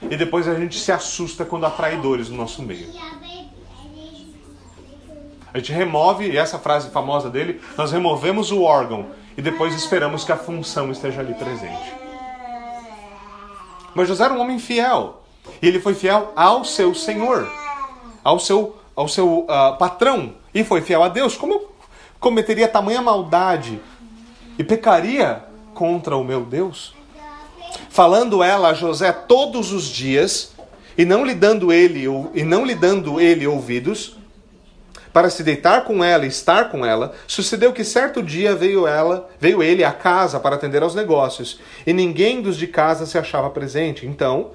e 0.03 0.17
depois 0.17 0.47
a 0.47 0.55
gente 0.55 0.79
se 0.79 0.93
assusta 0.93 1.45
quando 1.45 1.67
há 1.67 1.71
traidores 1.71 2.29
no 2.29 2.37
nosso 2.37 2.63
meio. 2.63 2.89
A 5.53 5.59
gente 5.59 5.73
remove, 5.73 6.31
e 6.31 6.37
essa 6.37 6.59
frase 6.59 6.91
famosa 6.91 7.29
dele, 7.29 7.61
nós 7.77 7.91
removemos 7.91 8.53
o 8.53 8.63
órgão 8.63 9.11
e 9.37 9.43
depois 9.43 9.75
esperamos 9.75 10.25
que 10.25 10.31
a 10.31 10.37
função 10.37 10.93
esteja 10.93 11.21
ali 11.21 11.35
presente. 11.35 11.93
Mas 13.95 14.07
José 14.07 14.25
era 14.25 14.35
um 14.35 14.41
homem 14.41 14.59
fiel. 14.59 15.23
E 15.61 15.67
ele 15.67 15.81
foi 15.81 15.95
fiel 15.95 16.33
ao 16.37 16.65
seu 16.65 16.95
Senhor, 16.95 17.51
ao 18.23 18.39
seu, 18.39 18.77
ao 18.94 19.09
seu 19.09 19.40
uh, 19.40 19.76
patrão. 19.79 20.35
E 20.55 20.64
foi 20.64 20.81
fiel 20.81 21.03
a 21.03 21.09
Deus. 21.09 21.37
Como 21.37 21.55
eu 21.55 21.72
cometeria 22.18 22.68
tamanha 22.68 23.00
maldade 23.00 23.81
e 24.59 24.64
pecaria 24.64 25.44
contra 25.74 26.16
o 26.16 26.24
meu 26.24 26.44
Deus? 26.44 26.94
Falando 27.88 28.42
ela 28.42 28.70
a 28.70 28.74
José 28.74 29.12
todos 29.12 29.72
os 29.72 29.85
dias, 29.85 30.53
e 30.98 31.05
não 31.05 31.24
lhe 31.24 31.35
dando 31.35 31.72
ele, 31.72 32.05
e 32.35 32.42
não 32.42 32.64
lhe 32.64 32.74
dando 32.74 33.20
ele 33.20 33.46
ouvidos, 33.46 34.16
para 35.12 35.31
se 35.31 35.42
deitar 35.42 35.85
com 35.85 36.05
ela 36.05 36.24
e 36.24 36.29
estar 36.29 36.70
com 36.70 36.85
ela, 36.87 37.14
sucedeu 37.26 37.72
que 37.72 37.83
certo 37.83 38.22
dia 38.22 38.55
veio 38.55 38.87
ela, 38.87 39.29
veio 39.40 39.62
ele 39.62 39.83
à 39.83 39.92
casa 39.92 40.38
para 40.38 40.57
atender 40.57 40.83
aos 40.83 40.94
negócios, 40.94 41.61
e 41.87 41.92
ninguém 41.92 42.40
dos 42.40 42.57
de 42.57 42.66
casa 42.66 43.07
se 43.07 43.18
achava 43.18 43.50
presente. 43.50 44.07
Então, 44.07 44.53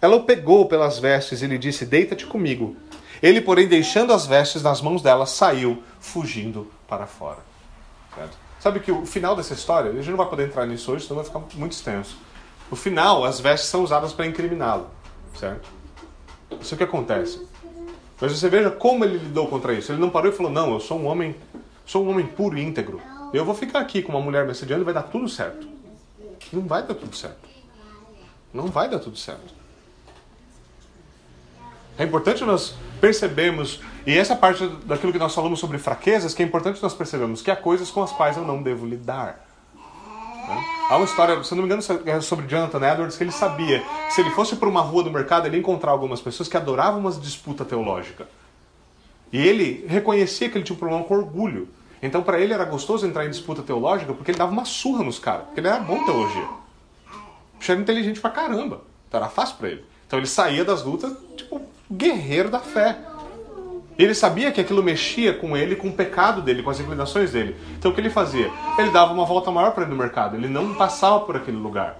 ela 0.00 0.16
o 0.16 0.24
pegou 0.24 0.66
pelas 0.66 0.98
vestes 0.98 1.42
e 1.42 1.46
lhe 1.46 1.58
disse: 1.58 1.84
"Deita-te 1.84 2.26
comigo". 2.26 2.76
Ele, 3.22 3.40
porém, 3.40 3.68
deixando 3.68 4.12
as 4.12 4.26
vestes 4.26 4.62
nas 4.62 4.80
mãos 4.80 5.00
dela, 5.00 5.26
saiu, 5.26 5.82
fugindo 6.00 6.70
para 6.88 7.06
fora. 7.06 7.38
Certo? 8.14 8.36
Sabe 8.58 8.80
que 8.80 8.90
o 8.90 9.06
final 9.06 9.36
dessa 9.36 9.54
história, 9.54 9.90
a 9.90 9.94
gente 9.94 10.10
não 10.10 10.16
vai 10.16 10.28
poder 10.28 10.48
entrar 10.48 10.66
nisso 10.66 10.92
hoje, 10.92 11.04
senão 11.06 11.16
vai 11.16 11.24
ficar 11.24 11.40
muito 11.56 11.72
extenso. 11.72 12.16
O 12.70 12.76
final, 12.76 13.24
as 13.24 13.38
vestes 13.38 13.68
são 13.68 13.82
usadas 13.82 14.12
para 14.12 14.26
incriminá-lo, 14.26 14.88
certo? 15.38 15.68
Isso 16.60 16.72
é 16.72 16.76
o 16.76 16.78
que 16.78 16.84
acontece. 16.84 17.46
Mas 18.20 18.32
você 18.32 18.48
veja 18.48 18.70
como 18.70 19.04
ele 19.04 19.18
lidou 19.18 19.48
contra 19.48 19.72
isso. 19.72 19.90
Ele 19.90 20.00
não 20.00 20.10
parou 20.10 20.30
e 20.30 20.34
falou: 20.34 20.50
"Não, 20.50 20.72
eu 20.72 20.80
sou 20.80 20.98
um 20.98 21.06
homem, 21.06 21.34
sou 21.84 22.04
um 22.04 22.10
homem 22.10 22.26
puro 22.26 22.56
e 22.56 22.62
íntegro. 22.62 23.00
Eu 23.32 23.44
vou 23.44 23.54
ficar 23.54 23.80
aqui 23.80 24.00
com 24.00 24.12
uma 24.12 24.20
mulher 24.20 24.44
me 24.44 24.52
assediando 24.52 24.82
e 24.82 24.84
vai 24.84 24.94
dar 24.94 25.02
tudo 25.02 25.28
certo." 25.28 25.66
Não 26.52 26.62
vai 26.62 26.86
dar 26.86 26.94
tudo 26.94 27.16
certo. 27.16 27.48
Não 28.52 28.66
vai 28.66 28.88
dar 28.88 28.98
tudo 28.98 29.16
certo. 29.16 29.61
É 32.02 32.04
importante 32.04 32.44
nós 32.44 32.74
percebermos, 33.00 33.80
e 34.04 34.18
essa 34.18 34.34
parte 34.34 34.66
daquilo 34.84 35.12
que 35.12 35.20
nós 35.20 35.32
falamos 35.32 35.60
sobre 35.60 35.78
fraquezas, 35.78 36.34
que 36.34 36.42
é 36.42 36.44
importante 36.44 36.82
nós 36.82 36.92
percebemos 36.92 37.40
que 37.40 37.48
há 37.48 37.54
coisas 37.54 37.92
com 37.92 38.02
as 38.02 38.10
quais 38.10 38.36
eu 38.36 38.44
não 38.44 38.60
devo 38.60 38.84
lidar. 38.84 39.46
Né? 39.76 40.64
Há 40.90 40.96
uma 40.96 41.04
história, 41.04 41.44
se 41.44 41.54
não 41.54 41.62
me 41.62 41.66
engano, 41.66 41.80
é 42.04 42.20
sobre 42.20 42.48
Jonathan 42.48 42.84
Edwards, 42.84 43.16
que 43.16 43.22
ele 43.22 43.30
sabia 43.30 43.84
que 44.08 44.14
se 44.14 44.20
ele 44.20 44.30
fosse 44.30 44.56
por 44.56 44.66
uma 44.66 44.80
rua 44.80 45.04
do 45.04 45.12
mercado, 45.12 45.46
ele 45.46 45.54
ia 45.54 45.60
encontrar 45.60 45.92
algumas 45.92 46.20
pessoas 46.20 46.48
que 46.48 46.56
adoravam 46.56 46.98
uma 46.98 47.12
disputa 47.12 47.64
teológica. 47.64 48.26
E 49.32 49.38
ele 49.38 49.86
reconhecia 49.88 50.50
que 50.50 50.58
ele 50.58 50.64
tinha 50.64 50.74
um 50.74 50.78
problema 50.80 51.04
com 51.04 51.14
orgulho. 51.14 51.68
Então, 52.02 52.20
para 52.20 52.40
ele 52.40 52.52
era 52.52 52.64
gostoso 52.64 53.06
entrar 53.06 53.24
em 53.26 53.30
disputa 53.30 53.62
teológica 53.62 54.12
porque 54.12 54.32
ele 54.32 54.38
dava 54.38 54.50
uma 54.50 54.64
surra 54.64 55.04
nos 55.04 55.20
caras, 55.20 55.44
porque 55.44 55.60
ele 55.60 55.68
era 55.68 55.78
bom 55.78 55.98
em 55.98 56.04
teologia. 56.04 56.48
O 57.60 57.70
era 57.70 57.80
inteligente 57.80 58.20
pra 58.20 58.30
caramba. 58.30 58.80
Então 59.06 59.20
era 59.20 59.30
fácil 59.30 59.54
para 59.58 59.68
ele. 59.68 59.84
Então 60.04 60.18
ele 60.18 60.26
saía 60.26 60.64
das 60.64 60.82
lutas, 60.82 61.16
tipo, 61.36 61.62
guerreiro 62.02 62.50
da 62.50 62.58
fé. 62.58 62.98
Ele 63.98 64.14
sabia 64.14 64.50
que 64.50 64.60
aquilo 64.60 64.82
mexia 64.82 65.34
com 65.34 65.56
ele, 65.56 65.76
com 65.76 65.88
o 65.88 65.92
pecado 65.92 66.42
dele, 66.42 66.62
com 66.62 66.70
as 66.70 66.80
inclinações 66.80 67.32
dele. 67.32 67.56
Então 67.78 67.90
o 67.90 67.94
que 67.94 68.00
ele 68.00 68.10
fazia? 68.10 68.50
Ele 68.78 68.90
dava 68.90 69.12
uma 69.12 69.24
volta 69.24 69.50
maior 69.50 69.72
para 69.72 69.84
ele 69.84 69.92
no 69.92 69.98
mercado, 69.98 70.36
ele 70.36 70.48
não 70.48 70.74
passava 70.74 71.20
por 71.20 71.36
aquele 71.36 71.58
lugar. 71.58 71.98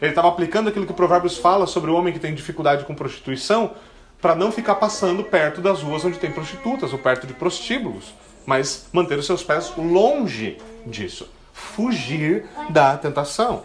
Ele 0.00 0.10
estava 0.10 0.28
aplicando 0.28 0.68
aquilo 0.68 0.86
que 0.86 0.92
Provérbios 0.92 1.38
fala 1.38 1.66
sobre 1.66 1.90
o 1.90 1.94
homem 1.94 2.12
que 2.12 2.20
tem 2.20 2.34
dificuldade 2.34 2.84
com 2.84 2.94
prostituição, 2.94 3.72
para 4.20 4.34
não 4.34 4.50
ficar 4.50 4.74
passando 4.74 5.22
perto 5.22 5.60
das 5.60 5.80
ruas 5.80 6.04
onde 6.04 6.18
tem 6.18 6.30
prostitutas 6.30 6.92
ou 6.92 6.98
perto 6.98 7.26
de 7.26 7.32
prostíbulos, 7.32 8.12
mas 8.44 8.88
manter 8.92 9.16
os 9.18 9.26
seus 9.26 9.44
pés 9.44 9.72
longe 9.76 10.58
disso. 10.84 11.30
Fugir 11.52 12.46
da 12.70 12.96
tentação. 12.96 13.62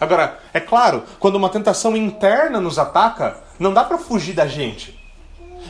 Agora, 0.00 0.38
é 0.52 0.60
claro, 0.60 1.02
quando 1.18 1.36
uma 1.36 1.48
tentação 1.48 1.96
interna 1.96 2.60
nos 2.60 2.78
ataca, 2.78 3.43
não 3.58 3.72
dá 3.72 3.84
para 3.84 3.98
fugir 3.98 4.34
da 4.34 4.46
gente. 4.46 4.98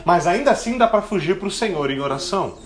Mas 0.03 0.27
ainda 0.27 0.51
assim 0.51 0.77
dá 0.77 0.87
para 0.87 1.01
fugir 1.01 1.37
para 1.39 1.47
o 1.47 1.51
Senhor 1.51 1.89
em 1.89 1.99
oração. 1.99 2.57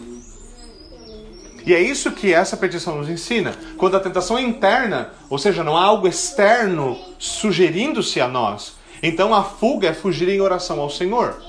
E 1.65 1.73
é 1.73 1.79
isso 1.79 2.11
que 2.11 2.33
essa 2.33 2.57
petição 2.57 2.97
nos 2.97 3.09
ensina. 3.09 3.53
Quando 3.77 3.95
a 3.95 3.99
tentação 3.99 4.37
é 4.37 4.41
interna, 4.41 5.11
ou 5.29 5.37
seja, 5.37 5.63
não 5.63 5.77
há 5.77 5.83
algo 5.83 6.07
externo 6.07 6.97
sugerindo-se 7.19 8.19
a 8.19 8.27
nós, 8.27 8.77
Então 9.01 9.33
a 9.33 9.43
fuga 9.43 9.87
é 9.87 9.93
fugir 9.93 10.29
em 10.29 10.41
oração 10.41 10.79
ao 10.79 10.89
Senhor. 10.89 11.41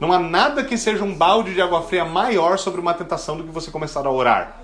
Não 0.00 0.12
há 0.12 0.18
nada 0.18 0.64
que 0.64 0.76
seja 0.76 1.04
um 1.04 1.14
balde 1.14 1.54
de 1.54 1.60
água 1.60 1.82
fria 1.82 2.04
maior 2.04 2.58
sobre 2.58 2.80
uma 2.80 2.94
tentação 2.94 3.36
do 3.36 3.44
que 3.44 3.50
você 3.50 3.70
começar 3.70 4.06
a 4.06 4.10
orar. 4.10 4.60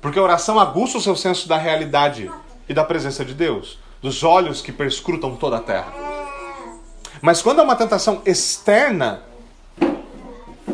Porque 0.00 0.18
a 0.18 0.22
oração 0.22 0.60
aguça 0.60 0.98
o 0.98 1.00
seu 1.00 1.16
senso 1.16 1.48
da 1.48 1.56
realidade 1.56 2.30
e 2.68 2.74
da 2.74 2.84
presença 2.84 3.24
de 3.24 3.34
Deus, 3.34 3.78
dos 4.02 4.22
olhos 4.22 4.60
que 4.60 4.72
perscrutam 4.72 5.36
toda 5.36 5.56
a 5.56 5.60
terra. 5.60 5.92
Mas 7.20 7.42
quando 7.42 7.60
é 7.60 7.62
uma 7.62 7.76
tentação 7.76 8.22
externa, 8.24 9.22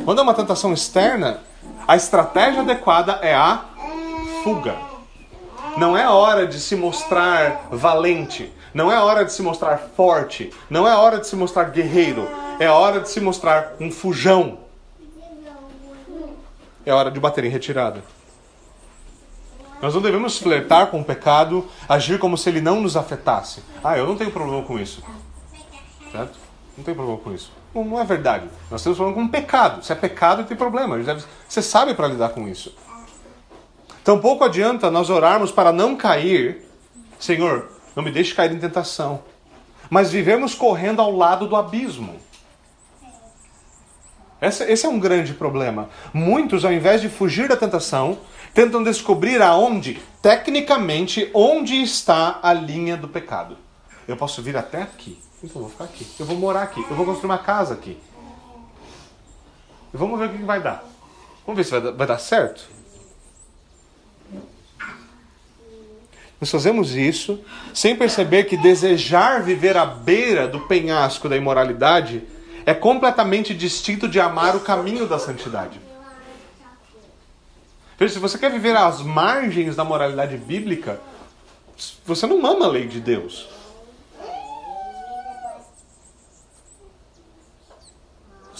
quando 0.04 0.18
é 0.18 0.22
uma 0.22 0.34
tentação 0.34 0.72
externa, 0.72 1.40
a 1.86 1.96
estratégia 1.96 2.62
adequada 2.62 3.18
é 3.22 3.34
a 3.34 3.64
fuga. 4.42 4.76
Não 5.76 5.96
é 5.96 6.08
hora 6.08 6.46
de 6.46 6.60
se 6.60 6.76
mostrar 6.76 7.68
valente, 7.70 8.52
não 8.74 8.90
é 8.90 8.98
hora 8.98 9.24
de 9.24 9.32
se 9.32 9.42
mostrar 9.42 9.78
forte, 9.96 10.52
não 10.68 10.86
é 10.86 10.94
hora 10.94 11.18
de 11.18 11.26
se 11.26 11.36
mostrar 11.36 11.64
guerreiro, 11.64 12.28
é 12.58 12.68
hora 12.68 13.00
de 13.00 13.08
se 13.08 13.20
mostrar 13.20 13.74
um 13.80 13.90
fujão. 13.90 14.58
É 16.84 16.92
hora 16.92 17.10
de 17.10 17.20
bater 17.20 17.44
em 17.44 17.48
retirada. 17.48 18.02
Nós 19.80 19.94
não 19.94 20.00
devemos 20.00 20.38
flertar 20.38 20.88
com 20.88 21.00
o 21.00 21.04
pecado, 21.04 21.66
agir 21.88 22.18
como 22.18 22.36
se 22.36 22.48
ele 22.48 22.60
não 22.60 22.80
nos 22.80 22.96
afetasse. 22.96 23.62
Ah, 23.82 23.96
eu 23.96 24.06
não 24.06 24.16
tenho 24.16 24.30
problema 24.30 24.62
com 24.62 24.78
isso. 24.78 25.02
Certo? 26.12 26.38
Não 26.76 26.84
tem 26.84 26.94
problema 26.94 27.18
com 27.18 27.32
isso. 27.32 27.50
Não, 27.74 27.84
não 27.84 28.00
é 28.00 28.04
verdade. 28.04 28.46
Nós 28.70 28.82
temos 28.82 28.98
problema 28.98 29.20
com 29.20 29.26
o 29.26 29.30
pecado. 29.30 29.84
Se 29.84 29.92
é 29.92 29.96
pecado, 29.96 30.44
tem 30.44 30.56
problema. 30.56 30.98
Você 31.48 31.62
sabe 31.62 31.94
para 31.94 32.08
lidar 32.08 32.28
com 32.30 32.46
isso. 32.46 32.74
Então 34.02 34.18
pouco 34.18 34.44
adianta 34.44 34.90
nós 34.90 35.10
orarmos 35.10 35.50
para 35.50 35.72
não 35.72 35.96
cair. 35.96 36.68
Senhor, 37.18 37.70
não 37.96 38.02
me 38.02 38.10
deixe 38.10 38.34
cair 38.34 38.52
em 38.52 38.58
tentação. 38.58 39.22
Mas 39.88 40.10
vivemos 40.10 40.54
correndo 40.54 41.00
ao 41.00 41.14
lado 41.14 41.46
do 41.46 41.56
abismo. 41.56 42.16
Esse, 44.40 44.64
esse, 44.64 44.84
é 44.84 44.88
um 44.88 44.98
grande 44.98 45.34
problema. 45.34 45.88
Muitos, 46.12 46.64
ao 46.64 46.72
invés 46.72 47.00
de 47.00 47.08
fugir 47.08 47.46
da 47.48 47.56
tentação, 47.56 48.18
tentam 48.52 48.82
descobrir 48.82 49.40
aonde, 49.40 50.02
tecnicamente, 50.20 51.30
onde 51.32 51.80
está 51.80 52.40
a 52.42 52.52
linha 52.52 52.96
do 52.96 53.06
pecado. 53.06 53.56
Eu 54.08 54.16
posso 54.16 54.42
vir 54.42 54.56
até 54.56 54.82
aqui, 54.82 55.16
então 55.42 55.56
eu 55.56 55.62
vou 55.62 55.70
ficar 55.70 55.84
aqui. 55.84 56.06
Eu 56.18 56.26
vou 56.26 56.36
morar 56.36 56.62
aqui, 56.62 56.80
eu 56.88 56.96
vou 56.96 57.04
construir 57.04 57.30
uma 57.30 57.38
casa 57.38 57.74
aqui. 57.74 57.98
E 59.92 59.96
vamos 59.96 60.18
ver 60.18 60.28
o 60.28 60.32
que 60.32 60.42
vai 60.42 60.60
dar. 60.60 60.84
Vamos 61.46 61.56
ver 61.56 61.64
se 61.64 61.70
vai, 61.70 61.92
vai 61.92 62.06
dar 62.06 62.18
certo. 62.18 62.68
Nós 66.40 66.50
fazemos 66.50 66.94
isso 66.94 67.40
sem 67.72 67.94
perceber 67.94 68.44
que 68.44 68.56
desejar 68.56 69.42
viver 69.42 69.76
à 69.76 69.86
beira 69.86 70.48
do 70.48 70.60
penhasco 70.60 71.28
da 71.28 71.36
imoralidade 71.36 72.22
é 72.66 72.74
completamente 72.74 73.54
distinto 73.54 74.08
de 74.08 74.18
amar 74.18 74.56
o 74.56 74.60
caminho 74.60 75.06
da 75.06 75.18
santidade. 75.18 75.80
Veja, 77.98 78.14
se 78.14 78.18
você 78.18 78.38
quer 78.38 78.50
viver 78.50 78.76
às 78.76 79.00
margens 79.00 79.76
da 79.76 79.84
moralidade 79.84 80.36
bíblica, 80.36 81.00
você 82.04 82.26
não 82.26 82.44
ama 82.44 82.66
a 82.66 82.68
lei 82.68 82.88
de 82.88 83.00
Deus. 83.00 83.48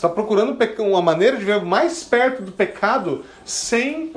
Está 0.03 0.09
procurando 0.09 0.59
uma 0.81 1.01
maneira 1.01 1.37
de 1.37 1.45
viver 1.45 1.65
mais 1.65 2.03
perto 2.03 2.43
do 2.43 2.51
pecado 2.51 3.25
sem 3.45 4.13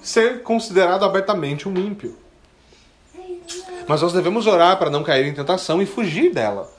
ser 0.00 0.42
considerado 0.42 1.04
abertamente 1.04 1.68
um 1.68 1.76
ímpio. 1.76 2.16
Mas 3.86 4.00
nós 4.00 4.14
devemos 4.14 4.46
orar 4.46 4.78
para 4.78 4.88
não 4.88 5.02
cair 5.02 5.26
em 5.26 5.34
tentação 5.34 5.82
e 5.82 5.86
fugir 5.86 6.32
dela. 6.32 6.72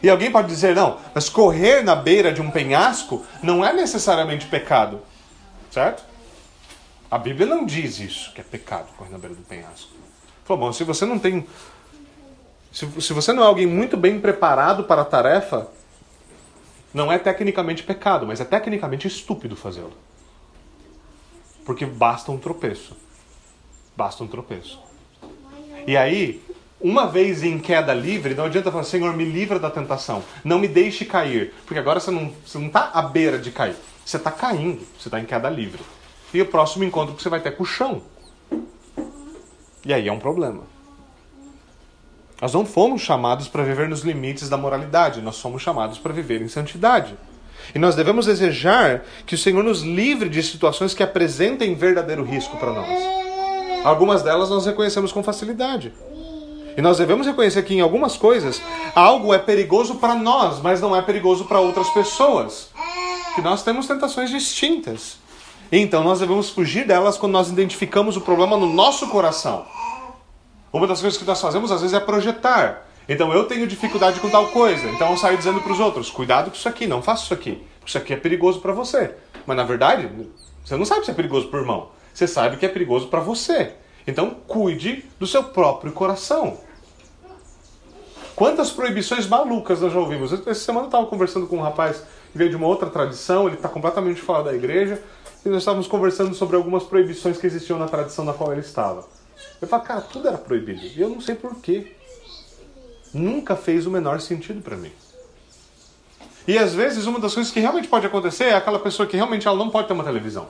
E 0.00 0.08
alguém 0.08 0.30
pode 0.30 0.46
dizer, 0.46 0.74
não, 0.74 0.98
mas 1.12 1.28
correr 1.28 1.82
na 1.82 1.96
beira 1.96 2.32
de 2.32 2.40
um 2.40 2.48
penhasco 2.48 3.26
não 3.42 3.64
é 3.64 3.72
necessariamente 3.72 4.46
pecado. 4.46 5.00
Certo? 5.68 6.04
A 7.10 7.18
Bíblia 7.18 7.46
não 7.46 7.66
diz 7.66 7.98
isso, 7.98 8.32
que 8.32 8.40
é 8.40 8.44
pecado 8.44 8.86
correr 8.96 9.10
na 9.10 9.18
beira 9.18 9.34
do 9.34 9.42
penhasco. 9.42 9.90
Falou, 10.44 10.66
bom, 10.66 10.72
se 10.72 10.84
você 10.84 11.04
não 11.04 11.18
tem. 11.18 11.44
Se, 12.70 12.88
se 13.00 13.12
você 13.12 13.32
não 13.32 13.42
é 13.42 13.46
alguém 13.46 13.66
muito 13.66 13.96
bem 13.96 14.20
preparado 14.20 14.84
para 14.84 15.02
a 15.02 15.04
tarefa, 15.04 15.68
não 16.92 17.10
é 17.10 17.18
tecnicamente 17.18 17.82
pecado, 17.82 18.26
mas 18.26 18.40
é 18.40 18.44
tecnicamente 18.44 19.06
estúpido 19.06 19.56
fazê-lo. 19.56 19.92
Porque 21.64 21.86
basta 21.86 22.32
um 22.32 22.38
tropeço. 22.38 22.96
Basta 23.96 24.24
um 24.24 24.26
tropeço. 24.26 24.80
E 25.86 25.96
aí, 25.96 26.42
uma 26.80 27.06
vez 27.06 27.42
em 27.42 27.58
queda 27.58 27.92
livre, 27.92 28.34
não 28.34 28.44
adianta 28.44 28.70
falar, 28.70 28.84
Senhor, 28.84 29.14
me 29.14 29.24
livra 29.24 29.58
da 29.58 29.70
tentação. 29.70 30.22
Não 30.42 30.58
me 30.58 30.66
deixe 30.66 31.04
cair. 31.04 31.52
Porque 31.66 31.78
agora 31.78 32.00
você 32.00 32.10
não 32.10 32.32
está 32.44 32.88
tá 32.88 32.98
à 32.98 33.02
beira 33.02 33.38
de 33.38 33.50
cair. 33.50 33.76
Você 34.04 34.16
está 34.16 34.30
caindo. 34.30 34.80
Você 34.98 35.08
está 35.08 35.20
em 35.20 35.24
queda 35.24 35.48
livre. 35.48 35.80
E 36.32 36.40
o 36.40 36.46
próximo 36.46 36.84
encontro 36.84 37.14
que 37.14 37.22
você 37.22 37.28
vai 37.28 37.40
ter 37.40 37.50
é 37.50 37.52
com 37.52 37.62
o 37.62 37.66
chão. 37.66 38.02
E 39.84 39.92
aí 39.92 40.08
é 40.08 40.12
um 40.12 40.18
problema. 40.18 40.62
Nós 42.40 42.54
não 42.54 42.64
fomos 42.64 43.02
chamados 43.02 43.48
para 43.48 43.62
viver 43.62 43.88
nos 43.88 44.00
limites 44.00 44.48
da 44.48 44.56
moralidade. 44.56 45.20
Nós 45.20 45.36
somos 45.36 45.60
chamados 45.60 45.98
para 45.98 46.12
viver 46.12 46.40
em 46.40 46.48
santidade. 46.48 47.14
E 47.74 47.78
nós 47.78 47.94
devemos 47.94 48.26
desejar 48.26 49.04
que 49.26 49.34
o 49.34 49.38
Senhor 49.38 49.62
nos 49.62 49.82
livre 49.82 50.28
de 50.28 50.42
situações 50.42 50.94
que 50.94 51.02
apresentem 51.02 51.74
verdadeiro 51.74 52.24
risco 52.24 52.56
para 52.56 52.72
nós. 52.72 53.20
Algumas 53.84 54.22
delas 54.22 54.48
nós 54.48 54.64
reconhecemos 54.64 55.12
com 55.12 55.22
facilidade. 55.22 55.92
E 56.76 56.80
nós 56.82 56.98
devemos 56.98 57.26
reconhecer 57.26 57.62
que 57.62 57.74
em 57.74 57.80
algumas 57.80 58.16
coisas 58.16 58.60
algo 58.94 59.34
é 59.34 59.38
perigoso 59.38 59.96
para 59.96 60.14
nós, 60.14 60.60
mas 60.62 60.80
não 60.80 60.96
é 60.96 61.02
perigoso 61.02 61.44
para 61.44 61.60
outras 61.60 61.90
pessoas. 61.90 62.70
Que 63.34 63.42
nós 63.42 63.62
temos 63.62 63.86
tentações 63.86 64.30
distintas. 64.30 65.18
Então 65.70 66.02
nós 66.02 66.20
devemos 66.20 66.50
fugir 66.50 66.86
delas 66.86 67.16
quando 67.16 67.32
nós 67.32 67.48
identificamos 67.48 68.16
o 68.16 68.20
problema 68.20 68.56
no 68.56 68.66
nosso 68.66 69.08
coração. 69.08 69.66
Uma 70.72 70.86
das 70.86 71.00
coisas 71.00 71.18
que 71.18 71.24
nós 71.24 71.40
fazemos 71.40 71.72
às 71.72 71.80
vezes 71.80 71.94
é 71.94 72.00
projetar. 72.00 72.86
Então 73.08 73.32
eu 73.32 73.44
tenho 73.44 73.66
dificuldade 73.66 74.20
com 74.20 74.30
tal 74.30 74.48
coisa. 74.48 74.86
Então 74.88 75.10
eu 75.10 75.16
saio 75.16 75.36
dizendo 75.36 75.60
para 75.60 75.72
os 75.72 75.80
outros: 75.80 76.10
cuidado 76.10 76.50
com 76.50 76.56
isso 76.56 76.68
aqui, 76.68 76.86
não 76.86 77.02
faça 77.02 77.24
isso 77.24 77.34
aqui. 77.34 77.62
Isso 77.84 77.98
aqui 77.98 78.12
é 78.12 78.16
perigoso 78.16 78.60
para 78.60 78.72
você. 78.72 79.14
Mas 79.46 79.56
na 79.56 79.64
verdade, 79.64 80.08
você 80.64 80.76
não 80.76 80.84
sabe 80.84 81.04
se 81.04 81.10
é 81.10 81.14
perigoso 81.14 81.48
para 81.48 81.58
o 81.58 81.62
irmão. 81.62 81.88
Você 82.14 82.26
sabe 82.26 82.56
que 82.56 82.66
é 82.66 82.68
perigoso 82.68 83.08
para 83.08 83.20
você. 83.20 83.72
Então, 84.06 84.36
cuide 84.46 85.04
do 85.18 85.26
seu 85.26 85.44
próprio 85.44 85.92
coração. 85.92 86.58
Quantas 88.34 88.70
proibições 88.70 89.26
malucas 89.26 89.80
nós 89.80 89.92
já 89.92 89.98
ouvimos? 89.98 90.32
Essa 90.32 90.54
semana 90.54 90.84
eu 90.84 90.88
estava 90.88 91.06
conversando 91.06 91.46
com 91.46 91.56
um 91.56 91.62
rapaz 91.62 92.02
que 92.32 92.38
veio 92.38 92.48
de 92.48 92.56
uma 92.56 92.66
outra 92.66 92.88
tradição, 92.88 93.46
ele 93.46 93.56
está 93.56 93.68
completamente 93.68 94.20
fora 94.20 94.44
da 94.44 94.54
igreja, 94.54 95.02
e 95.44 95.48
nós 95.48 95.58
estávamos 95.58 95.86
conversando 95.86 96.34
sobre 96.34 96.56
algumas 96.56 96.84
proibições 96.84 97.36
que 97.36 97.46
existiam 97.46 97.78
na 97.78 97.86
tradição 97.86 98.24
na 98.24 98.32
qual 98.32 98.52
ele 98.52 98.62
estava. 98.62 99.04
Eu 99.60 99.68
falei, 99.68 99.86
cara, 99.86 100.00
tudo 100.00 100.28
era 100.28 100.38
proibido. 100.38 100.80
E 100.80 101.00
eu 101.00 101.08
não 101.08 101.20
sei 101.20 101.34
porquê. 101.34 101.96
Nunca 103.12 103.56
fez 103.56 103.86
o 103.86 103.90
menor 103.90 104.20
sentido 104.20 104.62
para 104.62 104.76
mim. 104.76 104.92
E 106.46 106.58
às 106.58 106.74
vezes 106.74 107.06
uma 107.06 107.20
das 107.20 107.34
coisas 107.34 107.52
que 107.52 107.60
realmente 107.60 107.88
pode 107.88 108.06
acontecer 108.06 108.44
é 108.44 108.54
aquela 108.54 108.78
pessoa 108.78 109.06
que 109.06 109.16
realmente 109.16 109.46
ela 109.46 109.56
não 109.56 109.70
pode 109.70 109.86
ter 109.86 109.92
uma 109.92 110.04
televisão. 110.04 110.48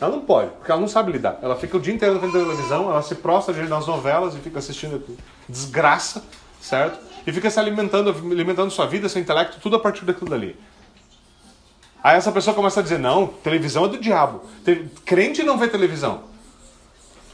Ela 0.00 0.10
não 0.10 0.20
pode, 0.22 0.50
porque 0.52 0.70
ela 0.70 0.80
não 0.80 0.88
sabe 0.88 1.12
lidar. 1.12 1.38
Ela 1.40 1.56
fica 1.56 1.76
o 1.76 1.80
dia 1.80 1.94
inteiro 1.94 2.14
na 2.14 2.20
frente 2.20 2.32
da 2.32 2.40
televisão, 2.40 2.90
ela 2.90 3.02
se 3.02 3.14
prostra 3.14 3.54
diante 3.54 3.70
das 3.70 3.86
novelas 3.86 4.34
e 4.34 4.38
fica 4.38 4.58
assistindo 4.58 5.04
desgraça, 5.48 6.24
certo? 6.60 6.98
E 7.26 7.32
fica 7.32 7.48
se 7.48 7.60
alimentando, 7.60 8.10
alimentando 8.10 8.70
sua 8.70 8.86
vida, 8.86 9.08
seu 9.08 9.22
intelecto, 9.22 9.60
tudo 9.60 9.76
a 9.76 9.78
partir 9.78 10.04
daquilo 10.04 10.30
dali. 10.30 10.58
Aí 12.02 12.16
essa 12.16 12.32
pessoa 12.32 12.54
começa 12.54 12.80
a 12.80 12.82
dizer: 12.82 12.98
não, 12.98 13.26
televisão 13.26 13.86
é 13.86 13.88
do 13.88 13.98
diabo. 13.98 14.42
Crente 15.04 15.42
não 15.42 15.56
vê 15.56 15.68
televisão. 15.68 16.33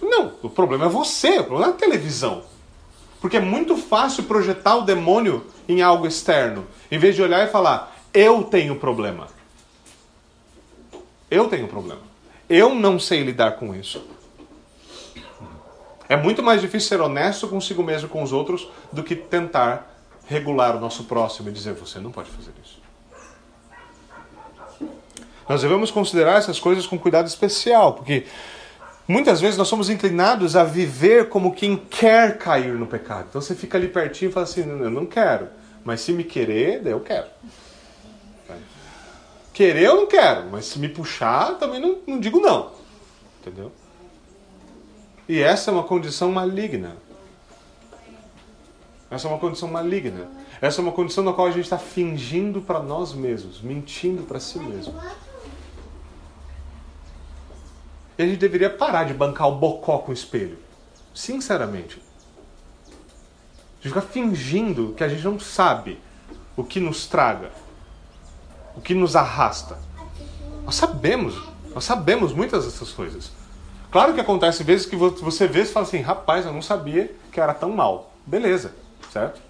Não, 0.00 0.32
o 0.42 0.48
problema 0.48 0.86
é 0.86 0.88
você, 0.88 1.40
o 1.40 1.44
problema 1.44 1.72
é 1.72 1.74
a 1.74 1.78
televisão. 1.78 2.42
Porque 3.20 3.36
é 3.36 3.40
muito 3.40 3.76
fácil 3.76 4.24
projetar 4.24 4.76
o 4.76 4.82
demônio 4.82 5.46
em 5.68 5.82
algo 5.82 6.06
externo, 6.06 6.66
em 6.90 6.98
vez 6.98 7.14
de 7.14 7.22
olhar 7.22 7.46
e 7.46 7.50
falar: 7.50 7.94
eu 8.14 8.42
tenho 8.44 8.76
problema. 8.76 9.28
Eu 11.30 11.48
tenho 11.48 11.68
problema. 11.68 12.00
Eu 12.48 12.74
não 12.74 12.98
sei 12.98 13.22
lidar 13.22 13.52
com 13.52 13.74
isso. 13.74 14.02
É 16.08 16.16
muito 16.16 16.42
mais 16.42 16.60
difícil 16.60 16.88
ser 16.88 17.00
honesto 17.00 17.46
consigo 17.46 17.84
mesmo 17.84 18.08
e 18.08 18.10
com 18.10 18.22
os 18.22 18.32
outros 18.32 18.68
do 18.90 19.04
que 19.04 19.14
tentar 19.14 19.94
regular 20.26 20.76
o 20.76 20.80
nosso 20.80 21.04
próximo 21.04 21.48
e 21.48 21.52
dizer: 21.52 21.74
você 21.74 21.98
não 22.00 22.10
pode 22.10 22.30
fazer 22.30 22.52
isso. 22.64 22.80
Nós 25.48 25.62
devemos 25.62 25.90
considerar 25.90 26.38
essas 26.38 26.58
coisas 26.58 26.86
com 26.86 26.98
cuidado 26.98 27.26
especial, 27.26 27.94
porque 27.94 28.24
muitas 29.06 29.40
vezes 29.40 29.56
nós 29.56 29.68
somos 29.68 29.90
inclinados 29.90 30.56
a 30.56 30.64
viver 30.64 31.28
como 31.28 31.54
quem 31.54 31.76
quer 31.76 32.38
cair 32.38 32.74
no 32.74 32.86
pecado. 32.86 33.26
Então 33.28 33.40
você 33.40 33.54
fica 33.54 33.76
ali 33.76 33.88
pertinho 33.88 34.30
e 34.30 34.32
fala 34.32 34.44
assim: 34.44 34.60
eu 34.60 34.90
não 34.90 35.06
quero, 35.06 35.48
mas 35.84 36.00
se 36.00 36.12
me 36.12 36.24
querer, 36.24 36.86
eu 36.86 37.00
quero. 37.00 37.26
Querer 39.52 39.82
eu 39.82 39.96
não 39.96 40.06
quero, 40.06 40.48
mas 40.50 40.64
se 40.64 40.78
me 40.78 40.88
puxar, 40.88 41.58
também 41.58 41.80
não, 41.80 41.98
não 42.06 42.18
digo 42.18 42.40
não. 42.40 42.72
Entendeu? 43.40 43.70
E 45.28 45.40
essa 45.40 45.70
é 45.70 45.74
uma 45.74 45.84
condição 45.84 46.32
maligna. 46.32 46.96
Essa 49.10 49.26
é 49.26 49.30
uma 49.30 49.38
condição 49.38 49.68
maligna. 49.68 50.28
Essa 50.60 50.80
é 50.80 50.82
uma 50.82 50.92
condição 50.92 51.24
na 51.24 51.32
qual 51.32 51.46
a 51.46 51.50
gente 51.50 51.64
está 51.64 51.78
fingindo 51.78 52.60
para 52.60 52.80
nós 52.80 53.12
mesmos, 53.12 53.60
mentindo 53.60 54.22
para 54.22 54.38
si 54.38 54.58
mesmo. 54.58 54.94
E 58.20 58.22
a 58.22 58.26
gente 58.26 58.36
deveria 58.36 58.68
parar 58.68 59.04
de 59.04 59.14
bancar 59.14 59.48
o 59.48 59.54
bocó 59.54 59.96
com 59.96 60.10
o 60.10 60.12
espelho. 60.12 60.58
Sinceramente. 61.14 62.02
De 63.80 63.88
ficar 63.88 64.02
fingindo 64.02 64.92
que 64.94 65.02
a 65.02 65.08
gente 65.08 65.24
não 65.24 65.40
sabe 65.40 65.98
o 66.54 66.62
que 66.62 66.78
nos 66.78 67.06
traga, 67.06 67.50
o 68.76 68.80
que 68.82 68.92
nos 68.92 69.16
arrasta. 69.16 69.78
Nós 70.66 70.74
sabemos, 70.74 71.34
nós 71.74 71.82
sabemos 71.82 72.34
muitas 72.34 72.66
dessas 72.66 72.92
coisas. 72.92 73.30
Claro 73.90 74.12
que 74.12 74.20
acontece 74.20 74.62
vezes 74.62 74.84
que 74.84 74.96
você 74.96 75.46
vê 75.46 75.62
e 75.62 75.64
fala 75.64 75.86
assim, 75.86 76.02
rapaz, 76.02 76.44
eu 76.44 76.52
não 76.52 76.60
sabia 76.60 77.16
que 77.32 77.40
era 77.40 77.54
tão 77.54 77.70
mal. 77.70 78.12
Beleza, 78.26 78.74
certo? 79.10 79.40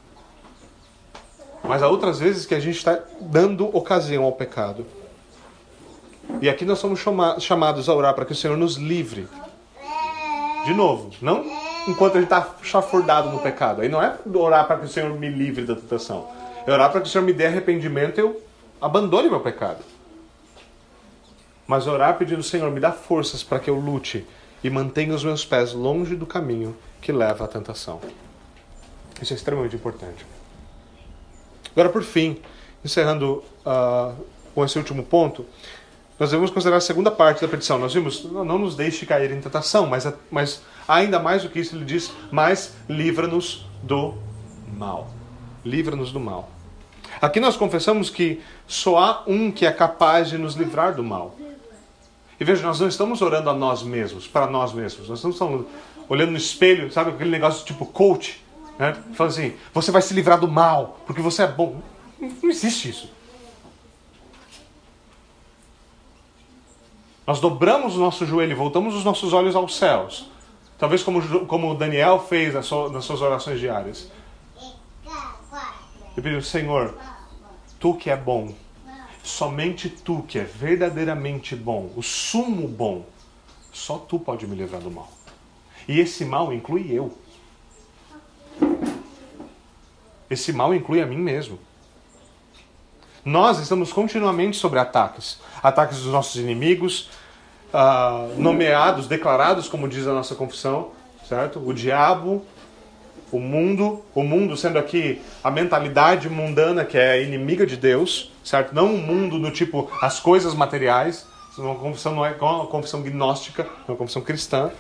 Mas 1.65 1.83
há 1.83 1.89
outras 1.89 2.21
vezes 2.21 2.47
que 2.47 2.55
a 2.55 2.61
gente 2.61 2.77
está 2.77 3.01
dando 3.21 3.67
ocasião 3.77 4.23
ao 4.23 4.31
pecado. 4.31 4.87
E 6.41 6.49
aqui 6.49 6.65
nós 6.65 6.79
somos 6.79 7.01
chamados 7.41 7.89
a 7.89 7.95
orar 7.95 8.15
para 8.15 8.25
que 8.25 8.33
o 8.33 8.37
Senhor 8.37 8.57
nos 8.57 8.77
livre. 8.77 9.29
De 10.65 10.75
novo, 10.75 11.11
não 11.21 11.45
enquanto 11.89 12.15
gente 12.15 12.25
está 12.25 12.57
chafurdado 12.63 13.31
no 13.31 13.41
pecado. 13.41 13.83
Aí 13.83 13.89
não 13.89 14.03
é 14.03 14.17
orar 14.35 14.67
para 14.67 14.79
que 14.79 14.87
o 14.87 14.89
Senhor 14.89 15.11
me 15.19 15.29
livre 15.29 15.65
da 15.65 15.75
tentação. 15.75 16.29
É 16.67 16.73
orar 16.73 16.91
para 16.91 17.01
que 17.01 17.09
o 17.09 17.11
Senhor 17.11 17.25
me 17.25 17.33
dê 17.33 17.47
arrependimento 17.47 18.19
e 18.19 18.21
eu 18.21 18.43
abandone 18.81 19.29
meu 19.29 19.41
pecado. 19.41 19.83
Mas 21.67 21.87
orar 21.87 22.19
pedindo, 22.19 22.43
Senhor, 22.43 22.71
me 22.71 22.81
dá 22.81 22.93
forças 22.93 23.43
para 23.43 23.59
que 23.59 23.71
eu 23.71 23.77
lute 23.77 24.27
e 24.63 24.69
mantenha 24.69 25.15
os 25.15 25.25
meus 25.25 25.45
pés 25.45 25.73
longe 25.73 26.17
do 26.17 26.27
caminho 26.27 26.77
que 27.01 27.13
leva 27.13 27.45
à 27.45 27.49
tentação. 27.49 28.01
Isso 29.21 29.33
é 29.33 29.37
extremamente 29.37 29.77
importante. 29.77 30.27
Agora, 31.73 31.89
por 31.89 32.03
fim, 32.03 32.41
encerrando 32.85 33.45
uh, 33.65 34.15
com 34.55 34.65
esse 34.65 34.77
último 34.79 35.05
ponto, 35.05 35.47
nós 36.21 36.31
devemos 36.31 36.51
considerar 36.51 36.77
a 36.77 36.81
segunda 36.83 37.11
parte 37.11 37.41
da 37.41 37.49
petição. 37.49 37.79
Nós 37.79 37.95
vimos, 37.95 38.23
não, 38.25 38.45
não 38.45 38.59
nos 38.59 38.77
deixe 38.77 39.07
cair 39.07 39.31
em 39.31 39.41
tentação, 39.41 39.87
mas, 39.87 40.07
mas 40.31 40.63
ainda 40.87 41.19
mais 41.19 41.43
do 41.43 41.49
que 41.49 41.59
isso, 41.59 41.75
ele 41.75 41.87
diz, 41.87 42.13
mas 42.31 42.75
livra-nos 42.87 43.67
do 43.83 44.19
mal. 44.77 45.09
Livra-nos 45.65 46.13
do 46.13 46.21
mal. 46.21 46.51
Aqui 47.23 47.41
nós 47.41 47.57
confessamos 47.57 48.11
que 48.11 48.43
só 48.67 48.99
há 48.99 49.23
um 49.27 49.51
que 49.51 49.65
é 49.65 49.73
capaz 49.73 50.29
de 50.29 50.37
nos 50.37 50.57
livrar 50.57 50.95
do 50.95 51.03
mal. 51.03 51.35
E 52.39 52.45
veja, 52.45 52.63
nós 52.67 52.79
não 52.79 52.89
estamos 52.89 53.23
orando 53.23 53.49
a 53.49 53.55
nós 53.55 53.83
mesmos, 53.83 54.29
para 54.29 54.47
nós 54.47 54.75
mesmos. 54.75 55.09
Nós 55.09 55.21
estamos 55.21 55.39
falando, 55.39 55.67
olhando 56.07 56.33
no 56.33 56.37
espelho, 56.37 56.93
sabe 56.93 57.11
aquele 57.13 57.31
negócio 57.31 57.65
tipo 57.65 57.87
coach, 57.87 58.45
né? 58.79 58.95
Falando 59.15 59.33
assim, 59.33 59.55
você 59.73 59.91
vai 59.91 60.03
se 60.03 60.13
livrar 60.13 60.39
do 60.39 60.49
mal, 60.49 61.01
porque 61.07 61.23
você 61.23 61.45
é 61.45 61.47
bom. 61.47 61.81
Não 62.21 62.51
existe 62.51 62.91
isso. 62.91 63.11
Nós 67.31 67.39
dobramos 67.39 67.97
o 67.97 68.01
nosso 68.01 68.27
joelho 68.27 68.51
e 68.51 68.55
voltamos 68.57 68.93
os 68.93 69.05
nossos 69.05 69.33
olhos 69.33 69.55
aos 69.55 69.77
céus. 69.77 70.29
Talvez 70.77 71.01
como, 71.01 71.47
como 71.47 71.77
Daniel 71.77 72.19
fez 72.19 72.55
nas, 72.55 72.67
suas 72.67 73.23
orações 73.23 73.61
diárias. 73.61 74.11
E 76.17 76.21
pediu, 76.21 76.43
Senhor, 76.43 76.99
Tu 77.79 77.95
que 77.95 78.11
é 78.11 78.17
bom, 78.17 78.53
Somente 79.23 79.89
tu, 79.89 80.25
que 80.27 80.41
é 80.41 80.43
verdadeiramente 80.43 81.55
bom, 81.55 81.93
o 81.97 82.03
sumo 82.03 82.67
bom, 82.67 83.07
só 83.73 83.97
tu 83.97 84.19
pode 84.19 84.45
me 84.49 84.57
livrar 84.57 84.81
do 84.81 84.91
mal. 84.91 85.09
E 85.87 86.01
esse 86.01 86.25
mal 86.25 86.53
inclui 86.53 86.91
eu. 86.91 87.17
Esse 90.29 90.53
mal 90.53 90.75
inclui 90.75 91.01
a 91.01 91.07
mim 91.07 91.19
mesmo. 91.19 91.61
Nós 93.25 93.59
estamos 93.59 93.93
continuamente 93.93 94.57
sobre 94.57 94.79
ataques 94.79 95.39
ataques 95.63 95.99
dos 95.99 96.13
nossos 96.13 96.37
inimigos, 96.37 97.11
uh, 97.73 98.41
nomeados, 98.41 99.07
declarados, 99.07 99.69
como 99.69 99.89
diz 99.89 100.07
a 100.07 100.13
nossa 100.13 100.35
confissão, 100.35 100.91
certo? 101.29 101.63
O 101.65 101.73
diabo, 101.73 102.45
o 103.31 103.39
mundo, 103.39 104.03
o 104.15 104.23
mundo 104.23 104.57
sendo 104.57 104.79
aqui 104.79 105.21
a 105.43 105.51
mentalidade 105.51 106.29
mundana 106.29 106.85
que 106.85 106.99
é 106.99 107.23
inimiga 107.23 107.67
de 107.67 107.77
Deus, 107.77 108.33
certo? 108.45 108.75
Não 108.75 108.87
um 108.87 108.99
mundo 108.99 109.39
do 109.39 109.51
tipo 109.51 109.91
as 110.01 110.19
coisas 110.19 110.55
materiais, 110.55 111.27
uma 111.59 111.75
confissão 111.75 112.15
não 112.15 112.25
é 112.25 112.35
uma 112.41 112.67
confissão 112.67 113.03
gnóstica, 113.03 113.63
é 113.63 113.91
uma 113.91 113.97
confissão 113.97 114.23
cristã, 114.23 114.71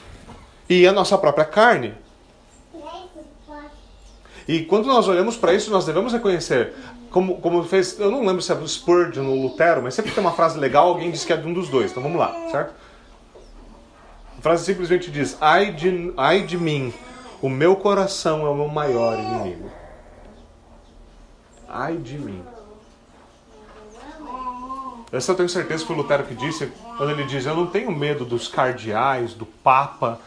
e 0.69 0.87
a 0.87 0.93
nossa 0.93 1.19
própria 1.19 1.45
carne. 1.45 1.95
E 4.49 4.63
quando 4.63 4.87
nós 4.87 5.07
olhamos 5.07 5.37
para 5.37 5.53
isso, 5.53 5.71
nós 5.71 5.85
devemos 5.85 6.13
reconhecer, 6.13 6.75
como, 7.11 7.41
como 7.41 7.63
fez, 7.65 7.99
eu 7.99 8.11
não 8.11 8.25
lembro 8.25 8.41
se 8.41 8.53
é 8.53 8.55
do 8.55 8.67
Spurgeon 8.67 9.27
ou 9.27 9.43
Lutero, 9.43 9.83
mas 9.83 9.95
sempre 9.95 10.13
tem 10.13 10.23
uma 10.23 10.33
frase 10.33 10.59
legal, 10.59 10.89
alguém 10.89 11.11
diz 11.11 11.25
que 11.25 11.33
é 11.33 11.37
de 11.37 11.47
um 11.47 11.53
dos 11.53 11.69
dois, 11.69 11.91
então 11.91 12.03
vamos 12.03 12.19
lá, 12.19 12.33
certo? 12.51 12.73
A 14.39 14.43
frase 14.43 14.65
simplesmente 14.65 15.11
diz: 15.11 15.37
ai 15.41 15.73
de, 15.73 16.15
ai 16.17 16.43
de 16.43 16.57
mim, 16.57 16.95
o 17.43 17.49
meu 17.49 17.77
coração 17.77 18.47
é 18.47 18.49
o 18.49 18.55
meu 18.55 18.69
maior 18.69 19.19
inimigo. 19.19 19.71
Ai 21.69 21.97
de 21.97 22.19
mim. 22.19 22.43
Essa 25.13 25.33
eu 25.33 25.37
tenho 25.37 25.49
certeza 25.49 25.81
que 25.81 25.87
foi 25.89 25.97
o 25.97 25.99
Lutero 25.99 26.25
que 26.25 26.35
disse, 26.35 26.73
quando 26.97 27.11
ele 27.11 27.25
diz: 27.25 27.45
Eu 27.45 27.57
não 27.57 27.67
tenho 27.67 27.91
medo 27.91 28.25
dos 28.25 28.47
cardeais, 28.47 29.35
do 29.35 29.45
Papa, 29.45 30.21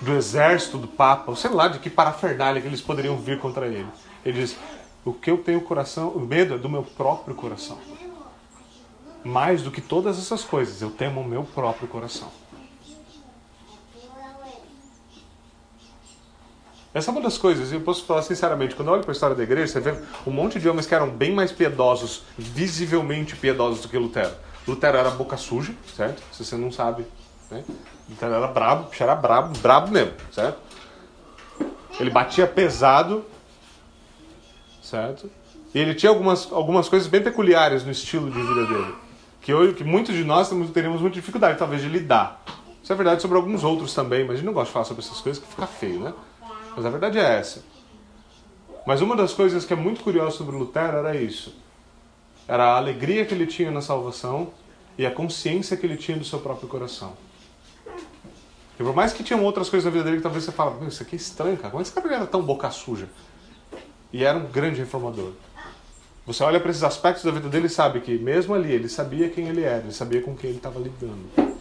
do 0.00 0.12
exército 0.12 0.78
do 0.78 0.88
Papa, 0.88 1.34
sei 1.36 1.50
lá 1.50 1.68
de 1.68 1.78
que 1.78 1.88
parafernália 1.88 2.60
que 2.60 2.66
eles 2.66 2.80
poderiam 2.80 3.16
vir 3.16 3.38
contra 3.38 3.66
ele. 3.66 3.86
Ele 4.24 4.40
diz: 4.40 4.56
O 5.06 5.12
que 5.12 5.30
eu 5.30 5.38
tenho 5.38 5.60
coração, 5.60 6.08
o 6.08 6.18
medo 6.18 6.54
é 6.54 6.58
do 6.58 6.68
meu 6.68 6.82
próprio 6.82 7.32
coração. 7.32 7.78
Mais 9.22 9.62
do 9.62 9.70
que 9.70 9.80
todas 9.80 10.18
essas 10.18 10.42
coisas, 10.42 10.82
eu 10.82 10.90
temo 10.90 11.20
o 11.20 11.24
meu 11.24 11.44
próprio 11.44 11.86
coração. 11.86 12.28
Essa 16.92 17.10
é 17.10 17.12
uma 17.12 17.20
das 17.20 17.38
coisas, 17.38 17.70
eu 17.70 17.80
posso 17.82 18.04
falar 18.04 18.22
sinceramente, 18.22 18.74
quando 18.74 18.88
eu 18.88 18.94
olho 18.94 19.02
para 19.02 19.12
a 19.12 19.14
história 19.14 19.36
da 19.36 19.44
igreja, 19.44 19.74
você 19.74 19.80
vê 19.80 19.94
um 20.26 20.32
monte 20.32 20.58
de 20.58 20.68
homens 20.68 20.86
que 20.86 20.94
eram 20.94 21.08
bem 21.08 21.32
mais 21.32 21.52
piedosos, 21.52 22.24
visivelmente 22.36 23.36
piedosos 23.36 23.82
do 23.82 23.88
que 23.88 23.96
Lutero. 23.96 24.34
Lutero 24.66 24.96
era 24.96 25.10
boca 25.10 25.36
suja, 25.36 25.72
certo? 25.94 26.20
Se 26.32 26.44
você 26.44 26.56
não 26.56 26.72
sabe, 26.72 27.06
né? 27.48 27.62
Lutero 28.10 28.34
era 28.34 28.48
brabo, 28.48 28.88
era 28.98 29.14
brabo, 29.14 29.56
brabo 29.60 29.92
mesmo, 29.92 30.14
certo? 30.32 30.58
Ele 32.00 32.10
batia 32.10 32.46
pesado, 32.46 33.24
certo? 34.86 35.30
E 35.74 35.78
ele 35.78 35.94
tinha 35.94 36.10
algumas, 36.10 36.50
algumas 36.52 36.88
coisas 36.88 37.08
bem 37.08 37.22
peculiares 37.22 37.84
no 37.84 37.90
estilo 37.90 38.30
de 38.30 38.40
vida 38.40 38.66
dele, 38.66 38.94
que, 39.42 39.52
eu, 39.52 39.74
que 39.74 39.84
muitos 39.84 40.14
de 40.14 40.24
nós 40.24 40.48
teríamos 40.72 41.00
muita 41.00 41.14
dificuldade, 41.14 41.58
talvez, 41.58 41.82
de 41.82 41.88
lidar. 41.88 42.42
Isso 42.82 42.92
é 42.92 42.96
verdade 42.96 43.20
sobre 43.20 43.36
alguns 43.36 43.64
outros 43.64 43.92
também, 43.92 44.22
mas 44.22 44.34
a 44.34 44.36
gente 44.36 44.46
não 44.46 44.52
gosta 44.52 44.68
de 44.68 44.72
falar 44.72 44.84
sobre 44.84 45.02
essas 45.02 45.20
coisas 45.20 45.42
que 45.42 45.48
fica 45.48 45.66
feio, 45.66 46.00
né? 46.00 46.14
Mas 46.76 46.86
a 46.86 46.90
verdade 46.90 47.18
é 47.18 47.38
essa. 47.38 47.64
Mas 48.86 49.00
uma 49.00 49.16
das 49.16 49.32
coisas 49.32 49.64
que 49.64 49.72
é 49.72 49.76
muito 49.76 50.02
curiosa 50.02 50.36
sobre 50.36 50.56
Lutero 50.56 50.98
era 50.98 51.16
isso. 51.16 51.52
Era 52.46 52.74
a 52.74 52.76
alegria 52.76 53.24
que 53.26 53.34
ele 53.34 53.46
tinha 53.46 53.72
na 53.72 53.80
salvação 53.80 54.52
e 54.96 55.04
a 55.04 55.10
consciência 55.10 55.76
que 55.76 55.84
ele 55.84 55.96
tinha 55.96 56.16
do 56.16 56.24
seu 56.24 56.38
próprio 56.38 56.68
coração. 56.68 57.14
E 58.78 58.84
por 58.84 58.94
mais 58.94 59.12
que 59.12 59.24
tinham 59.24 59.42
outras 59.42 59.68
coisas 59.68 59.84
na 59.84 59.90
vida 59.90 60.04
dele 60.04 60.18
que 60.18 60.22
talvez 60.22 60.44
você 60.44 60.52
fala, 60.52 60.78
isso 60.86 61.02
aqui 61.02 61.16
é 61.16 61.18
estranho, 61.18 61.56
cara. 61.56 61.70
Como 61.70 61.80
é 61.80 61.82
que 61.82 61.90
esse 61.90 62.00
cara 62.00 62.14
era 62.14 62.26
tão 62.26 62.42
boca 62.42 62.70
suja? 62.70 63.08
E 64.12 64.24
era 64.24 64.38
um 64.38 64.46
grande 64.46 64.80
reformador. 64.80 65.32
Você 66.26 66.42
olha 66.42 66.58
para 66.58 66.70
esses 66.70 66.82
aspectos 66.82 67.24
da 67.24 67.30
vida 67.30 67.48
dele 67.48 67.66
e 67.66 67.70
sabe 67.70 68.00
que, 68.00 68.18
mesmo 68.18 68.54
ali, 68.54 68.72
ele 68.72 68.88
sabia 68.88 69.28
quem 69.28 69.48
ele 69.48 69.62
era, 69.62 69.78
ele 69.78 69.92
sabia 69.92 70.20
com 70.20 70.36
quem 70.36 70.50
ele 70.50 70.58
estava 70.58 70.80
lidando. 70.80 71.56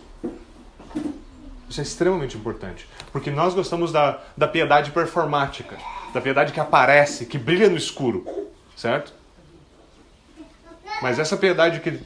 Isso 1.69 1.79
é 1.79 1.83
extremamente 1.83 2.37
importante. 2.37 2.87
Porque 3.11 3.29
nós 3.29 3.53
gostamos 3.53 3.91
da, 3.91 4.21
da 4.35 4.47
piedade 4.47 4.91
performática, 4.91 5.77
da 6.13 6.21
piedade 6.21 6.51
que 6.51 6.59
aparece, 6.59 7.25
que 7.25 7.37
brilha 7.37 7.69
no 7.69 7.77
escuro, 7.77 8.25
certo? 8.75 9.13
Mas 11.01 11.19
essa 11.19 11.37
piedade 11.37 11.79
que 11.79 11.99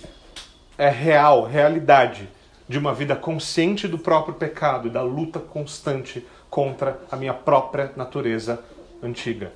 é 0.78 0.90
real, 0.90 1.46
realidade, 1.46 2.28
de 2.68 2.78
uma 2.78 2.94
vida 2.94 3.16
consciente 3.16 3.88
do 3.88 3.98
próprio 3.98 4.36
pecado 4.36 4.88
e 4.88 4.92
da 4.92 5.02
luta 5.02 5.40
constante 5.40 6.26
contra 6.50 7.00
a 7.12 7.16
minha 7.16 7.34
própria 7.34 7.92
natureza 7.96 8.64
antiga. 9.02 9.52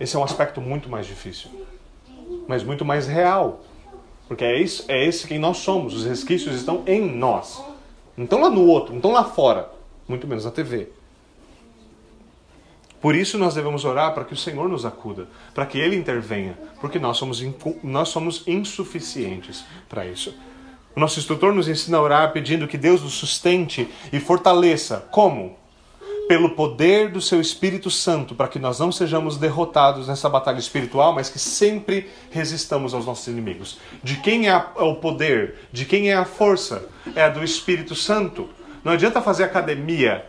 Esse 0.00 0.16
é 0.16 0.18
um 0.18 0.24
aspecto 0.24 0.60
muito 0.60 0.88
mais 0.88 1.06
difícil, 1.06 1.50
mas 2.46 2.62
muito 2.62 2.84
mais 2.84 3.06
real. 3.06 3.60
Porque 4.28 4.44
é, 4.44 4.60
isso, 4.60 4.84
é 4.88 5.04
esse 5.04 5.26
quem 5.26 5.38
nós 5.38 5.58
somos, 5.58 5.94
os 5.94 6.04
resquícios 6.04 6.54
estão 6.54 6.82
em 6.86 7.00
nós. 7.00 7.62
Não 8.16 8.24
estão 8.24 8.40
lá 8.40 8.50
no 8.50 8.64
outro, 8.64 8.90
não 8.90 8.98
estão 8.98 9.12
lá 9.12 9.24
fora, 9.24 9.70
muito 10.06 10.26
menos 10.26 10.44
na 10.44 10.50
TV. 10.50 10.88
Por 13.00 13.14
isso 13.14 13.38
nós 13.38 13.54
devemos 13.54 13.84
orar 13.84 14.12
para 14.12 14.24
que 14.24 14.32
o 14.32 14.36
Senhor 14.36 14.68
nos 14.68 14.84
acuda, 14.84 15.28
para 15.54 15.64
que 15.64 15.78
Ele 15.78 15.96
intervenha, 15.96 16.58
porque 16.80 16.98
nós 16.98 17.16
somos, 17.16 17.42
nós 17.82 18.08
somos 18.08 18.42
insuficientes 18.46 19.64
para 19.88 20.04
isso. 20.04 20.34
O 20.96 21.00
nosso 21.00 21.18
instrutor 21.18 21.54
nos 21.54 21.68
ensina 21.68 21.98
a 21.98 22.02
orar 22.02 22.32
pedindo 22.32 22.66
que 22.66 22.76
Deus 22.76 23.02
nos 23.02 23.14
sustente 23.14 23.88
e 24.12 24.18
fortaleça. 24.18 25.06
Como? 25.12 25.56
Pelo 26.28 26.50
poder 26.50 27.10
do 27.10 27.22
seu 27.22 27.40
Espírito 27.40 27.90
Santo, 27.90 28.34
para 28.34 28.48
que 28.48 28.58
nós 28.58 28.78
não 28.78 28.92
sejamos 28.92 29.38
derrotados 29.38 30.08
nessa 30.08 30.28
batalha 30.28 30.58
espiritual, 30.58 31.14
mas 31.14 31.30
que 31.30 31.38
sempre 31.38 32.10
resistamos 32.30 32.92
aos 32.92 33.06
nossos 33.06 33.26
inimigos. 33.26 33.78
De 34.04 34.16
quem 34.16 34.46
é 34.46 34.64
o 34.76 34.96
poder? 34.96 35.54
De 35.72 35.86
quem 35.86 36.10
é 36.10 36.14
a 36.14 36.26
força? 36.26 36.86
É 37.16 37.30
do 37.30 37.42
Espírito 37.42 37.94
Santo. 37.94 38.46
Não 38.84 38.92
adianta 38.92 39.22
fazer 39.22 39.44
academia, 39.44 40.26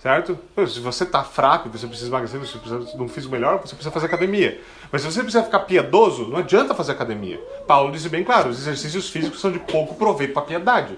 certo? 0.00 0.38
Se 0.68 0.78
você 0.78 1.02
está 1.02 1.24
fraco, 1.24 1.68
você 1.68 1.86
precisa 1.86 2.08
emagrecer, 2.08 2.38
você 2.38 2.56
precisa 2.56 2.96
de 2.96 3.02
um 3.02 3.08
físico 3.08 3.32
melhor, 3.32 3.58
você 3.58 3.74
precisa 3.74 3.90
fazer 3.90 4.06
academia. 4.06 4.60
Mas 4.92 5.02
se 5.02 5.10
você 5.10 5.20
precisa 5.20 5.42
ficar 5.42 5.60
piedoso, 5.60 6.28
não 6.28 6.38
adianta 6.38 6.74
fazer 6.76 6.92
academia. 6.92 7.40
Paulo 7.66 7.90
disse 7.90 8.08
bem 8.08 8.22
claro, 8.22 8.50
os 8.50 8.60
exercícios 8.60 9.10
físicos 9.10 9.40
são 9.40 9.50
de 9.50 9.58
pouco 9.58 9.96
proveito 9.96 10.32
para 10.32 10.42
a 10.42 10.46
piedade, 10.46 10.96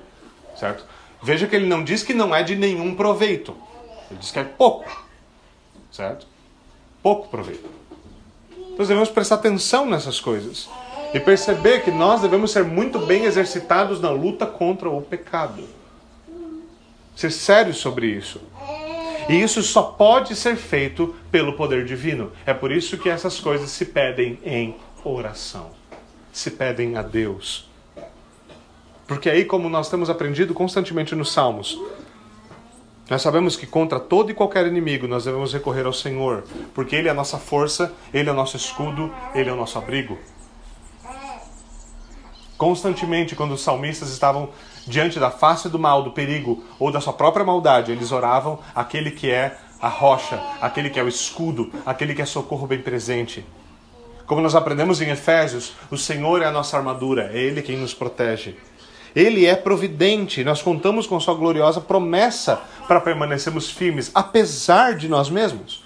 certo? 0.61 0.85
Veja 1.23 1.47
que 1.47 1.57
ele 1.57 1.67
não 1.67 1.83
diz 1.83 2.03
que 2.03 2.13
não 2.13 2.35
é 2.35 2.43
de 2.43 2.55
nenhum 2.55 2.95
proveito. 2.95 3.57
Ele 4.13 4.19
diz 4.19 4.31
que 4.31 4.39
é 4.39 4.45
pouco. 4.45 5.05
Certo? 5.91 6.27
Pouco 7.03 7.29
proveito. 7.29 7.69
Então 8.57 8.87
devemos 8.87 9.09
prestar 9.09 9.37
atenção 9.37 9.87
nessas 9.87 10.21
coisas. 10.21 10.69
E 11.13 11.21
perceber 11.21 11.83
que 11.83 11.91
nós 11.91 12.23
devemos 12.23 12.53
ser 12.53 12.65
muito 12.65 12.99
bem 12.99 13.25
exercitados 13.25 14.01
na 14.01 14.11
luta 14.11 14.47
contra 14.47 14.89
o 14.89 15.03
pecado. 15.03 15.65
Ser 17.15 17.31
sérios 17.31 17.79
sobre 17.79 18.07
isso. 18.07 18.41
E 19.29 19.41
isso 19.41 19.63
só 19.63 19.83
pode 19.83 20.35
ser 20.35 20.57
feito 20.57 21.15
pelo 21.31 21.55
poder 21.55 21.85
divino. 21.85 22.33
É 22.47 22.55
por 22.55 22.73
isso 22.73 22.99
que 22.99 23.09
essas 23.09 23.39
coisas 23.39 23.71
se 23.71 23.87
pedem 23.87 24.39
em 24.45 24.77
oração. 25.05 25.71
Se 26.33 26.51
pedem 26.51 26.97
a 26.97 27.03
Deus. 27.03 27.71
Porque 29.07 29.29
aí, 29.29 29.45
como 29.45 29.69
nós 29.69 29.91
temos 29.91 30.09
aprendido 30.09 30.55
constantemente 30.55 31.15
nos 31.15 31.33
Salmos, 31.33 31.79
nós 33.11 33.21
sabemos 33.21 33.57
que 33.57 33.67
contra 33.67 33.99
todo 33.99 34.31
e 34.31 34.35
qualquer 34.35 34.67
inimigo 34.67 35.09
nós 35.09 35.25
devemos 35.25 35.53
recorrer 35.53 35.85
ao 35.85 35.93
Senhor, 35.93 36.45
porque 36.73 36.97
Ele 36.97 37.09
é 37.09 37.11
a 37.11 37.15
nossa 37.15 37.39
força, 37.39 37.93
Ele 38.13 38.29
é 38.29 38.33
o 38.33 38.37
nosso 38.37 38.57
escudo, 38.57 39.13
Ele 39.35 39.51
é 39.51 39.53
o 39.53 39.57
nosso 39.57 39.77
abrigo. 39.77 40.19
Constantemente, 42.57 43.35
quando 43.35 43.53
os 43.53 43.61
salmistas 43.61 44.11
estavam 44.11 44.51
diante 44.87 45.19
da 45.19 45.31
face 45.31 45.69
do 45.69 45.81
mal, 45.81 46.03
do 46.03 46.13
perigo 46.13 46.63
ou 46.79 46.93
da 46.93 47.01
sua 47.01 47.13
própria 47.13 47.45
maldade, 47.45 47.91
eles 47.91 48.13
oravam 48.13 48.61
aquele 48.75 49.11
que 49.11 49.29
é 49.29 49.59
a 49.81 49.89
rocha, 49.89 50.41
aquele 50.61 50.89
que 50.89 51.01
é 51.01 51.03
o 51.03 51.09
escudo, 51.09 51.73
aquele 51.85 52.15
que 52.15 52.23
é 52.23 52.25
socorro 52.25 52.69
bem 52.69 52.81
presente. 52.81 53.45
Como 54.27 54.41
nós 54.41 54.55
aprendemos 54.55 55.03
em 55.03 55.11
Efésios, 55.11 55.73
o 55.91 55.99
Senhor 55.99 56.41
é 56.41 56.47
a 56.47 56.53
nossa 56.53 56.77
armadura, 56.77 57.33
é 57.35 57.39
Ele 57.39 57.63
quem 57.63 57.77
nos 57.77 57.93
protege. 57.93 58.57
Ele 59.15 59.45
é 59.45 59.55
providente. 59.55 60.43
Nós 60.45 60.63
contamos 60.63 61.07
com 61.07 61.21
Sua 61.21 61.35
gloriosa 61.35 61.81
promessa 61.81 62.63
para 62.87 63.01
permanecermos 63.01 63.71
firmes, 63.71 64.11
apesar 64.15 64.95
de 64.95 65.09
nós 65.09 65.31
mesmos. 65.31 65.85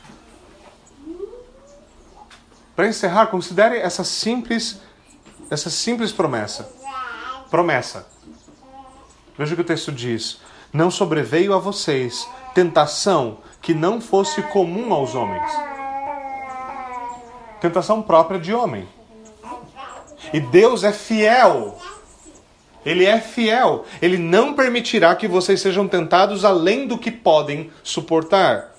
Para 2.75 2.89
encerrar, 2.89 3.29
considere 3.29 3.79
essa 3.79 4.05
simples, 4.05 4.81
essa 5.51 5.71
simples 5.71 6.13
promessa. 6.13 6.71
Promessa. 7.51 8.07
Veja 9.39 9.53
o 9.53 9.57
que 9.57 9.63
o 9.63 9.67
texto 9.67 9.91
diz: 9.91 10.41
Não 10.73 10.91
sobreveio 10.91 11.55
a 11.55 11.59
vocês 11.59 12.29
tentação 12.55 13.39
que 13.63 13.75
não 13.75 14.01
fosse 14.01 14.43
comum 14.43 14.93
aos 14.93 15.15
homens. 15.15 15.51
Tentação 17.61 18.03
própria 18.03 18.39
de 18.39 18.53
homem. 18.53 18.89
E 20.33 20.41
Deus 20.41 20.85
é 20.85 20.93
fiel 20.93 21.79
ele 22.87 23.05
é 23.05 23.21
fiel. 23.21 23.85
Ele 24.01 24.17
não 24.17 24.55
permitirá 24.55 25.15
que 25.17 25.27
vocês 25.27 25.61
sejam 25.61 25.89
tentados 25.89 26.45
além 26.45 26.87
do 26.87 26.97
que 26.97 27.11
podem 27.11 27.71
suportar. 27.83 28.77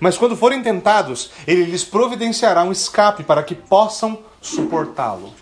Mas 0.00 0.18
quando 0.18 0.36
forem 0.36 0.60
tentados, 0.60 1.30
ele 1.46 1.62
lhes 1.64 1.84
providenciará 1.84 2.64
um 2.64 2.72
escape 2.72 3.22
para 3.22 3.44
que 3.44 3.54
possam 3.54 4.18
suportá-lo. 4.42 5.32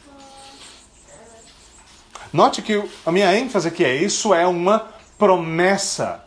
Note 2.30 2.60
que 2.60 2.82
a 3.06 3.10
minha 3.10 3.34
ênfase 3.34 3.68
aqui 3.68 3.84
é: 3.84 3.96
isso 3.96 4.34
é 4.34 4.46
uma 4.46 4.88
promessa. 5.18 6.22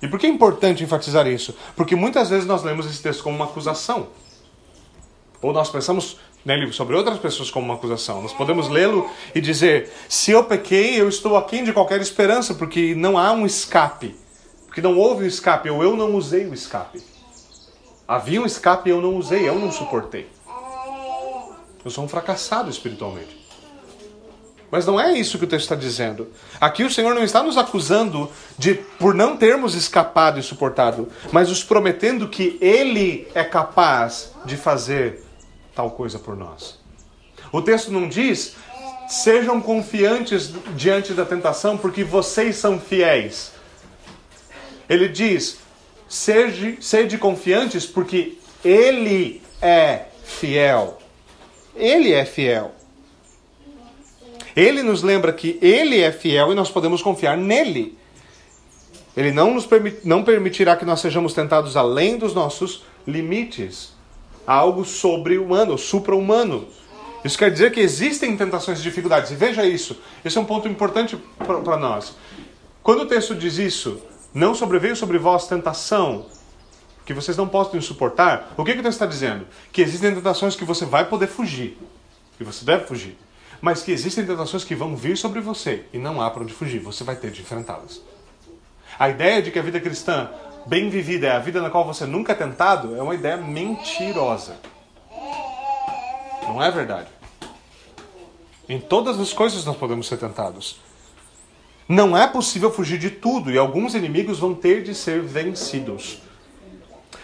E 0.00 0.08
por 0.08 0.18
que 0.18 0.26
é 0.26 0.30
importante 0.30 0.82
enfatizar 0.82 1.26
isso? 1.26 1.54
Porque 1.76 1.94
muitas 1.94 2.30
vezes 2.30 2.46
nós 2.46 2.62
lemos 2.62 2.86
esse 2.86 3.02
texto 3.02 3.22
como 3.22 3.36
uma 3.36 3.44
acusação. 3.44 4.08
Ou 5.42 5.52
nós 5.52 5.68
pensamos 5.68 6.18
né, 6.44 6.70
sobre 6.72 6.96
outras 6.96 7.18
pessoas 7.18 7.50
como 7.50 7.66
uma 7.66 7.74
acusação. 7.74 8.22
Nós 8.22 8.32
podemos 8.32 8.68
lê-lo 8.68 9.10
e 9.34 9.40
dizer: 9.40 9.92
se 10.08 10.30
eu 10.30 10.44
pequei, 10.44 11.00
eu 11.00 11.08
estou 11.08 11.36
aquém 11.36 11.64
de 11.64 11.72
qualquer 11.72 12.00
esperança, 12.00 12.54
porque 12.54 12.94
não 12.94 13.18
há 13.18 13.32
um 13.32 13.44
escape. 13.44 14.16
Porque 14.66 14.80
não 14.80 14.96
houve 14.96 15.24
um 15.24 15.28
escape, 15.28 15.70
ou 15.70 15.82
eu 15.82 15.96
não 15.96 16.14
usei 16.14 16.46
o 16.46 16.54
escape. 16.54 17.02
Havia 18.06 18.40
um 18.40 18.46
escape 18.46 18.88
e 18.88 18.92
eu 18.92 19.00
não 19.00 19.16
usei, 19.16 19.48
eu 19.48 19.58
não 19.58 19.70
suportei. 19.70 20.28
Eu 21.84 21.90
sou 21.90 22.04
um 22.04 22.08
fracassado 22.08 22.70
espiritualmente. 22.70 23.38
Mas 24.70 24.84
não 24.86 25.00
é 25.00 25.12
isso 25.12 25.38
que 25.38 25.44
o 25.44 25.48
texto 25.48 25.64
está 25.64 25.74
dizendo. 25.74 26.28
Aqui 26.60 26.84
o 26.84 26.90
Senhor 26.90 27.14
não 27.14 27.22
está 27.22 27.42
nos 27.42 27.56
acusando 27.56 28.30
de 28.58 28.74
por 28.74 29.14
não 29.14 29.36
termos 29.36 29.74
escapado 29.74 30.38
e 30.38 30.42
suportado, 30.42 31.08
mas 31.32 31.48
nos 31.48 31.64
prometendo 31.64 32.28
que 32.28 32.58
Ele 32.60 33.26
é 33.34 33.44
capaz 33.44 34.32
de 34.44 34.56
fazer 34.56 35.24
tal 35.78 35.92
coisa 35.92 36.18
por 36.18 36.36
nós. 36.36 36.76
O 37.52 37.62
texto 37.62 37.92
não 37.92 38.08
diz, 38.08 38.56
sejam 39.08 39.60
confiantes 39.60 40.52
diante 40.74 41.12
da 41.12 41.24
tentação, 41.24 41.78
porque 41.78 42.02
vocês 42.02 42.56
são 42.56 42.80
fiéis. 42.80 43.52
Ele 44.90 45.06
diz, 45.06 45.58
sede, 46.08 46.78
sede 46.80 47.16
confiantes, 47.16 47.86
porque 47.86 48.38
Ele 48.64 49.40
é 49.62 50.06
fiel. 50.24 50.98
Ele 51.76 52.12
é 52.12 52.24
fiel. 52.24 52.72
Ele 54.56 54.82
nos 54.82 55.04
lembra 55.04 55.32
que 55.32 55.60
Ele 55.62 56.00
é 56.00 56.10
fiel 56.10 56.50
e 56.50 56.56
nós 56.56 56.72
podemos 56.72 57.00
confiar 57.00 57.36
nele. 57.36 57.96
Ele 59.16 59.30
não 59.30 59.54
nos 59.54 59.64
permit, 59.64 60.00
não 60.02 60.24
permitirá 60.24 60.74
que 60.74 60.84
nós 60.84 60.98
sejamos 60.98 61.32
tentados 61.34 61.76
além 61.76 62.18
dos 62.18 62.34
nossos 62.34 62.82
limites 63.06 63.96
algo 64.48 64.82
sobre-humano, 64.82 65.76
supra-humano. 65.76 66.66
Isso 67.22 67.36
quer 67.36 67.50
dizer 67.50 67.70
que 67.70 67.80
existem 67.80 68.34
tentações 68.34 68.80
e 68.80 68.82
dificuldades. 68.82 69.30
E 69.30 69.34
veja 69.34 69.66
isso. 69.66 70.00
Esse 70.24 70.38
é 70.38 70.40
um 70.40 70.46
ponto 70.46 70.66
importante 70.66 71.18
para 71.36 71.76
nós. 71.76 72.16
Quando 72.82 73.02
o 73.02 73.06
texto 73.06 73.34
diz 73.34 73.58
isso, 73.58 74.00
não 74.32 74.54
sobreveio 74.54 74.96
sobre 74.96 75.18
vós 75.18 75.46
tentação 75.46 76.24
que 77.04 77.12
vocês 77.12 77.36
não 77.36 77.46
podem 77.46 77.80
suportar, 77.82 78.54
o 78.56 78.64
que, 78.64 78.72
que 78.72 78.80
o 78.80 78.82
texto 78.82 78.96
está 78.96 79.06
dizendo? 79.06 79.46
Que 79.70 79.82
existem 79.82 80.14
tentações 80.14 80.56
que 80.56 80.64
você 80.64 80.86
vai 80.86 81.04
poder 81.04 81.26
fugir. 81.26 81.76
E 82.40 82.44
você 82.44 82.64
deve 82.64 82.86
fugir. 82.86 83.18
Mas 83.60 83.82
que 83.82 83.92
existem 83.92 84.24
tentações 84.24 84.64
que 84.64 84.74
vão 84.74 84.96
vir 84.96 85.18
sobre 85.18 85.40
você 85.40 85.84
e 85.92 85.98
não 85.98 86.22
há 86.22 86.30
para 86.30 86.42
onde 86.42 86.54
fugir. 86.54 86.78
Você 86.78 87.04
vai 87.04 87.16
ter 87.16 87.30
de 87.30 87.42
enfrentá-las. 87.42 88.00
A 88.98 89.10
ideia 89.10 89.42
de 89.42 89.50
que 89.50 89.58
a 89.58 89.62
vida 89.62 89.78
cristã 89.78 90.30
bem 90.68 90.90
vivida 90.90 91.28
é 91.28 91.30
a 91.30 91.38
vida 91.38 91.62
na 91.62 91.70
qual 91.70 91.84
você 91.84 92.04
nunca 92.04 92.32
é 92.32 92.34
tentado, 92.34 92.94
é 92.94 93.02
uma 93.02 93.14
ideia 93.14 93.38
mentirosa. 93.38 94.56
Não 96.42 96.62
é 96.62 96.70
verdade. 96.70 97.08
Em 98.68 98.78
todas 98.78 99.18
as 99.18 99.32
coisas 99.32 99.64
nós 99.64 99.76
podemos 99.78 100.06
ser 100.06 100.18
tentados. 100.18 100.78
Não 101.88 102.16
é 102.16 102.26
possível 102.26 102.70
fugir 102.70 102.98
de 102.98 103.08
tudo 103.10 103.50
e 103.50 103.56
alguns 103.56 103.94
inimigos 103.94 104.40
vão 104.40 104.54
ter 104.54 104.82
de 104.82 104.94
ser 104.94 105.22
vencidos. 105.22 106.20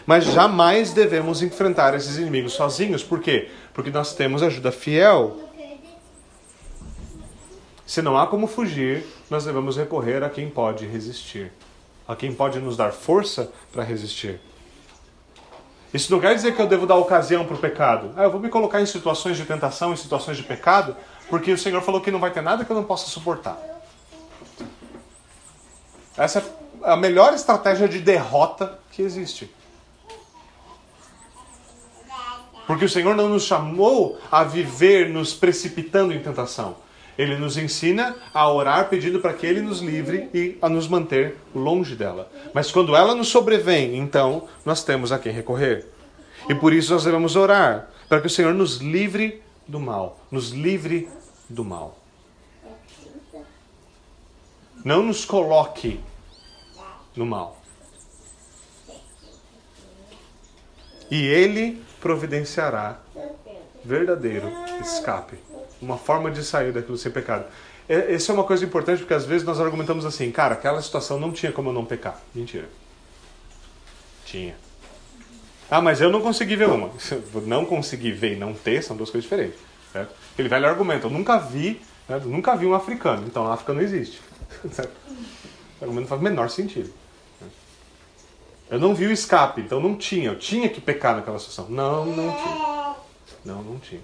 Mas 0.06 0.24
jamais 0.24 0.92
devemos 0.94 1.42
enfrentar 1.42 1.94
esses 1.94 2.16
inimigos 2.16 2.54
sozinhos. 2.54 3.02
Por 3.02 3.20
quê? 3.20 3.50
Porque 3.74 3.90
nós 3.90 4.14
temos 4.14 4.42
ajuda 4.42 4.72
fiel. 4.72 5.38
Se 7.86 8.00
não 8.00 8.16
há 8.16 8.26
como 8.26 8.46
fugir, 8.46 9.04
nós 9.28 9.44
devemos 9.44 9.76
recorrer 9.76 10.24
a 10.24 10.30
quem 10.30 10.48
pode 10.48 10.86
resistir 10.86 11.52
a 12.06 12.14
quem 12.14 12.34
pode 12.34 12.58
nos 12.58 12.76
dar 12.76 12.92
força 12.92 13.50
para 13.72 13.82
resistir. 13.82 14.40
Isso 15.92 16.10
não 16.10 16.20
quer 16.20 16.34
dizer 16.34 16.56
que 16.56 16.60
eu 16.60 16.66
devo 16.66 16.86
dar 16.86 16.96
ocasião 16.96 17.44
para 17.44 17.54
o 17.54 17.58
pecado. 17.58 18.12
Ah, 18.16 18.24
eu 18.24 18.30
vou 18.30 18.40
me 18.40 18.48
colocar 18.48 18.80
em 18.80 18.86
situações 18.86 19.36
de 19.36 19.44
tentação, 19.44 19.92
em 19.92 19.96
situações 19.96 20.36
de 20.36 20.42
pecado, 20.42 20.96
porque 21.30 21.52
o 21.52 21.58
Senhor 21.58 21.80
falou 21.82 22.00
que 22.00 22.10
não 22.10 22.18
vai 22.18 22.32
ter 22.32 22.42
nada 22.42 22.64
que 22.64 22.70
eu 22.70 22.76
não 22.76 22.84
possa 22.84 23.08
suportar. 23.08 23.56
Essa 26.16 26.40
é 26.40 26.42
a 26.82 26.96
melhor 26.96 27.32
estratégia 27.32 27.88
de 27.88 28.00
derrota 28.00 28.78
que 28.90 29.02
existe. 29.02 29.48
Porque 32.66 32.84
o 32.84 32.88
Senhor 32.88 33.14
não 33.14 33.28
nos 33.28 33.44
chamou 33.44 34.18
a 34.30 34.42
viver 34.42 35.10
nos 35.10 35.32
precipitando 35.32 36.12
em 36.12 36.20
tentação. 36.20 36.76
Ele 37.16 37.36
nos 37.36 37.56
ensina 37.56 38.16
a 38.32 38.50
orar 38.50 38.88
pedindo 38.88 39.20
para 39.20 39.32
que 39.32 39.46
Ele 39.46 39.60
nos 39.60 39.80
livre 39.80 40.28
e 40.34 40.58
a 40.60 40.68
nos 40.68 40.88
manter 40.88 41.36
longe 41.54 41.94
dela. 41.94 42.30
Mas 42.52 42.72
quando 42.72 42.96
ela 42.96 43.14
nos 43.14 43.28
sobrevém, 43.28 43.96
então 43.96 44.48
nós 44.64 44.82
temos 44.82 45.12
a 45.12 45.18
quem 45.18 45.32
recorrer. 45.32 45.86
E 46.48 46.54
por 46.54 46.72
isso 46.72 46.92
nós 46.92 47.04
devemos 47.04 47.36
orar, 47.36 47.88
para 48.08 48.20
que 48.20 48.26
o 48.26 48.30
Senhor 48.30 48.52
nos 48.52 48.78
livre 48.78 49.42
do 49.66 49.80
mal. 49.80 50.18
Nos 50.30 50.50
livre 50.50 51.08
do 51.48 51.64
mal. 51.64 51.98
Não 54.84 55.02
nos 55.02 55.24
coloque 55.24 56.00
no 57.16 57.24
mal. 57.24 57.58
E 61.10 61.26
ele 61.26 61.82
providenciará 62.00 62.98
verdadeiro 63.84 64.50
escape. 64.80 65.38
Uma 65.84 65.98
forma 65.98 66.30
de 66.30 66.42
sair 66.42 66.72
daquilo 66.72 66.96
sem 66.96 67.12
pecado. 67.12 67.44
Essa 67.86 68.32
é 68.32 68.34
uma 68.34 68.44
coisa 68.44 68.64
importante 68.64 69.00
porque 69.00 69.12
às 69.12 69.26
vezes 69.26 69.46
nós 69.46 69.60
argumentamos 69.60 70.06
assim, 70.06 70.30
cara, 70.30 70.54
aquela 70.54 70.80
situação 70.80 71.20
não 71.20 71.30
tinha 71.30 71.52
como 71.52 71.68
eu 71.68 71.72
não 71.74 71.84
pecar. 71.84 72.18
Mentira. 72.34 72.68
Tinha. 74.24 74.56
Ah, 75.70 75.82
mas 75.82 76.00
eu 76.00 76.10
não 76.10 76.22
consegui 76.22 76.56
ver 76.56 76.68
uma. 76.68 76.90
Não 77.46 77.64
conseguir 77.66 78.12
ver 78.12 78.34
e 78.34 78.36
não 78.36 78.54
ter 78.54 78.82
são 78.82 78.96
duas 78.96 79.10
coisas 79.10 79.28
diferentes. 79.28 79.60
Certo? 79.92 80.14
Aquele 80.32 80.48
velho 80.48 80.66
argumento, 80.66 81.06
eu 81.06 81.10
nunca 81.10 81.38
vi, 81.38 81.80
né? 82.08 82.20
nunca 82.24 82.56
vi 82.56 82.66
um 82.66 82.74
africano, 82.74 83.26
então 83.26 83.46
a 83.46 83.54
África 83.54 83.72
não 83.74 83.82
existe. 83.82 84.20
Certo? 84.72 84.92
O 85.80 85.84
argumento 85.84 86.08
faz 86.08 86.20
o 86.20 86.24
menor 86.24 86.48
sentido. 86.48 86.92
Eu 88.70 88.78
não 88.78 88.94
vi 88.94 89.06
o 89.06 89.12
escape, 89.12 89.60
então 89.60 89.78
não 89.78 89.94
tinha. 89.94 90.30
Eu 90.30 90.38
tinha 90.38 90.68
que 90.68 90.80
pecar 90.80 91.14
naquela 91.16 91.38
situação. 91.38 91.66
Não, 91.68 92.06
não 92.06 92.32
tinha. 92.32 92.94
Não, 93.44 93.62
não 93.62 93.78
tinha. 93.78 94.00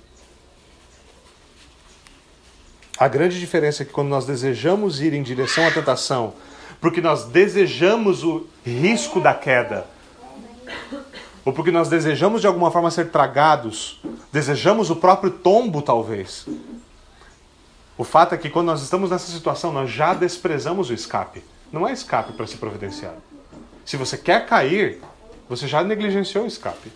A 3.01 3.09
grande 3.09 3.41
diferença 3.41 3.83
é 3.83 3.87
que 3.87 3.93
quando 3.93 4.11
nós 4.11 4.27
desejamos 4.27 5.01
ir 5.01 5.15
em 5.15 5.23
direção 5.23 5.67
à 5.67 5.71
tentação, 5.71 6.35
porque 6.83 7.01
nós 7.01 7.25
desejamos 7.25 8.23
o 8.23 8.47
risco 8.63 9.23
da 9.23 9.33
queda, 9.33 9.87
ou 11.43 11.51
porque 11.51 11.71
nós 11.71 11.89
desejamos 11.89 12.43
de 12.43 12.47
alguma 12.47 12.71
forma 12.71 12.91
ser 12.91 13.09
tragados, 13.11 14.03
desejamos 14.31 14.91
o 14.91 14.97
próprio 14.97 15.31
tombo, 15.31 15.81
talvez. 15.81 16.47
O 17.97 18.05
fato 18.05 18.35
é 18.35 18.39
que 18.39 18.51
quando 18.51 18.67
nós 18.67 18.83
estamos 18.83 19.09
nessa 19.09 19.33
situação, 19.33 19.73
nós 19.73 19.91
já 19.91 20.13
desprezamos 20.13 20.91
o 20.91 20.93
escape. 20.93 21.43
Não 21.73 21.89
é 21.89 21.95
escape 21.95 22.35
para 22.35 22.47
ser 22.47 22.59
providenciado. 22.59 23.23
Se 23.83 23.97
você 23.97 24.19
quer 24.19 24.45
cair, 24.45 25.01
você 25.49 25.67
já 25.67 25.83
negligenciou 25.83 26.45
o 26.45 26.47
escape. 26.47 26.93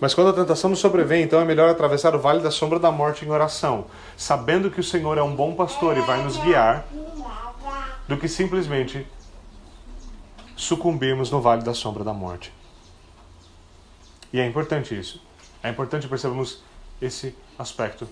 Mas 0.00 0.14
quando 0.14 0.28
a 0.28 0.32
tentação 0.32 0.68
nos 0.68 0.78
sobrevém, 0.78 1.22
então 1.22 1.40
é 1.40 1.44
melhor 1.44 1.70
atravessar 1.70 2.14
o 2.14 2.18
vale 2.18 2.40
da 2.40 2.50
sombra 2.50 2.78
da 2.78 2.90
morte 2.90 3.24
em 3.24 3.30
oração, 3.30 3.86
sabendo 4.16 4.70
que 4.70 4.80
o 4.80 4.84
Senhor 4.84 5.16
é 5.16 5.22
um 5.22 5.34
bom 5.34 5.54
pastor 5.54 5.96
e 5.96 6.00
vai 6.02 6.22
nos 6.22 6.36
guiar, 6.36 6.84
do 8.06 8.16
que 8.16 8.28
simplesmente 8.28 9.06
sucumbirmos 10.54 11.30
no 11.30 11.40
vale 11.40 11.62
da 11.62 11.74
sombra 11.74 12.04
da 12.04 12.12
morte. 12.12 12.52
E 14.32 14.40
é 14.40 14.46
importante 14.46 14.98
isso. 14.98 15.22
É 15.62 15.68
importante 15.70 16.06
percebermos 16.06 16.62
esse 17.00 17.34
aspecto 17.58 18.06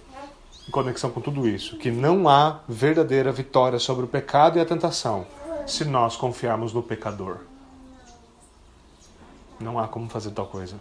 em 0.67 0.71
conexão 0.71 1.11
com 1.11 1.21
tudo 1.21 1.47
isso, 1.47 1.77
que 1.77 1.91
não 1.91 2.29
há 2.29 2.61
verdadeira 2.67 3.31
vitória 3.31 3.79
sobre 3.79 4.05
o 4.05 4.09
pecado 4.09 4.59
e 4.59 4.61
a 4.61 4.65
tentação 4.65 5.27
se 5.67 5.85
nós 5.85 6.17
confiarmos 6.17 6.73
no 6.73 6.83
pecador. 6.83 7.41
Não 9.61 9.79
há 9.79 9.87
como 9.87 10.09
fazer 10.09 10.31
tal 10.31 10.47
coisa. 10.47 10.79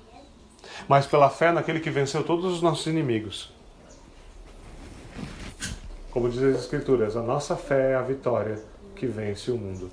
Mas 0.87 1.05
pela 1.05 1.29
fé 1.29 1.51
naquele 1.51 1.79
que 1.79 1.89
venceu 1.89 2.23
todos 2.23 2.45
os 2.45 2.61
nossos 2.61 2.85
inimigos. 2.87 3.51
Como 6.11 6.29
diz 6.29 6.43
as 6.43 6.59
Escrituras, 6.59 7.17
a 7.17 7.21
nossa 7.21 7.55
fé 7.55 7.91
é 7.91 7.95
a 7.95 8.01
vitória 8.01 8.61
que 8.95 9.07
vence 9.07 9.49
o 9.49 9.57
mundo. 9.57 9.89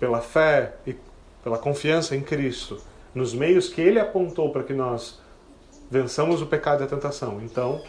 Pela 0.00 0.20
fé 0.20 0.74
e 0.86 0.96
pela 1.42 1.58
confiança 1.58 2.16
em 2.16 2.20
Cristo, 2.20 2.80
nos 3.14 3.32
meios 3.32 3.68
que 3.68 3.80
Ele 3.80 3.98
apontou 3.98 4.50
para 4.50 4.62
que 4.62 4.72
nós 4.72 5.20
vençamos 5.90 6.42
o 6.42 6.46
pecado 6.46 6.82
e 6.82 6.84
a 6.84 6.88
tentação. 6.88 7.40
Então, 7.42 7.82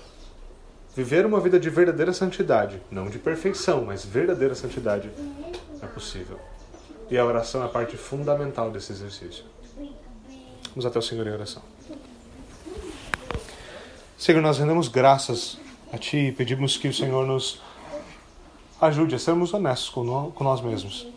viver 0.95 1.25
uma 1.25 1.39
vida 1.39 1.59
de 1.59 1.69
verdadeira 1.69 2.13
santidade, 2.13 2.81
não 2.91 3.07
de 3.07 3.19
perfeição, 3.19 3.85
mas 3.85 4.05
verdadeira 4.05 4.55
santidade, 4.55 5.09
é 5.81 5.87
possível. 5.87 6.39
E 7.09 7.17
a 7.17 7.25
oração 7.25 7.61
é 7.63 7.65
a 7.65 7.69
parte 7.69 7.97
fundamental 7.97 8.69
desse 8.69 8.91
exercício. 8.91 9.45
Vamos 10.69 10.85
até 10.85 10.99
o 10.99 11.01
Senhor 11.01 11.25
em 11.27 11.31
oração. 11.31 11.61
Senhor, 14.17 14.41
nós 14.41 14.57
rendemos 14.57 14.87
graças 14.87 15.57
a 15.91 15.97
Ti 15.97 16.17
e 16.17 16.31
pedimos 16.31 16.77
que 16.77 16.87
o 16.87 16.93
Senhor 16.93 17.25
nos 17.25 17.61
ajude 18.79 19.15
a 19.15 19.19
sermos 19.19 19.53
honestos 19.53 19.89
com 19.89 20.43
nós 20.43 20.61
mesmos, 20.61 21.07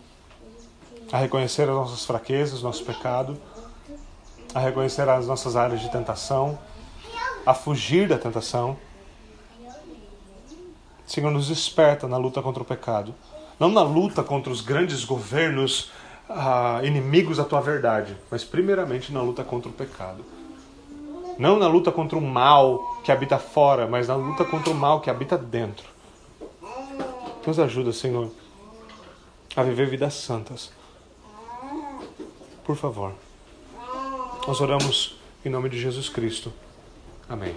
a 1.13 1.19
reconhecer 1.19 1.63
as 1.63 1.75
nossas 1.75 2.05
fraquezas, 2.05 2.63
nosso 2.63 2.85
pecado, 2.85 3.39
a 4.55 4.61
reconhecer 4.61 5.09
as 5.09 5.27
nossas 5.27 5.57
áreas 5.57 5.81
de 5.81 5.91
tentação 5.91 6.59
a 7.45 7.55
fugir 7.55 8.09
da 8.09 8.19
tentação. 8.19 8.77
Senhor, 11.07 11.31
nos 11.31 11.49
desperta 11.49 12.07
na 12.07 12.17
luta 12.17 12.41
contra 12.41 12.63
o 12.63 12.67
pecado. 12.67 13.15
Não 13.59 13.69
na 13.69 13.83
luta 13.83 14.23
contra 14.23 14.53
os 14.53 14.61
grandes 14.61 15.05
governos 15.05 15.91
inimigos 16.83 17.37
da 17.37 17.45
tua 17.45 17.61
verdade, 17.61 18.17
mas 18.31 18.45
primeiramente 18.45 19.13
na 19.13 19.23
luta 19.23 19.45
contra 19.45 19.69
o 19.69 19.73
pecado. 19.73 20.25
Não 21.39 21.59
na 21.59 21.67
luta 21.67 21.91
contra 21.91 22.17
o 22.17 22.21
mal 22.21 23.01
que 23.03 23.11
habita 23.11 23.39
fora, 23.39 23.87
mas 23.87 24.09
na 24.09 24.15
luta 24.15 24.45
contra 24.45 24.71
o 24.71 24.75
mal 24.75 25.01
que 25.01 25.11
habita 25.11 25.37
dentro. 25.37 25.87
Nos 27.47 27.59
ajuda, 27.59 27.93
Senhor, 27.93 28.31
a 29.57 29.63
viver 29.63 29.89
vidas 29.89 30.15
santas. 30.15 30.71
Por 32.65 32.77
favor. 32.77 33.13
Nós 34.47 34.61
oramos 34.61 35.19
em 35.45 35.49
nome 35.49 35.69
de 35.69 35.81
Jesus 35.81 36.09
Cristo. 36.09 36.53
Amém. 37.29 37.57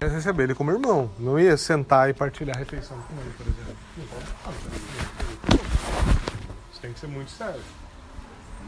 Eu 0.00 0.08
ia 0.08 0.14
receber 0.14 0.44
ele 0.44 0.54
como 0.54 0.70
irmão, 0.70 1.10
não 1.18 1.38
ia 1.38 1.56
sentar 1.56 2.10
e 2.10 2.14
partilhar 2.14 2.56
a 2.56 2.58
refeição 2.58 2.96
com 2.98 3.14
ele, 3.20 3.32
por 3.36 3.46
exemplo. 3.46 3.76
Tem 6.84 6.92
que 6.92 7.00
ser 7.00 7.06
muito 7.06 7.30
sério. 7.30 7.62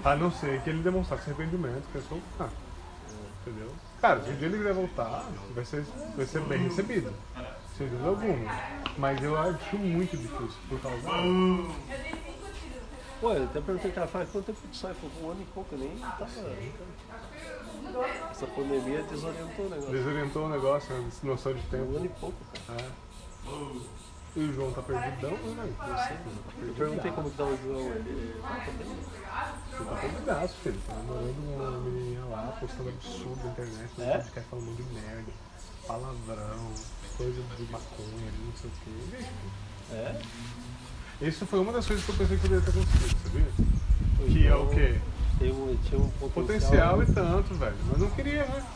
A 0.02 0.16
não 0.16 0.32
ser 0.32 0.62
que 0.62 0.70
ele 0.70 0.82
demonstrasse 0.82 1.28
arrependimento, 1.28 1.84
que 1.92 1.98
é 1.98 2.00
soltar. 2.00 2.48
Entendeu? 3.42 3.70
Cara, 4.00 4.22
se 4.22 4.30
um 4.30 4.36
dia 4.36 4.48
ele 4.48 4.56
quiser 4.56 4.72
voltar, 4.72 5.28
vai 5.54 5.64
ser, 5.66 5.84
vai 6.16 6.24
ser 6.24 6.40
bem 6.44 6.62
recebido. 6.62 7.12
Sem 7.76 7.86
dúvida 7.86 8.08
alguma. 8.08 8.50
Mas 8.96 9.22
eu 9.22 9.36
acho 9.36 9.76
muito 9.76 10.16
difícil 10.16 10.58
por 10.66 10.80
causa 10.80 10.96
disso. 10.96 11.74
Pô, 13.20 13.32
eu 13.34 13.44
até 13.44 13.60
perguntei, 13.60 13.90
cara, 13.92 14.06
faz 14.06 14.30
quanto 14.30 14.46
tempo 14.46 14.60
tu 14.66 14.76
sai? 14.76 14.94
Foi 14.94 15.10
um 15.22 15.30
ano 15.32 15.42
e 15.42 15.44
pouco, 15.52 15.76
nem 15.76 15.98
tava. 15.98 16.26
Essa 18.30 18.46
pandemia 18.46 19.02
desorientou 19.02 19.66
o 19.66 19.68
negócio. 19.68 19.92
Desorientou 19.92 20.46
o 20.46 20.48
negócio, 20.48 20.94
né? 20.94 21.10
noção 21.22 21.52
de 21.52 21.62
tempo. 21.64 21.92
Um 21.92 21.96
ano 21.96 22.06
e 22.06 22.08
pouco, 22.08 22.38
cara. 22.66 22.80
É. 22.80 24.05
E 24.36 24.40
o 24.40 24.52
João 24.52 24.70
tá 24.70 24.82
perdidão, 24.82 25.30
né? 25.30 25.72
Eu 25.88 25.96
sei. 25.96 26.68
Eu 26.68 26.74
perguntei 26.74 27.10
como 27.10 27.30
que 27.30 27.36
tá 27.38 27.44
o 27.44 27.58
João. 27.64 27.86
Ele 27.86 28.34
tá 28.42 29.84
tá 29.84 29.96
perdidaço, 29.96 30.54
filho. 30.62 30.80
Tá 30.86 30.94
namorando 30.94 31.56
uma 31.56 31.80
menininha 31.80 32.24
lá, 32.26 32.56
postando 32.60 32.90
absurdo 32.90 33.40
na 33.42 33.50
internet. 33.50 33.90
É? 33.98 34.24
quer 34.34 34.44
falar 34.44 34.62
um 34.62 34.66
monte 34.66 34.82
de 34.82 34.92
merda. 34.92 35.32
Palavrão, 35.86 36.72
coisa 37.16 37.42
de 37.56 37.62
maconha, 37.72 38.32
não 38.44 38.52
sei 38.60 38.70
o 38.70 38.72
quê. 38.84 39.24
É? 39.92 40.20
Isso 41.22 41.46
foi 41.46 41.60
uma 41.60 41.72
das 41.72 41.86
coisas 41.86 42.04
que 42.04 42.12
eu 42.12 42.16
pensei 42.16 42.36
que 42.36 42.42
poderia 42.42 42.64
ter 42.64 42.70
acontecido, 42.70 43.16
sabia? 43.22 43.76
que 44.26 44.46
é 44.46 44.54
o 44.54 44.68
quê? 44.68 45.00
Tem 45.38 45.52
um, 45.52 45.76
tinha 45.84 45.98
um 45.98 46.10
potencial. 46.10 46.98
Potencial 46.98 47.02
e 47.02 47.06
tanto, 47.06 47.54
velho. 47.54 47.76
Mas 47.88 47.98
não 47.98 48.10
queria, 48.10 48.44
né? 48.44 48.66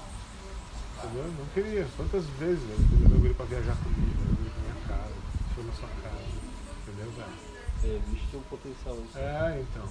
Entendeu? 1.04 1.24
Não 1.38 1.46
queria. 1.52 1.86
Quantas 1.96 2.24
vezes? 2.38 2.62
Ele 2.62 3.02
levou 3.02 3.26
ele 3.26 3.34
pra 3.34 3.44
viajar 3.44 3.76
comigo, 3.76 4.39
levou 5.62 5.66
ele 5.66 5.66
pra 5.66 5.66
minha 5.66 5.66
casa, 5.66 5.66
foi 5.66 5.66
na 5.66 5.72
sua 5.72 5.88
casa. 6.02 6.24
Entendeu, 6.82 7.10
velho? 7.12 7.50
É, 7.82 7.96
o 7.96 8.00
bicho 8.10 8.26
tinha 8.28 8.40
um 8.40 8.44
potencial. 8.44 8.94
Assim. 8.94 9.18
É, 9.18 9.60
então. 9.60 9.84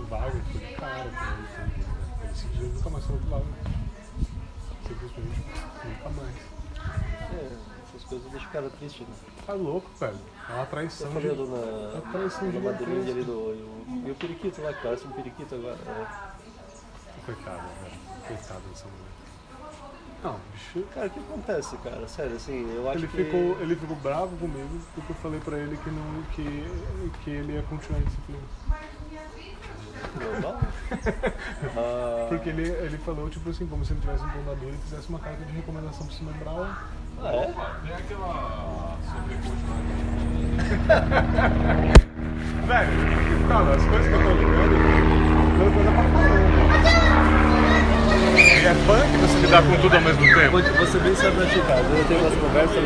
O 0.00 0.06
Wagner 0.06 0.44
foi 0.44 0.60
de 0.60 0.74
cara 0.74 1.10
pra 1.10 1.32
ele 1.32 1.48
também? 1.56 1.84
Ele 2.22 2.34
simplesmente 2.34 2.74
nunca 2.74 2.90
mais 2.90 3.04
falou 3.04 3.20
pro 3.20 3.30
Wagner. 3.30 3.54
Simplesmente 4.86 5.44
nunca 5.84 6.08
mais. 6.10 6.36
É, 7.32 7.56
essas 7.88 8.04
coisas 8.04 8.30
deixam 8.30 8.48
o 8.48 8.52
cara 8.52 8.70
triste, 8.70 9.02
né? 9.02 9.14
Tá 9.46 9.54
louco, 9.54 9.90
velho. 9.98 10.18
É 10.48 10.52
uma 10.52 10.66
traição. 10.66 11.06
Eu 11.08 11.12
falei 11.14 11.34
de... 11.34 11.42
na, 11.42 11.56
é 11.56 12.00
uma 12.02 12.12
traição 12.12 12.52
na 12.52 12.60
madrinha 12.60 13.12
ali 13.12 13.24
do. 13.24 13.76
E 14.06 14.10
o 14.10 14.14
periquito 14.14 14.62
lá, 14.62 14.72
que 14.72 14.82
parece 14.82 15.06
um 15.06 15.12
periquito 15.12 15.54
agora. 15.54 15.78
É. 15.86 16.06
Coitado, 17.24 17.68
velho. 17.82 18.00
Coitado 18.28 18.60
dessa 18.68 18.86
mulher. 18.86 19.05
Não, 20.26 20.40
bicho. 20.52 20.84
Cara, 20.92 21.06
o 21.06 21.10
que 21.10 21.20
acontece, 21.20 21.76
cara? 21.76 22.08
Sério, 22.08 22.34
assim, 22.34 22.68
eu 22.74 22.90
acho 22.90 22.98
ele 22.98 23.06
que. 23.06 23.24
Ficou, 23.24 23.60
ele 23.60 23.76
ficou 23.76 23.96
bravo 23.96 24.36
comigo 24.36 24.80
porque 24.92 25.12
eu 25.12 25.16
falei 25.16 25.38
pra 25.38 25.56
ele 25.56 25.76
que, 25.76 25.88
não, 25.88 26.22
que, 26.32 26.66
que 27.22 27.30
ele 27.30 27.52
ia 27.52 27.62
continuar 27.62 28.00
em 28.00 28.04
disciplina. 28.04 28.40
Normal? 30.20 30.58
ah... 31.78 32.26
Porque 32.28 32.48
ele, 32.48 32.68
ele 32.68 32.98
falou, 32.98 33.30
tipo 33.30 33.48
assim, 33.50 33.68
como 33.68 33.84
se 33.84 33.92
ele 33.92 34.00
tivesse 34.00 34.24
um 34.24 34.30
fundador 34.30 34.68
e 34.68 34.76
fizesse 34.78 35.08
uma 35.08 35.20
carta 35.20 35.44
de 35.44 35.52
recomendação 35.52 36.04
pra 36.04 36.16
se 36.16 36.24
lembrar. 36.24 36.90
Ah, 37.22 37.32
é? 37.32 37.54
Tem 37.86 37.94
aquela 37.94 38.98
sobrecoxa 39.06 39.54
Velho, 42.66 43.48
cara, 43.48 43.76
as 43.76 43.84
coisas 43.84 44.08
que 44.08 44.12
eu 44.12 44.22
tô 44.22 44.30
ligando, 44.34 44.76
não 45.56 45.72
coisa 45.72 45.90
pra 45.92 46.02
caramba. 46.10 46.62
E 46.62 46.65
é 48.38 48.74
punk 48.86 49.16
você 49.18 49.38
lidar 49.40 49.62
com 49.62 49.76
tudo 49.80 49.94
ao 49.94 50.00
mesmo 50.00 50.22
tempo. 50.22 50.60
Você 50.78 50.98
bem 50.98 51.14
sabe, 51.14 51.36
cara. 51.66 51.80
Eu 51.80 52.04
tenho 52.04 52.20
umas 52.20 52.34
conversas 52.34 52.84